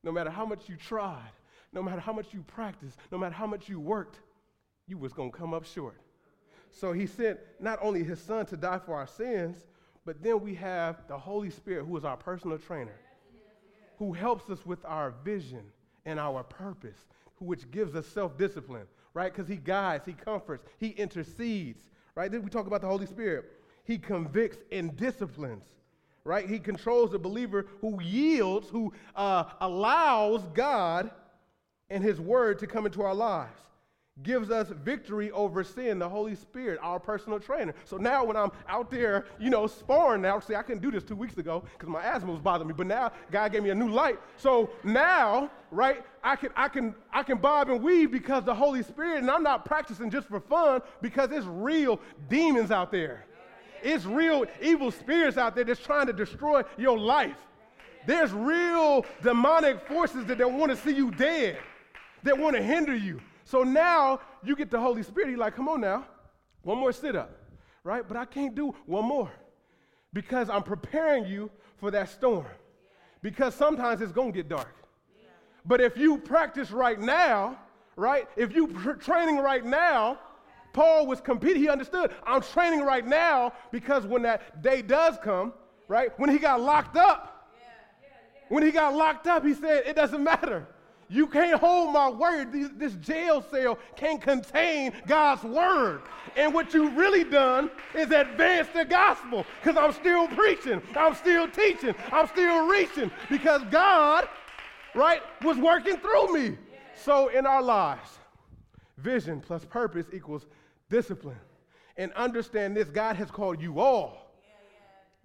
No 0.02 0.12
matter 0.12 0.30
how 0.30 0.46
much 0.46 0.68
you 0.68 0.76
tried, 0.76 1.32
no 1.72 1.82
matter 1.82 2.00
how 2.00 2.12
much 2.12 2.32
you 2.32 2.42
practiced, 2.42 2.98
no 3.12 3.18
matter 3.18 3.34
how 3.34 3.46
much 3.46 3.68
you 3.68 3.78
worked, 3.80 4.20
you 4.86 4.98
was 4.98 5.12
going 5.12 5.30
to 5.30 5.36
come 5.36 5.54
up 5.54 5.64
short. 5.64 6.00
So 6.70 6.92
he 6.92 7.06
sent 7.06 7.38
not 7.60 7.78
only 7.82 8.02
his 8.02 8.20
son 8.20 8.46
to 8.46 8.56
die 8.56 8.78
for 8.78 8.94
our 8.94 9.06
sins, 9.06 9.58
but 10.04 10.22
then 10.22 10.40
we 10.40 10.54
have 10.56 11.06
the 11.08 11.18
Holy 11.18 11.50
Spirit 11.50 11.84
who 11.84 11.96
is 11.96 12.04
our 12.04 12.16
personal 12.16 12.58
trainer, 12.58 12.98
who 14.00 14.12
helps 14.12 14.50
us 14.50 14.66
with 14.66 14.84
our 14.84 15.14
vision 15.22 15.62
and 16.06 16.18
our 16.18 16.42
purpose 16.42 16.96
which 17.40 17.70
gives 17.70 17.94
us 17.94 18.06
self 18.06 18.36
discipline, 18.36 18.86
right? 19.14 19.32
Because 19.32 19.48
he 19.48 19.56
guides, 19.56 20.04
he 20.04 20.12
comforts, 20.12 20.66
he 20.78 20.88
intercedes, 20.88 21.82
right? 22.14 22.30
Then 22.30 22.42
we 22.42 22.50
talk 22.50 22.66
about 22.66 22.80
the 22.80 22.86
Holy 22.86 23.06
Spirit. 23.06 23.44
He 23.84 23.98
convicts 23.98 24.58
and 24.70 24.96
disciplines, 24.96 25.64
right? 26.24 26.48
He 26.48 26.58
controls 26.58 27.12
the 27.12 27.18
believer 27.18 27.66
who 27.80 28.00
yields, 28.02 28.68
who 28.68 28.92
uh, 29.16 29.44
allows 29.60 30.42
God 30.54 31.10
and 31.88 32.04
his 32.04 32.20
word 32.20 32.58
to 32.60 32.66
come 32.66 32.86
into 32.86 33.02
our 33.02 33.14
lives 33.14 33.60
gives 34.22 34.50
us 34.50 34.68
victory 34.84 35.30
over 35.30 35.64
sin, 35.64 35.98
the 35.98 36.08
Holy 36.08 36.34
Spirit, 36.34 36.78
our 36.82 37.00
personal 37.00 37.40
trainer. 37.40 37.74
So 37.84 37.96
now 37.96 38.24
when 38.24 38.36
I'm 38.36 38.50
out 38.68 38.90
there, 38.90 39.26
you 39.38 39.50
know, 39.50 39.66
sparring 39.66 40.22
now, 40.22 40.40
see, 40.40 40.54
I 40.54 40.62
couldn't 40.62 40.82
do 40.82 40.90
this 40.90 41.04
two 41.04 41.16
weeks 41.16 41.38
ago 41.38 41.64
because 41.72 41.88
my 41.88 42.02
asthma 42.02 42.32
was 42.32 42.40
bothering 42.40 42.68
me, 42.68 42.74
but 42.76 42.86
now 42.86 43.12
God 43.30 43.52
gave 43.52 43.62
me 43.62 43.70
a 43.70 43.74
new 43.74 43.88
light. 43.88 44.18
So 44.36 44.70
now, 44.84 45.50
right, 45.70 46.04
I 46.22 46.36
can, 46.36 46.50
I 46.54 46.68
can, 46.68 46.94
I 47.12 47.22
can 47.22 47.38
bob 47.38 47.70
and 47.70 47.82
weave 47.82 48.10
because 48.10 48.44
the 48.44 48.54
Holy 48.54 48.82
Spirit, 48.82 49.18
and 49.18 49.30
I'm 49.30 49.42
not 49.42 49.64
practicing 49.64 50.10
just 50.10 50.28
for 50.28 50.40
fun 50.40 50.82
because 51.00 51.30
it's 51.32 51.46
real 51.46 52.00
demons 52.28 52.70
out 52.70 52.92
there. 52.92 53.24
It's 53.82 54.04
real 54.04 54.44
evil 54.60 54.90
spirits 54.90 55.38
out 55.38 55.54
there 55.54 55.64
that's 55.64 55.80
trying 55.80 56.06
to 56.06 56.12
destroy 56.12 56.62
your 56.76 56.98
life. 56.98 57.36
There's 58.06 58.32
real 58.32 59.06
demonic 59.22 59.86
forces 59.86 60.26
that 60.26 60.36
don't 60.36 60.58
want 60.58 60.70
to 60.70 60.76
see 60.76 60.94
you 60.94 61.10
dead, 61.10 61.58
that 62.22 62.36
want 62.36 62.56
to 62.56 62.62
hinder 62.62 62.94
you. 62.94 63.20
So 63.50 63.64
now 63.64 64.20
you 64.44 64.54
get 64.54 64.70
the 64.70 64.78
Holy 64.78 65.02
Spirit. 65.02 65.30
He's 65.30 65.38
like, 65.38 65.56
come 65.56 65.68
on 65.68 65.80
now, 65.80 66.06
one 66.62 66.78
more 66.78 66.92
sit 66.92 67.16
up, 67.16 67.32
right? 67.82 68.06
But 68.06 68.16
I 68.16 68.24
can't 68.24 68.54
do 68.54 68.72
one 68.86 69.04
more 69.04 69.28
because 70.12 70.48
I'm 70.48 70.62
preparing 70.62 71.26
you 71.26 71.50
for 71.78 71.90
that 71.90 72.10
storm. 72.10 72.46
Because 73.22 73.56
sometimes 73.56 74.02
it's 74.02 74.12
going 74.12 74.32
to 74.32 74.36
get 74.36 74.48
dark. 74.48 74.72
But 75.66 75.80
if 75.80 75.96
you 75.96 76.18
practice 76.18 76.70
right 76.70 76.98
now, 77.00 77.58
right? 77.96 78.28
If 78.36 78.54
you 78.54 78.68
pr- 78.68 78.92
training 78.92 79.38
right 79.38 79.64
now, 79.64 80.20
Paul 80.72 81.08
was 81.08 81.20
competing. 81.20 81.60
He 81.60 81.68
understood. 81.68 82.14
I'm 82.24 82.42
training 82.42 82.82
right 82.82 83.04
now 83.04 83.52
because 83.72 84.06
when 84.06 84.22
that 84.22 84.62
day 84.62 84.80
does 84.80 85.18
come, 85.24 85.52
right? 85.88 86.16
When 86.20 86.30
he 86.30 86.38
got 86.38 86.60
locked 86.60 86.96
up, 86.96 87.50
when 88.48 88.62
he 88.62 88.70
got 88.70 88.94
locked 88.94 89.26
up, 89.26 89.44
he 89.44 89.54
said, 89.54 89.82
it 89.86 89.96
doesn't 89.96 90.22
matter 90.22 90.68
You 91.12 91.26
can't 91.26 91.58
hold 91.58 91.92
my 91.92 92.08
word. 92.08 92.52
This 92.78 92.94
jail 92.94 93.42
cell 93.50 93.78
can't 93.96 94.22
contain 94.22 94.92
God's 95.08 95.42
word. 95.42 96.02
And 96.36 96.54
what 96.54 96.72
you've 96.72 96.96
really 96.96 97.24
done 97.24 97.68
is 97.96 98.12
advance 98.12 98.68
the 98.72 98.84
gospel 98.84 99.44
because 99.60 99.76
I'm 99.76 99.92
still 99.92 100.28
preaching, 100.28 100.80
I'm 100.96 101.16
still 101.16 101.48
teaching, 101.48 101.96
I'm 102.12 102.28
still 102.28 102.68
reaching 102.68 103.10
because 103.28 103.62
God, 103.72 104.28
right, 104.94 105.20
was 105.42 105.58
working 105.58 105.96
through 105.96 106.32
me. 106.32 106.56
So 106.94 107.26
in 107.28 107.44
our 107.44 107.62
lives, 107.62 108.18
vision 108.96 109.40
plus 109.40 109.64
purpose 109.64 110.06
equals 110.12 110.46
discipline. 110.90 111.40
And 111.96 112.12
understand 112.12 112.76
this 112.76 112.88
God 112.88 113.16
has 113.16 113.32
called 113.32 113.60
you 113.60 113.80
all. 113.80 114.32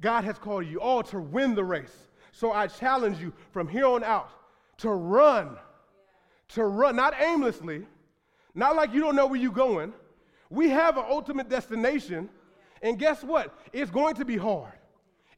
God 0.02 0.24
has 0.24 0.40
called 0.40 0.66
you 0.66 0.82
all 0.82 1.04
to 1.04 1.20
win 1.20 1.54
the 1.54 1.64
race. 1.64 2.08
So 2.32 2.52
I 2.52 2.66
challenge 2.66 3.20
you 3.20 3.32
from 3.52 3.68
here 3.68 3.86
on 3.86 4.04
out 4.04 4.32
to 4.80 4.90
run. 4.90 5.58
To 6.50 6.64
run, 6.64 6.96
not 6.96 7.14
aimlessly, 7.20 7.86
not 8.54 8.76
like 8.76 8.94
you 8.94 9.02
don't 9.02 9.16
know 9.16 9.28
where 9.28 9.40
you're 9.40 9.52
going. 9.52 9.94
We 10.50 10.70
have 10.70 10.98
an 10.98 11.06
ultimate 11.10 11.50
destination. 11.50 12.30
And 12.82 13.00
guess 13.00 13.24
what? 13.24 13.58
It's 13.74 13.90
going 13.90 14.16
to 14.16 14.26
be 14.26 14.38
hard. 14.38 14.74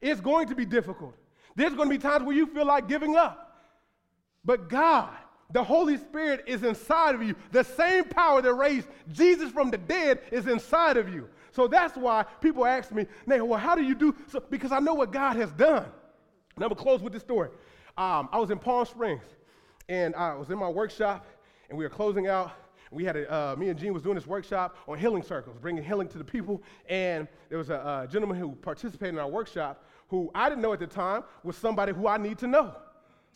It's 0.00 0.20
going 0.20 0.48
to 0.48 0.54
be 0.54 0.64
difficult. 0.64 1.14
There's 1.56 1.74
going 1.74 1.88
to 1.88 1.94
be 1.94 2.00
times 2.00 2.24
where 2.24 2.36
you 2.36 2.46
feel 2.46 2.66
like 2.66 2.88
giving 2.88 3.16
up. 3.16 3.62
But 4.44 4.68
God, 4.68 5.10
the 5.50 5.64
Holy 5.64 5.96
Spirit 5.96 6.44
is 6.46 6.62
inside 6.62 7.14
of 7.14 7.22
you. 7.22 7.34
The 7.52 7.64
same 7.64 8.04
power 8.04 8.42
that 8.42 8.52
raised 8.52 8.86
Jesus 9.10 9.50
from 9.50 9.70
the 9.70 9.78
dead 9.78 10.20
is 10.30 10.46
inside 10.46 10.96
of 10.96 11.12
you. 11.12 11.28
So 11.52 11.66
that's 11.66 11.96
why 11.96 12.24
people 12.40 12.66
ask 12.66 12.92
me, 12.92 13.06
well, 13.26 13.58
how 13.58 13.74
do 13.74 13.82
you 13.82 13.94
do? 13.94 14.14
So, 14.28 14.42
because 14.50 14.70
I 14.70 14.78
know 14.78 14.94
what 14.94 15.10
God 15.10 15.36
has 15.36 15.50
done. 15.52 15.84
And 15.84 16.64
I'm 16.64 16.68
going 16.68 16.76
to 16.76 16.82
close 16.82 17.00
with 17.00 17.12
this 17.12 17.22
story. 17.22 17.48
Um, 17.96 18.28
I 18.30 18.38
was 18.38 18.50
in 18.50 18.58
Palm 18.58 18.84
Springs, 18.84 19.24
and 19.88 20.14
I 20.14 20.34
was 20.34 20.50
in 20.50 20.58
my 20.58 20.68
workshop, 20.68 21.26
and 21.68 21.78
we 21.78 21.84
were 21.84 21.90
closing 21.90 22.26
out. 22.26 22.52
We 22.90 23.04
had 23.04 23.16
a, 23.16 23.32
uh, 23.32 23.56
me 23.56 23.68
and 23.68 23.78
Gene 23.78 23.92
was 23.92 24.02
doing 24.02 24.14
this 24.14 24.26
workshop 24.26 24.76
on 24.86 24.98
healing 24.98 25.22
circles, 25.22 25.58
bringing 25.60 25.84
healing 25.84 26.08
to 26.08 26.18
the 26.18 26.24
people. 26.24 26.62
And 26.88 27.28
there 27.50 27.58
was 27.58 27.68
a, 27.68 28.04
a 28.04 28.08
gentleman 28.10 28.38
who 28.38 28.52
participated 28.52 29.14
in 29.14 29.20
our 29.20 29.28
workshop 29.28 29.84
who 30.08 30.30
I 30.34 30.48
didn't 30.48 30.62
know 30.62 30.72
at 30.72 30.78
the 30.80 30.86
time 30.86 31.22
was 31.42 31.54
somebody 31.54 31.92
who 31.92 32.08
I 32.08 32.16
need 32.16 32.38
to 32.38 32.46
know 32.46 32.74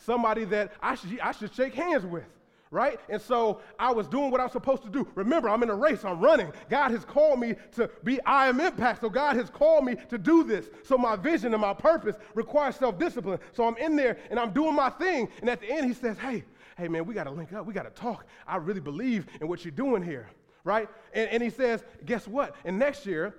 somebody 0.05 0.45
that 0.47 0.73
I 0.81 0.95
should, 0.95 1.19
I 1.21 1.33
should 1.33 1.55
shake 1.55 1.75
hands 1.75 2.05
with 2.05 2.25
right? 2.73 2.99
And 3.11 3.21
so 3.21 3.61
I 3.79 3.93
was 3.93 4.09
doing 4.09 4.31
what 4.31 4.41
I'm 4.41 4.49
supposed 4.49 4.83
to 4.83 4.89
do. 4.89 5.07
Remember, 5.15 5.49
I'm 5.49 5.63
in 5.63 5.69
a 5.69 5.75
race, 5.75 6.05
I'm 6.05 6.19
running. 6.21 6.51
God 6.71 6.91
has 6.91 7.05
called 7.05 7.39
me 7.39 7.55
to 7.73 7.89
be 8.03 8.21
I 8.25 8.49
am 8.49 8.59
impact. 8.61 9.03
So 9.03 9.11
God 9.11 9.37
has 9.37 9.51
called 9.51 9.85
me 9.85 9.97
to 10.09 10.19
do 10.19 10.43
this. 10.43 10.71
So 10.83 10.97
my 10.97 11.15
vision 11.15 11.53
and 11.53 11.61
my 11.61 11.75
purpose 11.75 12.17
requires 12.35 12.77
self-discipline. 12.77 13.39
So 13.53 13.69
I'm 13.69 13.77
in 13.77 13.95
there 13.95 14.17
and 14.31 14.41
I'm 14.41 14.53
doing 14.53 14.75
my 14.75 14.89
thing. 14.89 15.29
And 15.43 15.51
at 15.51 15.61
the 15.61 15.71
end, 15.71 15.87
he 15.87 15.93
says, 15.93 16.17
Hey, 16.19 16.45
hey 16.79 16.89
man, 16.89 17.05
we 17.05 17.15
gotta 17.15 17.31
link 17.31 17.53
up, 17.53 17.67
we 17.67 17.75
gotta 17.75 17.91
talk. 17.91 18.25
I 18.47 18.57
really 18.57 18.81
believe 18.81 19.27
in 19.41 19.49
what 19.49 19.65
you're 19.65 19.73
doing 19.73 20.03
here. 20.03 20.31
Right? 20.65 20.89
And, 21.13 21.29
and 21.29 21.43
he 21.43 21.51
says, 21.51 21.85
guess 22.07 22.27
what? 22.27 22.57
And 22.65 22.79
next 22.79 23.05
year, 23.05 23.35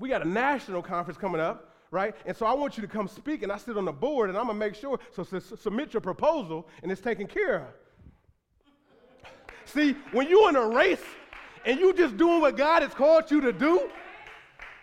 we 0.00 0.08
got 0.08 0.22
a 0.22 0.28
national 0.28 0.82
conference 0.82 1.18
coming 1.18 1.40
up 1.40 1.68
right? 1.90 2.14
And 2.24 2.34
so 2.34 2.46
I 2.46 2.54
want 2.54 2.78
you 2.78 2.80
to 2.80 2.88
come 2.88 3.06
speak, 3.06 3.42
and 3.42 3.52
I 3.52 3.58
sit 3.58 3.76
on 3.76 3.84
the 3.84 3.92
board, 3.92 4.30
and 4.30 4.38
I'm 4.38 4.46
gonna 4.46 4.58
make 4.58 4.74
sure. 4.74 4.98
So, 5.14 5.24
so 5.24 5.38
submit 5.38 5.92
your 5.92 6.00
proposal, 6.00 6.66
and 6.82 6.90
it's 6.90 7.02
taken 7.02 7.26
care 7.26 7.56
of. 7.56 7.66
See, 9.64 9.96
when 10.12 10.28
you're 10.28 10.48
in 10.48 10.56
a 10.56 10.66
race 10.68 11.02
and 11.64 11.78
you're 11.78 11.92
just 11.92 12.16
doing 12.16 12.40
what 12.40 12.56
God 12.56 12.82
has 12.82 12.92
called 12.92 13.30
you 13.30 13.40
to 13.40 13.52
do, 13.52 13.88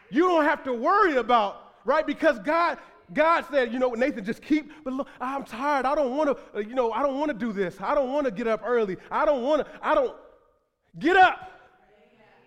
you 0.10 0.24
don't 0.24 0.46
have 0.46 0.64
to 0.64 0.74
worry 0.74 1.18
about, 1.18 1.74
right? 1.86 2.06
Because 2.06 2.40
God, 2.40 2.78
God 3.14 3.46
said, 3.52 3.72
you 3.72 3.80
know, 3.80 3.92
Nathan, 3.92 4.24
just 4.26 4.42
keep, 4.42 4.72
but 4.84 4.94
look, 4.94 5.08
I'm 5.22 5.44
tired. 5.44 5.86
I 5.86 5.94
don't 5.96 6.16
want 6.16 6.36
to, 6.36 6.58
uh, 6.58 6.62
you 6.62 6.74
know, 6.74 6.92
I 6.92 7.04
don't 7.04 7.20
want 7.20 7.30
to 7.30 7.38
do 7.38 7.52
this. 7.52 7.76
I 7.80 7.94
don't 7.94 8.12
want 8.12 8.26
to 8.26 8.32
get 8.32 8.48
up 8.48 8.62
early. 8.66 8.98
I 9.12 9.26
don't 9.26 9.44
want 9.44 9.66
to, 9.66 9.72
I 9.82 9.94
don't, 9.94 10.16
get 10.98 11.16
up. 11.16 11.52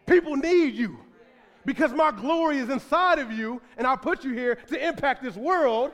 People 0.06 0.36
need 0.36 0.74
you 0.74 0.98
because 1.64 1.92
my 1.92 2.10
glory 2.10 2.58
is 2.58 2.68
inside 2.70 3.18
of 3.18 3.30
you 3.30 3.60
and 3.76 3.86
I 3.86 3.94
put 3.94 4.24
you 4.24 4.32
here 4.32 4.56
to 4.68 4.86
impact 4.86 5.22
this 5.22 5.36
world 5.36 5.92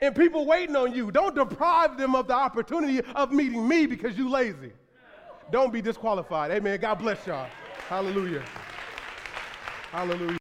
and 0.00 0.14
people 0.14 0.46
waiting 0.46 0.76
on 0.76 0.94
you. 0.94 1.10
Don't 1.10 1.34
deprive 1.34 1.98
them 1.98 2.14
of 2.14 2.28
the 2.28 2.34
opportunity 2.34 3.00
of 3.14 3.32
meeting 3.32 3.66
me 3.66 3.86
because 3.86 4.16
you're 4.16 4.30
lazy. 4.30 4.72
Don't 5.50 5.72
be 5.72 5.80
disqualified. 5.80 6.50
Amen. 6.50 6.78
God 6.78 6.96
bless 6.96 7.26
y'all. 7.26 7.48
Hallelujah. 7.88 8.42
Hallelujah. 9.90 10.36